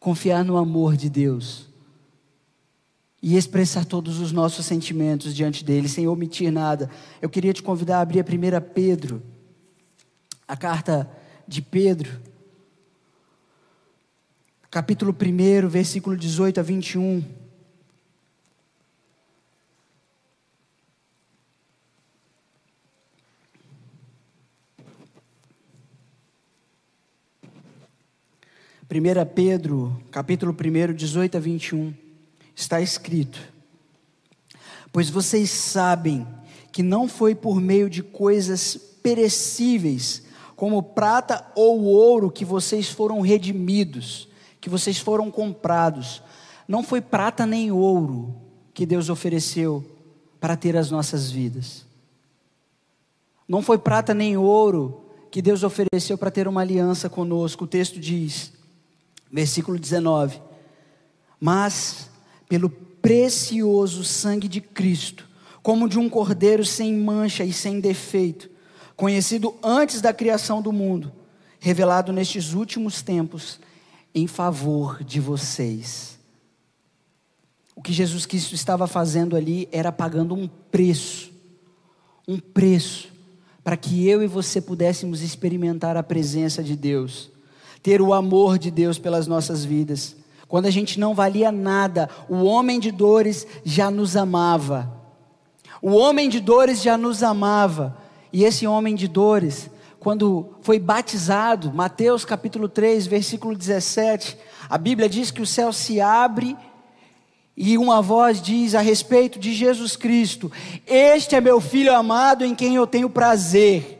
Confiar 0.00 0.44
no 0.44 0.56
amor 0.56 0.96
de 0.96 1.08
Deus. 1.08 1.67
E 3.20 3.36
expressar 3.36 3.84
todos 3.84 4.18
os 4.20 4.30
nossos 4.30 4.64
sentimentos 4.64 5.34
diante 5.34 5.64
dele, 5.64 5.88
sem 5.88 6.06
omitir 6.06 6.52
nada. 6.52 6.88
Eu 7.20 7.28
queria 7.28 7.52
te 7.52 7.62
convidar 7.62 7.98
a 7.98 8.00
abrir 8.00 8.20
a 8.20 8.22
1 8.22 8.72
Pedro, 8.72 9.22
a 10.46 10.56
carta 10.56 11.10
de 11.46 11.60
Pedro 11.60 12.28
capítulo 14.70 15.12
1, 15.12 15.68
versículo 15.68 16.16
18 16.16 16.60
a 16.60 16.62
21. 16.62 17.24
Primeira 28.86 29.26
Pedro, 29.26 30.02
capítulo 30.10 30.52
1, 30.52 30.94
18 30.94 31.36
a 31.36 31.40
21, 31.40 31.94
está 32.60 32.80
escrito: 32.80 33.40
Pois 34.92 35.10
vocês 35.10 35.50
sabem 35.50 36.26
que 36.72 36.82
não 36.82 37.08
foi 37.08 37.34
por 37.34 37.60
meio 37.60 37.88
de 37.88 38.02
coisas 38.02 38.76
perecíveis, 39.02 40.22
como 40.54 40.82
prata 40.82 41.46
ou 41.54 41.84
ouro, 41.84 42.30
que 42.30 42.44
vocês 42.44 42.88
foram 42.88 43.20
redimidos 43.20 44.28
que 44.60 44.68
vocês 44.68 44.98
foram 44.98 45.30
comprados. 45.30 46.22
Não 46.66 46.82
foi 46.82 47.00
prata 47.00 47.46
nem 47.46 47.70
ouro 47.70 48.34
que 48.74 48.84
Deus 48.84 49.08
ofereceu 49.08 49.84
para 50.40 50.56
ter 50.56 50.76
as 50.76 50.90
nossas 50.90 51.30
vidas. 51.30 51.86
Não 53.48 53.62
foi 53.62 53.78
prata 53.78 54.12
nem 54.12 54.36
ouro 54.36 55.04
que 55.30 55.40
Deus 55.40 55.62
ofereceu 55.62 56.18
para 56.18 56.30
ter 56.30 56.46
uma 56.46 56.60
aliança 56.60 57.08
conosco. 57.08 57.64
O 57.64 57.68
texto 57.68 57.98
diz, 57.98 58.52
versículo 59.32 59.78
19: 59.78 60.40
Mas 61.40 62.10
pelo 62.48 62.70
precioso 62.70 64.02
sangue 64.04 64.48
de 64.48 64.60
Cristo, 64.60 65.28
como 65.62 65.88
de 65.88 65.98
um 65.98 66.08
cordeiro 66.08 66.64
sem 66.64 66.94
mancha 66.94 67.44
e 67.44 67.52
sem 67.52 67.80
defeito, 67.80 68.48
conhecido 68.96 69.54
antes 69.62 70.00
da 70.00 70.12
criação 70.12 70.60
do 70.62 70.72
mundo, 70.72 71.12
revelado 71.60 72.12
nestes 72.12 72.54
últimos 72.54 73.02
tempos 73.02 73.60
em 74.14 74.26
favor 74.26 75.02
de 75.04 75.20
vocês. 75.20 76.18
O 77.76 77.82
que 77.82 77.92
Jesus 77.92 78.26
Cristo 78.26 78.54
estava 78.54 78.88
fazendo 78.88 79.36
ali 79.36 79.68
era 79.70 79.92
pagando 79.92 80.34
um 80.34 80.48
preço, 80.48 81.30
um 82.26 82.38
preço, 82.38 83.08
para 83.62 83.76
que 83.76 84.08
eu 84.08 84.22
e 84.22 84.26
você 84.26 84.60
pudéssemos 84.60 85.20
experimentar 85.20 85.96
a 85.96 86.02
presença 86.02 86.62
de 86.62 86.74
Deus, 86.74 87.30
ter 87.82 88.00
o 88.00 88.12
amor 88.12 88.58
de 88.58 88.70
Deus 88.70 88.98
pelas 88.98 89.26
nossas 89.26 89.64
vidas. 89.64 90.16
Quando 90.48 90.66
a 90.66 90.70
gente 90.70 90.98
não 90.98 91.14
valia 91.14 91.52
nada, 91.52 92.08
o 92.28 92.42
homem 92.42 92.80
de 92.80 92.90
dores 92.90 93.46
já 93.64 93.90
nos 93.90 94.16
amava. 94.16 94.90
O 95.80 95.90
homem 95.90 96.28
de 96.28 96.40
dores 96.40 96.82
já 96.82 96.96
nos 96.96 97.22
amava. 97.22 97.96
E 98.32 98.44
esse 98.44 98.66
homem 98.66 98.94
de 98.94 99.06
dores 99.06 99.70
quando 100.00 100.54
foi 100.62 100.78
batizado, 100.78 101.72
Mateus 101.72 102.24
capítulo 102.24 102.68
3, 102.68 103.06
versículo 103.06 103.56
17, 103.56 104.38
a 104.70 104.78
Bíblia 104.78 105.08
diz 105.08 105.30
que 105.30 105.42
o 105.42 105.46
céu 105.46 105.72
se 105.72 106.00
abre 106.00 106.56
e 107.56 107.76
uma 107.76 108.00
voz 108.00 108.40
diz 108.40 108.76
a 108.76 108.80
respeito 108.80 109.38
de 109.40 109.52
Jesus 109.52 109.96
Cristo: 109.96 110.52
Este 110.86 111.34
é 111.34 111.40
meu 111.40 111.60
filho 111.60 111.92
amado 111.92 112.44
em 112.44 112.54
quem 112.54 112.76
eu 112.76 112.86
tenho 112.86 113.10
prazer. 113.10 113.96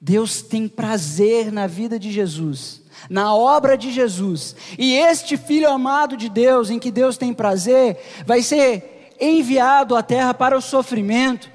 Deus 0.00 0.40
tem 0.40 0.66
prazer 0.66 1.52
na 1.52 1.66
vida 1.66 1.98
de 1.98 2.10
Jesus, 2.10 2.82
na 3.08 3.34
obra 3.34 3.76
de 3.76 3.92
Jesus. 3.92 4.54
E 4.78 4.94
este 4.94 5.36
filho 5.36 5.70
amado 5.70 6.16
de 6.16 6.28
Deus, 6.28 6.70
em 6.70 6.78
que 6.78 6.90
Deus 6.90 7.16
tem 7.16 7.32
prazer, 7.32 7.98
vai 8.26 8.42
ser 8.42 9.12
enviado 9.20 9.96
à 9.96 10.02
terra 10.02 10.34
para 10.34 10.56
o 10.56 10.62
sofrimento 10.62 11.54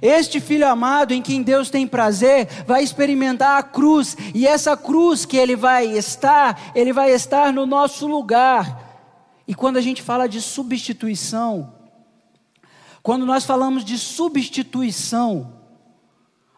este 0.00 0.40
filho 0.40 0.66
amado 0.66 1.12
em 1.12 1.20
quem 1.20 1.42
Deus 1.42 1.70
tem 1.70 1.86
prazer 1.86 2.48
vai 2.66 2.82
experimentar 2.82 3.58
a 3.58 3.62
cruz, 3.62 4.16
e 4.34 4.46
essa 4.46 4.76
cruz 4.76 5.24
que 5.24 5.36
ele 5.36 5.56
vai 5.56 5.86
estar, 5.86 6.72
ele 6.74 6.92
vai 6.92 7.10
estar 7.12 7.52
no 7.52 7.66
nosso 7.66 8.06
lugar. 8.06 8.86
E 9.46 9.54
quando 9.54 9.76
a 9.76 9.80
gente 9.80 10.02
fala 10.02 10.28
de 10.28 10.40
substituição, 10.40 11.74
quando 13.02 13.24
nós 13.24 13.44
falamos 13.44 13.84
de 13.84 13.98
substituição, 13.98 15.54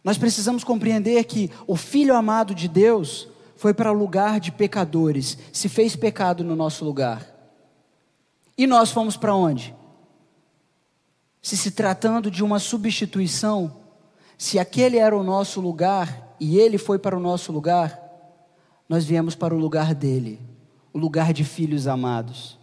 nós 0.03 0.19
precisamos 0.19 0.65
compreender 0.65 1.25
que 1.25 1.51
o 1.67 1.77
filho 1.77 2.17
amado 2.17 2.55
de 2.55 2.67
Deus 2.67 3.29
foi 3.61 3.73
para 3.73 3.93
o 3.93 3.95
lugar 3.95 4.41
de 4.41 4.51
pecadores, 4.51 5.39
se 5.53 5.69
fez 5.69 5.95
pecado 5.95 6.43
no 6.43 6.57
nosso 6.57 6.85
lugar. 6.85 7.25
E 8.57 8.67
nós 8.67 8.91
fomos 8.91 9.17
para 9.17 9.35
onde? 9.35 9.75
se 11.43 11.57
se 11.57 11.71
tratando 11.71 12.31
de 12.31 12.45
uma 12.45 12.59
substituição, 12.59 13.75
se 14.37 14.59
aquele 14.59 14.99
era 14.99 15.17
o 15.17 15.23
nosso 15.23 15.61
lugar 15.61 16.37
e 16.39 16.59
ele 16.59 16.79
foi 16.79 16.99
para 16.99 17.17
o 17.17 17.21
nosso 17.21 17.53
lugar, 17.53 17.99
nós 18.89 19.05
viemos 19.05 19.35
para 19.35 19.55
o 19.55 19.59
lugar 19.59 19.95
dele, 19.95 20.41
o 20.93 20.99
lugar 20.99 21.33
de 21.33 21.45
filhos 21.45 21.87
amados. 21.87 22.59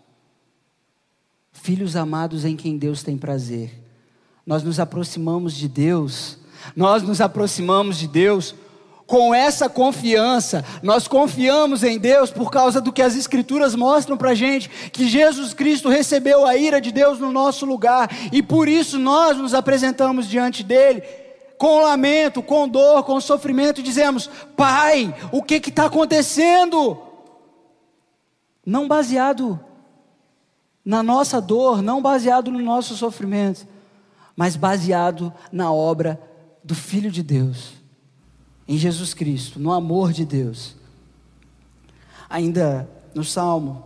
Filhos 1.52 1.96
amados 1.96 2.46
em 2.46 2.56
quem 2.56 2.78
Deus 2.78 3.02
tem 3.02 3.18
prazer. 3.18 3.84
Nós 4.46 4.64
nos 4.64 4.80
aproximamos 4.80 5.54
de 5.54 5.68
Deus, 5.68 6.38
nós 6.76 7.02
nos 7.02 7.20
aproximamos 7.20 7.98
de 7.98 8.08
Deus 8.08 8.54
com 9.08 9.34
essa 9.34 9.70
confiança, 9.70 10.66
nós 10.84 11.08
confiamos 11.08 11.82
em 11.82 11.98
Deus 11.98 12.30
por 12.30 12.52
causa 12.52 12.82
do 12.82 12.92
que 12.92 13.02
as 13.02 13.16
Escrituras 13.16 13.74
mostram 13.74 14.18
para 14.18 14.32
a 14.32 14.36
gente, 14.36 14.70
que 14.92 15.08
Jesus 15.08 15.54
Cristo 15.54 15.88
recebeu 15.88 16.46
a 16.46 16.58
ira 16.58 16.82
de 16.82 16.92
Deus 16.92 17.18
no 17.18 17.32
nosso 17.32 17.66
lugar, 17.66 18.10
e 18.34 18.44
por 18.44 18.68
isso 18.68 19.00
nós 19.00 19.38
nos 19.38 19.54
apresentamos 19.54 20.28
diante 20.28 20.62
dEle, 20.62 21.02
com 21.58 21.82
lamento, 21.82 22.44
com 22.44 22.68
dor, 22.68 23.04
com 23.04 23.20
sofrimento, 23.22 23.80
e 23.80 23.84
dizemos: 23.84 24.30
Pai, 24.58 25.16
o 25.32 25.42
que 25.42 25.56
está 25.56 25.86
acontecendo? 25.86 27.02
Não 28.66 28.90
baseado 28.90 29.58
na 30.84 31.02
nossa 31.02 31.40
dor, 31.40 31.82
não 31.82 32.02
baseado 32.02 32.52
no 32.52 32.60
nosso 32.60 32.96
sofrimento, 32.98 33.66
mas 34.36 34.58
baseado 34.58 35.34
na 35.50 35.72
obra 35.72 36.22
do 36.62 36.76
Filho 36.76 37.10
de 37.10 37.24
Deus 37.24 37.77
em 38.68 38.78
Jesus 38.78 39.14
Cristo, 39.14 39.60
no 39.60 39.72
amor 39.72 40.12
de 40.12 40.26
Deus. 40.26 40.76
Ainda 42.30 42.90
no 43.16 43.24
Salmo, 43.24 43.84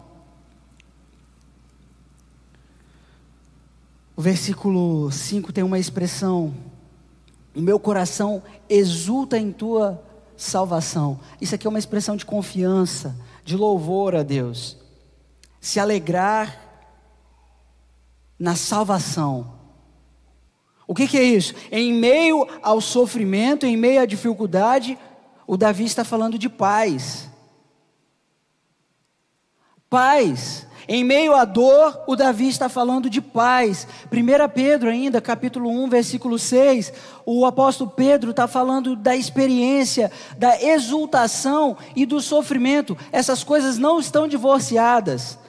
o 4.15 4.21
versículo 4.21 5.11
5 5.11 5.53
tem 5.53 5.63
uma 5.63 5.79
expressão: 5.79 6.53
O 7.55 7.61
meu 7.61 7.79
coração 7.79 8.41
exulta 8.67 9.37
em 9.37 9.51
tua 9.51 10.03
salvação. 10.35 11.19
Isso 11.39 11.53
aqui 11.53 11.67
é 11.67 11.69
uma 11.69 11.79
expressão 11.79 12.15
de 12.15 12.25
confiança, 12.25 13.15
de 13.45 13.55
louvor 13.55 14.15
a 14.15 14.23
Deus. 14.23 14.77
Se 15.59 15.79
alegrar 15.79 16.59
na 18.39 18.55
salvação. 18.55 19.60
O 20.91 20.93
que, 20.93 21.07
que 21.07 21.17
é 21.17 21.23
isso? 21.23 21.53
Em 21.71 21.93
meio 21.93 22.45
ao 22.61 22.81
sofrimento, 22.81 23.65
em 23.65 23.77
meio 23.77 24.01
à 24.01 24.05
dificuldade, 24.05 24.99
o 25.47 25.55
Davi 25.55 25.85
está 25.85 26.03
falando 26.03 26.37
de 26.37 26.49
paz. 26.49 27.29
Paz. 29.89 30.67
Em 30.89 31.01
meio 31.01 31.33
à 31.33 31.45
dor, 31.45 32.03
o 32.05 32.13
Davi 32.13 32.49
está 32.49 32.67
falando 32.67 33.09
de 33.09 33.21
paz. 33.21 33.87
1 34.11 34.49
Pedro, 34.53 34.89
ainda, 34.89 35.21
capítulo 35.21 35.69
1, 35.69 35.87
versículo 35.87 36.37
6, 36.37 36.91
o 37.25 37.45
apóstolo 37.45 37.91
Pedro 37.91 38.31
está 38.31 38.45
falando 38.45 38.93
da 38.93 39.15
experiência, 39.15 40.11
da 40.37 40.61
exultação 40.61 41.77
e 41.95 42.05
do 42.05 42.19
sofrimento. 42.19 42.97
Essas 43.13 43.45
coisas 43.45 43.77
não 43.77 43.97
estão 43.97 44.27
divorciadas. 44.27 45.39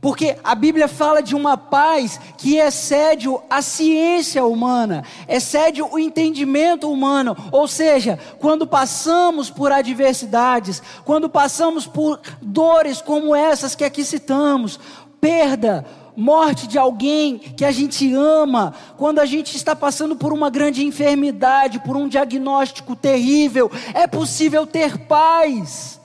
Porque 0.00 0.36
a 0.44 0.54
Bíblia 0.54 0.86
fala 0.86 1.20
de 1.20 1.34
uma 1.34 1.56
paz 1.56 2.20
que 2.36 2.56
excede 2.56 3.28
a 3.50 3.60
ciência 3.60 4.44
humana, 4.44 5.04
excede 5.28 5.82
o 5.82 5.98
entendimento 5.98 6.90
humano. 6.90 7.36
Ou 7.50 7.66
seja, 7.66 8.18
quando 8.38 8.66
passamos 8.66 9.50
por 9.50 9.72
adversidades, 9.72 10.80
quando 11.04 11.28
passamos 11.28 11.86
por 11.86 12.20
dores 12.40 13.02
como 13.02 13.34
essas 13.34 13.74
que 13.74 13.84
aqui 13.84 14.04
citamos, 14.04 14.78
perda, 15.20 15.84
morte 16.16 16.68
de 16.68 16.78
alguém 16.78 17.38
que 17.38 17.64
a 17.64 17.72
gente 17.72 18.12
ama, 18.14 18.74
quando 18.96 19.18
a 19.18 19.26
gente 19.26 19.56
está 19.56 19.74
passando 19.74 20.14
por 20.14 20.32
uma 20.32 20.48
grande 20.48 20.84
enfermidade, 20.84 21.80
por 21.80 21.96
um 21.96 22.08
diagnóstico 22.08 22.94
terrível, 22.94 23.70
é 23.94 24.06
possível 24.06 24.64
ter 24.64 24.96
paz 24.96 25.98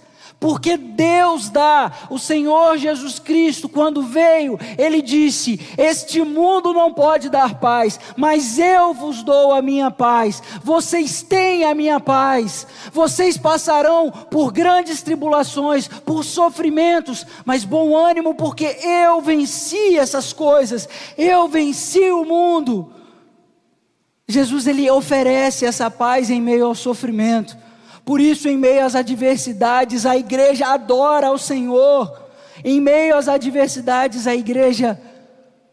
porque 0.44 0.76
Deus 0.76 1.50
dá. 1.50 1.90
O 2.10 2.20
Senhor 2.20 2.78
Jesus 2.78 3.18
Cristo, 3.18 3.70
quando 3.70 4.02
veio, 4.04 4.60
ele 4.78 5.02
disse: 5.02 5.58
Este 5.78 6.22
mundo 6.22 6.74
não 6.74 6.94
pode 6.94 7.30
dar 7.30 7.62
paz, 7.62 7.98
mas 8.18 8.60
eu 8.60 8.94
vos 8.94 9.24
dou 9.24 9.54
a 9.54 9.62
minha 9.62 9.90
paz. 9.90 10.44
Vocês 10.62 11.24
têm 11.24 11.64
a 11.64 11.74
minha 11.74 11.98
paz. 11.98 12.68
Vocês 12.92 13.38
passarão 13.38 14.12
por 14.12 14.52
grandes 14.52 15.02
tribulações, 15.02 15.88
por 15.88 16.26
sofrimentos, 16.26 17.26
mas 17.46 17.64
bom 17.64 17.96
ânimo, 17.96 18.36
porque 18.36 18.66
eu 18.84 19.22
venci 19.22 19.98
essas 19.98 20.34
coisas. 20.34 20.90
Eu 21.18 21.48
venci 21.48 22.12
o 22.12 22.26
mundo. 22.26 22.92
Jesus 24.28 24.68
ele 24.68 24.92
oferece 24.92 25.66
essa 25.66 25.90
paz 25.90 26.30
em 26.30 26.42
meio 26.42 26.66
ao 26.66 26.76
sofrimento. 26.76 27.64
Por 28.06 28.20
isso, 28.20 28.50
em 28.50 28.58
meio 28.58 28.86
às 28.86 28.96
adversidades, 28.96 30.06
a 30.06 30.18
igreja 30.18 30.68
adora 30.68 31.28
ao 31.28 31.38
Senhor. 31.38 32.22
Em 32.64 32.82
meio 32.82 33.16
às 33.16 33.28
adversidades, 33.28 34.28
a 34.28 34.36
igreja 34.36 35.00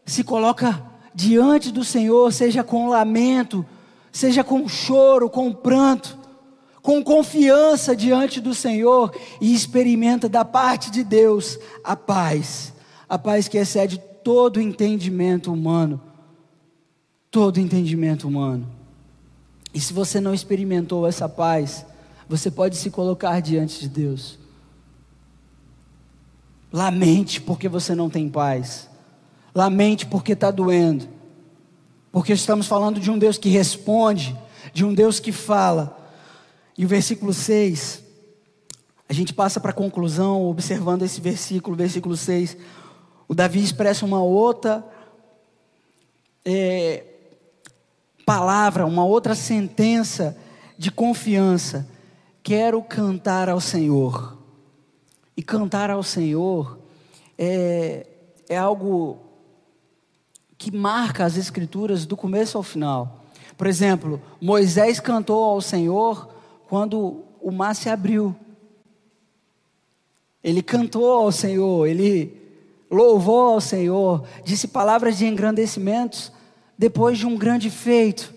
se 0.05 0.23
coloca 0.23 0.81
diante 1.13 1.71
do 1.71 1.83
Senhor, 1.83 2.31
seja 2.31 2.63
com 2.63 2.87
lamento, 2.87 3.65
seja 4.11 4.43
com 4.43 4.67
choro, 4.67 5.29
com 5.29 5.51
pranto, 5.51 6.17
com 6.81 7.03
confiança 7.03 7.95
diante 7.95 8.39
do 8.39 8.55
Senhor 8.55 9.13
e 9.39 9.53
experimenta 9.53 10.27
da 10.27 10.43
parte 10.43 10.89
de 10.89 11.03
Deus 11.03 11.59
a 11.83 11.95
paz, 11.95 12.73
a 13.07 13.19
paz 13.19 13.47
que 13.47 13.57
excede 13.57 14.01
todo 14.23 14.61
entendimento 14.61 15.51
humano. 15.51 16.01
Todo 17.29 17.59
entendimento 17.59 18.27
humano. 18.27 18.67
E 19.73 19.79
se 19.79 19.93
você 19.93 20.19
não 20.19 20.33
experimentou 20.33 21.07
essa 21.07 21.29
paz, 21.29 21.85
você 22.31 22.49
pode 22.49 22.77
se 22.77 22.89
colocar 22.89 23.41
diante 23.41 23.81
de 23.81 23.89
Deus. 23.89 24.39
Lamente 26.71 27.41
porque 27.41 27.67
você 27.67 27.93
não 27.93 28.09
tem 28.09 28.29
paz. 28.29 28.89
Lamente 29.53 30.05
porque 30.05 30.31
está 30.31 30.49
doendo. 30.49 31.09
Porque 32.09 32.31
estamos 32.31 32.67
falando 32.67 33.01
de 33.01 33.11
um 33.11 33.19
Deus 33.19 33.37
que 33.37 33.49
responde, 33.49 34.33
de 34.73 34.85
um 34.85 34.93
Deus 34.93 35.19
que 35.19 35.33
fala. 35.33 36.09
E 36.77 36.85
o 36.85 36.87
versículo 36.87 37.33
6, 37.33 38.01
a 39.09 39.13
gente 39.13 39.33
passa 39.33 39.59
para 39.59 39.71
a 39.71 39.73
conclusão, 39.73 40.45
observando 40.45 41.03
esse 41.03 41.19
versículo, 41.19 41.75
versículo 41.75 42.15
6. 42.15 42.55
O 43.27 43.35
Davi 43.35 43.61
expressa 43.61 44.05
uma 44.05 44.23
outra 44.23 44.87
é, 46.45 47.03
palavra, 48.25 48.85
uma 48.85 49.03
outra 49.03 49.35
sentença 49.35 50.37
de 50.77 50.89
confiança 50.89 51.85
quero 52.43 52.81
cantar 52.81 53.49
ao 53.49 53.59
Senhor. 53.59 54.37
E 55.35 55.43
cantar 55.43 55.89
ao 55.89 56.03
Senhor 56.03 56.79
é, 57.37 58.05
é 58.49 58.57
algo 58.57 59.19
que 60.57 60.71
marca 60.75 61.25
as 61.25 61.37
Escrituras 61.37 62.05
do 62.05 62.15
começo 62.15 62.57
ao 62.57 62.63
final. 62.63 63.25
Por 63.57 63.67
exemplo, 63.67 64.21
Moisés 64.39 64.99
cantou 64.99 65.43
ao 65.43 65.61
Senhor 65.61 66.29
quando 66.67 67.23
o 67.41 67.51
mar 67.51 67.75
se 67.75 67.89
abriu. 67.89 68.35
Ele 70.43 70.61
cantou 70.61 71.11
ao 71.11 71.31
Senhor, 71.31 71.87
ele 71.87 72.39
louvou 72.89 73.53
ao 73.53 73.61
Senhor, 73.61 74.25
disse 74.43 74.67
palavras 74.67 75.17
de 75.17 75.25
engrandecimentos 75.25 76.31
depois 76.77 77.17
de 77.17 77.27
um 77.27 77.37
grande 77.37 77.69
feito, 77.69 78.33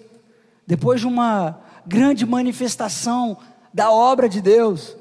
depois 0.66 1.00
de 1.00 1.06
uma 1.06 1.60
grande 1.86 2.24
manifestação 2.26 3.36
da 3.74 3.90
obra 3.90 4.28
de 4.28 4.40
Deus. 4.40 4.96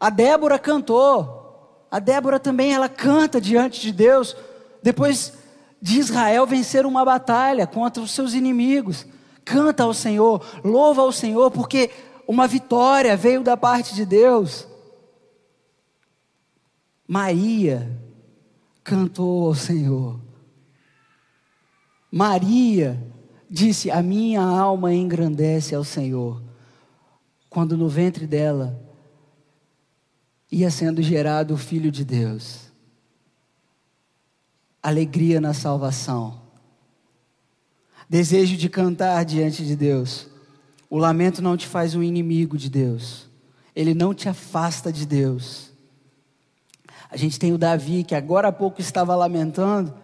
A 0.00 0.10
Débora 0.10 0.58
cantou. 0.58 1.86
A 1.88 2.00
Débora 2.00 2.40
também 2.40 2.74
ela 2.74 2.88
canta 2.88 3.40
diante 3.40 3.80
de 3.80 3.92
Deus 3.92 4.36
depois 4.82 5.32
de 5.80 6.00
Israel 6.00 6.44
vencer 6.44 6.84
uma 6.84 7.04
batalha 7.04 7.64
contra 7.66 8.02
os 8.02 8.10
seus 8.10 8.34
inimigos. 8.34 9.06
Canta 9.44 9.84
ao 9.84 9.94
Senhor, 9.94 10.44
louva 10.64 11.02
ao 11.02 11.12
Senhor, 11.12 11.52
porque 11.52 11.90
uma 12.26 12.48
vitória 12.48 13.16
veio 13.16 13.42
da 13.42 13.56
parte 13.56 13.94
de 13.94 14.04
Deus. 14.04 14.66
Maria 17.06 17.96
cantou 18.82 19.46
ao 19.46 19.54
Senhor. 19.54 20.18
Maria 22.10 23.00
disse: 23.48 23.90
A 23.90 24.02
minha 24.02 24.40
alma 24.40 24.92
engrandece 24.92 25.74
ao 25.74 25.84
Senhor 25.84 26.51
quando 27.52 27.76
no 27.76 27.86
ventre 27.86 28.26
dela 28.26 28.82
ia 30.50 30.70
sendo 30.70 31.02
gerado 31.02 31.52
o 31.52 31.58
Filho 31.58 31.92
de 31.92 32.02
Deus. 32.02 32.72
Alegria 34.82 35.38
na 35.38 35.52
salvação. 35.52 36.40
Desejo 38.08 38.56
de 38.56 38.70
cantar 38.70 39.22
diante 39.26 39.66
de 39.66 39.76
Deus. 39.76 40.28
O 40.88 40.96
lamento 40.96 41.42
não 41.42 41.54
te 41.54 41.66
faz 41.66 41.94
um 41.94 42.02
inimigo 42.02 42.56
de 42.56 42.70
Deus. 42.70 43.28
Ele 43.76 43.92
não 43.92 44.14
te 44.14 44.30
afasta 44.30 44.90
de 44.90 45.04
Deus. 45.04 45.72
A 47.10 47.18
gente 47.18 47.38
tem 47.38 47.52
o 47.52 47.58
Davi, 47.58 48.02
que 48.02 48.14
agora 48.14 48.48
há 48.48 48.52
pouco 48.52 48.80
estava 48.80 49.14
lamentando, 49.14 49.94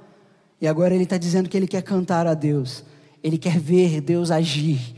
e 0.61 0.69
agora 0.69 0.95
ele 0.95 1.05
está 1.05 1.17
dizendo 1.17 1.49
que 1.49 1.57
ele 1.57 1.67
quer 1.67 1.83
cantar 1.83 2.27
a 2.27 2.35
Deus. 2.35 2.85
Ele 3.23 3.39
quer 3.39 3.59
ver 3.59 4.03
Deus 4.03 4.31
agir. 4.31 4.95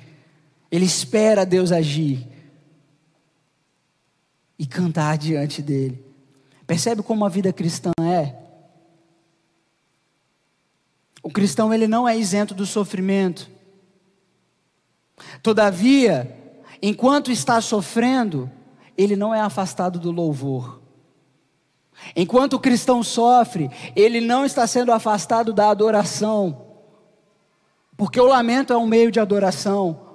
Ele 0.68 0.84
espera 0.84 1.46
Deus 1.46 1.70
agir 1.70 2.39
e 4.61 4.66
cantar 4.66 5.16
diante 5.16 5.62
dele. 5.62 6.04
Percebe 6.66 7.02
como 7.02 7.24
a 7.24 7.30
vida 7.30 7.50
cristã 7.50 7.92
é? 7.98 8.36
O 11.22 11.30
cristão 11.30 11.72
ele 11.72 11.88
não 11.88 12.06
é 12.06 12.14
isento 12.14 12.54
do 12.54 12.66
sofrimento. 12.66 13.50
Todavia, 15.42 16.61
enquanto 16.82 17.32
está 17.32 17.58
sofrendo, 17.62 18.50
ele 18.98 19.16
não 19.16 19.34
é 19.34 19.40
afastado 19.40 19.98
do 19.98 20.11
louvor. 20.11 20.82
Enquanto 22.14 22.52
o 22.52 22.61
cristão 22.61 23.02
sofre, 23.02 23.70
ele 23.96 24.20
não 24.20 24.44
está 24.44 24.66
sendo 24.66 24.92
afastado 24.92 25.54
da 25.54 25.70
adoração. 25.70 26.66
Porque 27.96 28.20
o 28.20 28.26
lamento 28.26 28.74
é 28.74 28.76
um 28.76 28.86
meio 28.86 29.11
de 29.11 29.20
adoração. 29.20 30.09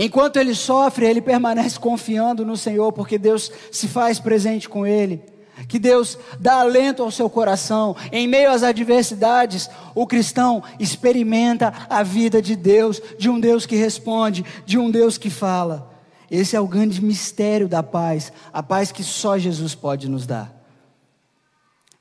Enquanto 0.00 0.36
ele 0.36 0.54
sofre, 0.54 1.06
ele 1.06 1.20
permanece 1.20 1.76
confiando 1.76 2.46
no 2.46 2.56
Senhor, 2.56 2.92
porque 2.92 3.18
Deus 3.18 3.50
se 3.72 3.88
faz 3.88 4.20
presente 4.20 4.68
com 4.68 4.86
ele. 4.86 5.20
Que 5.66 5.76
Deus 5.76 6.16
dá 6.38 6.60
alento 6.60 7.02
ao 7.02 7.10
seu 7.10 7.28
coração. 7.28 7.96
Em 8.12 8.28
meio 8.28 8.48
às 8.48 8.62
adversidades, 8.62 9.68
o 9.96 10.06
cristão 10.06 10.62
experimenta 10.78 11.74
a 11.90 12.04
vida 12.04 12.40
de 12.40 12.54
Deus, 12.54 13.02
de 13.18 13.28
um 13.28 13.40
Deus 13.40 13.66
que 13.66 13.74
responde, 13.74 14.44
de 14.64 14.78
um 14.78 14.88
Deus 14.88 15.18
que 15.18 15.28
fala. 15.28 15.92
Esse 16.30 16.54
é 16.54 16.60
o 16.60 16.68
grande 16.68 17.02
mistério 17.02 17.66
da 17.66 17.82
paz, 17.82 18.32
a 18.52 18.62
paz 18.62 18.92
que 18.92 19.02
só 19.02 19.36
Jesus 19.36 19.74
pode 19.74 20.08
nos 20.08 20.28
dar. 20.28 20.54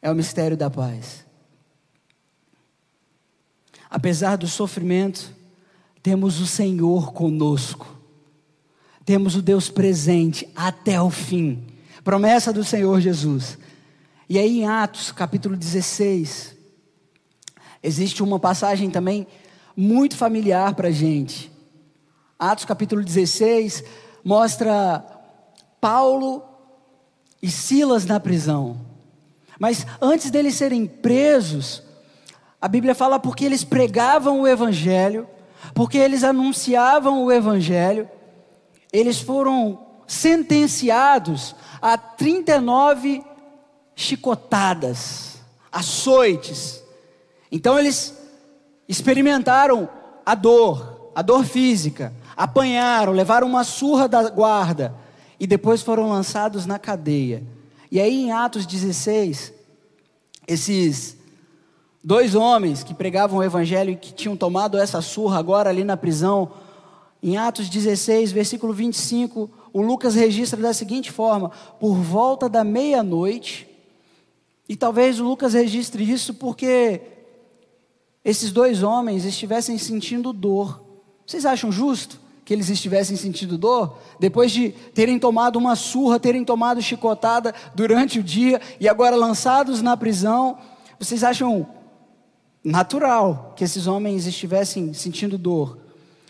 É 0.03 0.11
o 0.11 0.15
mistério 0.15 0.55
da 0.55 0.69
paz. 0.69 1.25
Apesar 3.89 4.35
do 4.35 4.47
sofrimento, 4.47 5.35
temos 6.07 6.39
o 6.39 6.47
Senhor 6.47 7.11
conosco. 7.11 7.85
temos 9.03 9.35
o 9.35 9.41
Deus 9.41 9.69
presente 9.69 10.47
até 10.55 11.01
o 11.01 11.09
fim. 11.09 11.67
Promessa 12.01 12.53
do 12.53 12.63
Senhor 12.63 13.01
Jesus. 13.01 13.57
E 14.29 14.39
aí 14.39 14.59
em 14.59 14.65
Atos, 14.65 15.11
capítulo 15.11 15.57
16, 15.57 16.55
existe 17.83 18.23
uma 18.23 18.39
passagem 18.39 18.89
também 18.89 19.27
muito 19.75 20.15
familiar 20.15 20.75
para 20.75 20.87
a 20.87 20.91
gente. 20.91 21.51
Atos 22.39 22.63
capítulo 22.63 23.03
16 23.03 23.83
mostra 24.23 25.03
Paulo 25.81 26.41
e 27.41 27.51
Silas 27.51 28.05
na 28.05 28.17
prisão. 28.17 28.79
Mas 29.59 29.85
antes 29.99 30.31
deles 30.31 30.55
serem 30.55 30.87
presos, 30.87 31.83
a 32.61 32.69
Bíblia 32.69 32.95
fala 32.95 33.19
porque 33.19 33.43
eles 33.43 33.65
pregavam 33.65 34.39
o 34.39 34.47
Evangelho, 34.47 35.27
porque 35.73 35.97
eles 35.97 36.23
anunciavam 36.23 37.23
o 37.23 37.31
Evangelho, 37.31 38.09
eles 38.91 39.19
foram 39.19 39.85
sentenciados 40.07 41.55
a 41.81 41.97
39 41.97 43.23
chicotadas, 43.95 45.39
açoites. 45.71 46.81
Então 47.51 47.77
eles 47.77 48.13
experimentaram 48.87 49.89
a 50.25 50.35
dor, 50.35 51.11
a 51.15 51.21
dor 51.21 51.43
física, 51.43 52.13
apanharam, 52.35 53.11
levaram 53.11 53.47
uma 53.47 53.63
surra 53.63 54.07
da 54.07 54.29
guarda 54.29 54.95
e 55.39 55.45
depois 55.45 55.81
foram 55.81 56.09
lançados 56.09 56.65
na 56.65 56.79
cadeia. 56.79 57.43
E 57.91 57.99
aí 57.99 58.23
em 58.23 58.31
Atos 58.31 58.65
16, 58.65 59.53
esses 60.47 61.16
dois 62.07 62.35
homens 62.35 62.85
que 62.85 62.93
pregavam 62.93 63.39
o 63.39 63.43
evangelho 63.43 63.91
e 63.91 63.97
que 63.97 64.13
tinham 64.13 64.37
tomado 64.37 64.77
essa 64.77 65.01
surra 65.01 65.37
agora 65.37 65.69
ali 65.69 65.83
na 65.83 65.97
prisão, 65.97 66.49
em 67.21 67.35
Atos 67.35 67.67
16, 67.67 68.31
versículo 68.31 68.71
25, 68.71 69.49
o 69.73 69.81
Lucas 69.81 70.15
registra 70.15 70.61
da 70.61 70.73
seguinte 70.73 71.11
forma: 71.11 71.51
por 71.81 71.95
volta 71.95 72.47
da 72.47 72.63
meia-noite, 72.63 73.67
e 74.69 74.75
talvez 74.77 75.19
o 75.19 75.25
Lucas 75.25 75.53
registre 75.53 76.09
isso 76.09 76.33
porque 76.35 77.01
esses 78.23 78.53
dois 78.53 78.83
homens 78.83 79.25
estivessem 79.25 79.77
sentindo 79.77 80.31
dor. 80.31 80.81
Vocês 81.25 81.45
acham 81.45 81.73
justo 81.73 82.17
que 82.45 82.53
eles 82.53 82.69
estivessem 82.69 83.17
sentindo 83.17 83.57
dor? 83.57 83.97
Depois 84.17 84.53
de 84.53 84.69
terem 84.93 85.19
tomado 85.19 85.59
uma 85.59 85.75
surra, 85.75 86.21
terem 86.21 86.45
tomado 86.45 86.81
chicotada 86.81 87.53
durante 87.75 88.17
o 88.17 88.23
dia 88.23 88.61
e 88.79 88.87
agora 88.87 89.17
lançados 89.17 89.81
na 89.81 89.97
prisão, 89.97 90.57
vocês 90.97 91.21
acham 91.21 91.67
natural 92.67 93.53
que 93.55 93.63
esses 93.63 93.87
homens 93.87 94.25
estivessem 94.25 94.93
sentindo 94.93 95.37
dor? 95.37 95.79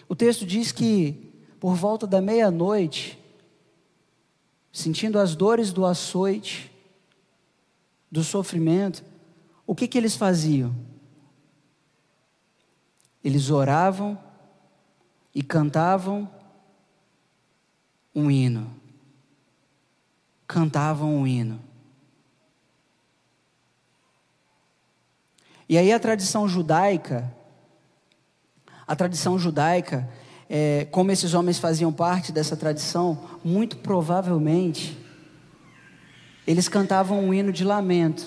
O 0.08 0.16
texto 0.16 0.46
diz 0.46 0.72
que 0.72 1.34
por 1.60 1.76
volta 1.76 2.06
da 2.06 2.22
meia-noite, 2.22 3.18
sentindo 4.72 5.20
as 5.20 5.36
dores 5.36 5.74
do 5.74 5.86
açoite, 5.86 6.72
do 8.12 8.24
sofrimento, 8.24 9.04
o 9.66 9.76
que, 9.76 9.88
que 9.88 9.98
eles 9.98 10.16
faziam? 10.16 10.74
Eles 13.24 13.50
oravam 13.50 14.18
e 15.34 15.42
cantavam 15.42 16.30
um 18.14 18.30
hino. 18.30 18.74
Cantavam 20.48 21.16
um 21.16 21.28
hino. 21.28 21.67
E 25.70 25.78
aí 25.78 25.92
a 25.92 26.00
tradição 26.00 26.48
judaica, 26.48 27.32
a 28.88 28.96
tradição 28.96 29.38
judaica, 29.38 30.08
é, 30.50 30.88
como 30.92 31.12
esses 31.12 31.34
homens 31.34 31.60
faziam 31.60 31.92
parte 31.92 32.32
dessa 32.32 32.56
tradição, 32.56 33.20
muito 33.44 33.78
provavelmente 33.78 34.98
eles 36.48 36.70
cantavam 36.70 37.20
um 37.20 37.34
hino 37.34 37.52
de 37.52 37.66
lamento. 37.66 38.26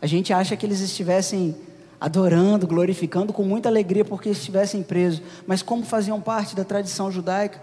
A 0.00 0.06
gente 0.06 0.32
acha 0.32 0.56
que 0.56 0.64
eles 0.64 0.80
estivessem 0.80 1.56
adorando, 2.00 2.66
glorificando 2.66 3.32
com 3.32 3.42
muita 3.42 3.68
alegria 3.68 4.04
porque 4.04 4.30
estivessem 4.30 4.82
presos, 4.84 5.20
mas 5.46 5.60
como 5.60 5.84
faziam 5.84 6.20
parte 6.20 6.54
da 6.54 6.64
tradição 6.64 7.10
judaica, 7.10 7.60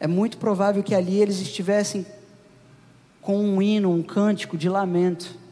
é 0.00 0.06
muito 0.06 0.36
provável 0.36 0.82
que 0.82 0.94
ali 0.94 1.22
eles 1.22 1.40
estivessem 1.40 2.04
com 3.22 3.38
um 3.38 3.62
hino, 3.62 3.90
um 3.90 4.02
cântico 4.02 4.58
de 4.58 4.68
lamento. 4.68 5.45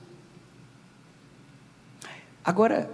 Agora, 2.45 2.91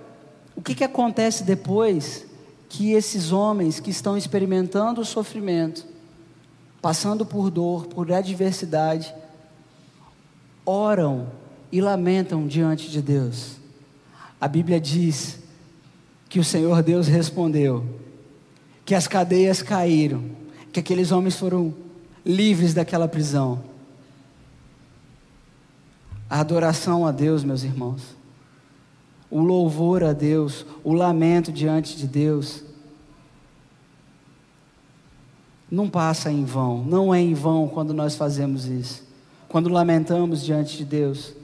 o 0.55 0.63
que, 0.63 0.75
que 0.75 0.85
acontece 0.85 1.43
depois 1.43 2.27
que 2.69 2.93
esses 2.93 3.33
homens 3.33 3.81
que 3.81 3.91
estão 3.91 4.17
experimentando 4.17 5.01
o 5.01 5.05
sofrimento, 5.05 5.85
passando 6.81 7.27
por 7.27 7.51
dor, 7.51 7.87
por 7.89 8.13
adversidade, 8.13 9.13
oram 10.65 11.29
e 11.73 11.81
lamentam 11.81 12.47
diante 12.47 12.89
de 12.89 13.03
Deus. 13.03 13.57
A 14.41 14.47
Bíblia 14.47 14.81
diz 14.81 15.41
que 16.29 16.39
o 16.39 16.45
Senhor 16.45 16.81
Deus 16.83 17.09
respondeu, 17.09 17.85
que 18.85 18.95
as 18.95 19.09
cadeias 19.09 19.63
caíram, 19.63 20.25
que 20.73 20.79
aqueles 20.79 21.11
homens 21.11 21.35
foram 21.37 21.75
livres 22.25 22.73
daquela 22.73 23.09
prisão. 23.09 23.65
A 26.29 26.39
adoração 26.39 27.05
a 27.05 27.11
Deus, 27.11 27.43
meus 27.43 27.65
irmãos, 27.65 28.20
o 29.31 29.41
louvor 29.41 30.03
a 30.03 30.13
Deus, 30.13 30.67
o 30.83 30.93
lamento 30.93 31.53
diante 31.53 31.97
de 31.97 32.07
Deus, 32.07 32.65
não 35.71 35.89
passa 35.89 36.31
em 36.33 36.45
vão, 36.45 36.83
não 36.85 37.15
é 37.15 37.21
em 37.21 37.33
vão 37.33 37.69
quando 37.69 37.95
nós 37.95 38.17
fazemos 38.17 38.67
isso 38.67 39.11
quando 39.51 39.69
lamentamos 39.69 40.45
diante 40.45 40.77
de 40.77 40.85
Deus, 40.85 41.35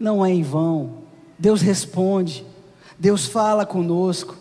não 0.00 0.24
é 0.24 0.30
em 0.30 0.42
vão. 0.42 1.02
Deus 1.38 1.60
responde, 1.60 2.46
Deus 2.98 3.26
fala 3.26 3.66
conosco. 3.66 4.38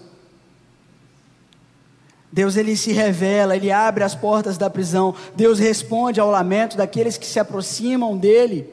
Deus 2.32 2.56
ele 2.56 2.78
se 2.78 2.94
revela, 2.94 3.54
ele 3.54 3.70
abre 3.70 4.06
as 4.06 4.16
portas 4.16 4.58
da 4.58 4.70
prisão. 4.70 5.14
Deus 5.36 5.60
responde 5.60 6.22
ao 6.22 6.32
lamento 6.32 6.78
daqueles 6.78 7.18
que 7.18 7.26
se 7.26 7.38
aproximam 7.38 8.18
dele 8.18 8.70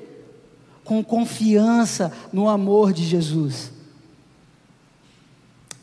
com 0.84 1.02
confiança 1.02 2.12
no 2.32 2.48
amor 2.48 2.92
de 2.92 3.04
Jesus. 3.04 3.72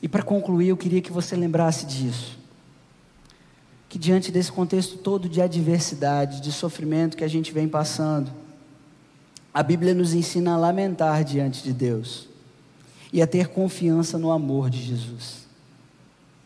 E 0.01 0.07
para 0.07 0.23
concluir, 0.23 0.69
eu 0.69 0.77
queria 0.77 1.01
que 1.01 1.11
você 1.11 1.35
lembrasse 1.35 1.85
disso. 1.85 2.37
Que 3.87 3.97
diante 3.97 4.31
desse 4.31 4.51
contexto 4.51 4.97
todo 4.97 5.29
de 5.29 5.41
adversidade, 5.41 6.41
de 6.41 6.51
sofrimento 6.51 7.15
que 7.15 7.23
a 7.23 7.27
gente 7.27 7.51
vem 7.51 7.67
passando, 7.67 8.31
a 9.53 9.63
Bíblia 9.63 9.93
nos 9.93 10.13
ensina 10.13 10.53
a 10.53 10.57
lamentar 10.57 11.23
diante 11.23 11.63
de 11.63 11.71
Deus 11.71 12.27
e 13.13 13.21
a 13.21 13.27
ter 13.27 13.47
confiança 13.47 14.17
no 14.17 14.31
amor 14.31 14.69
de 14.69 14.81
Jesus. 14.81 15.44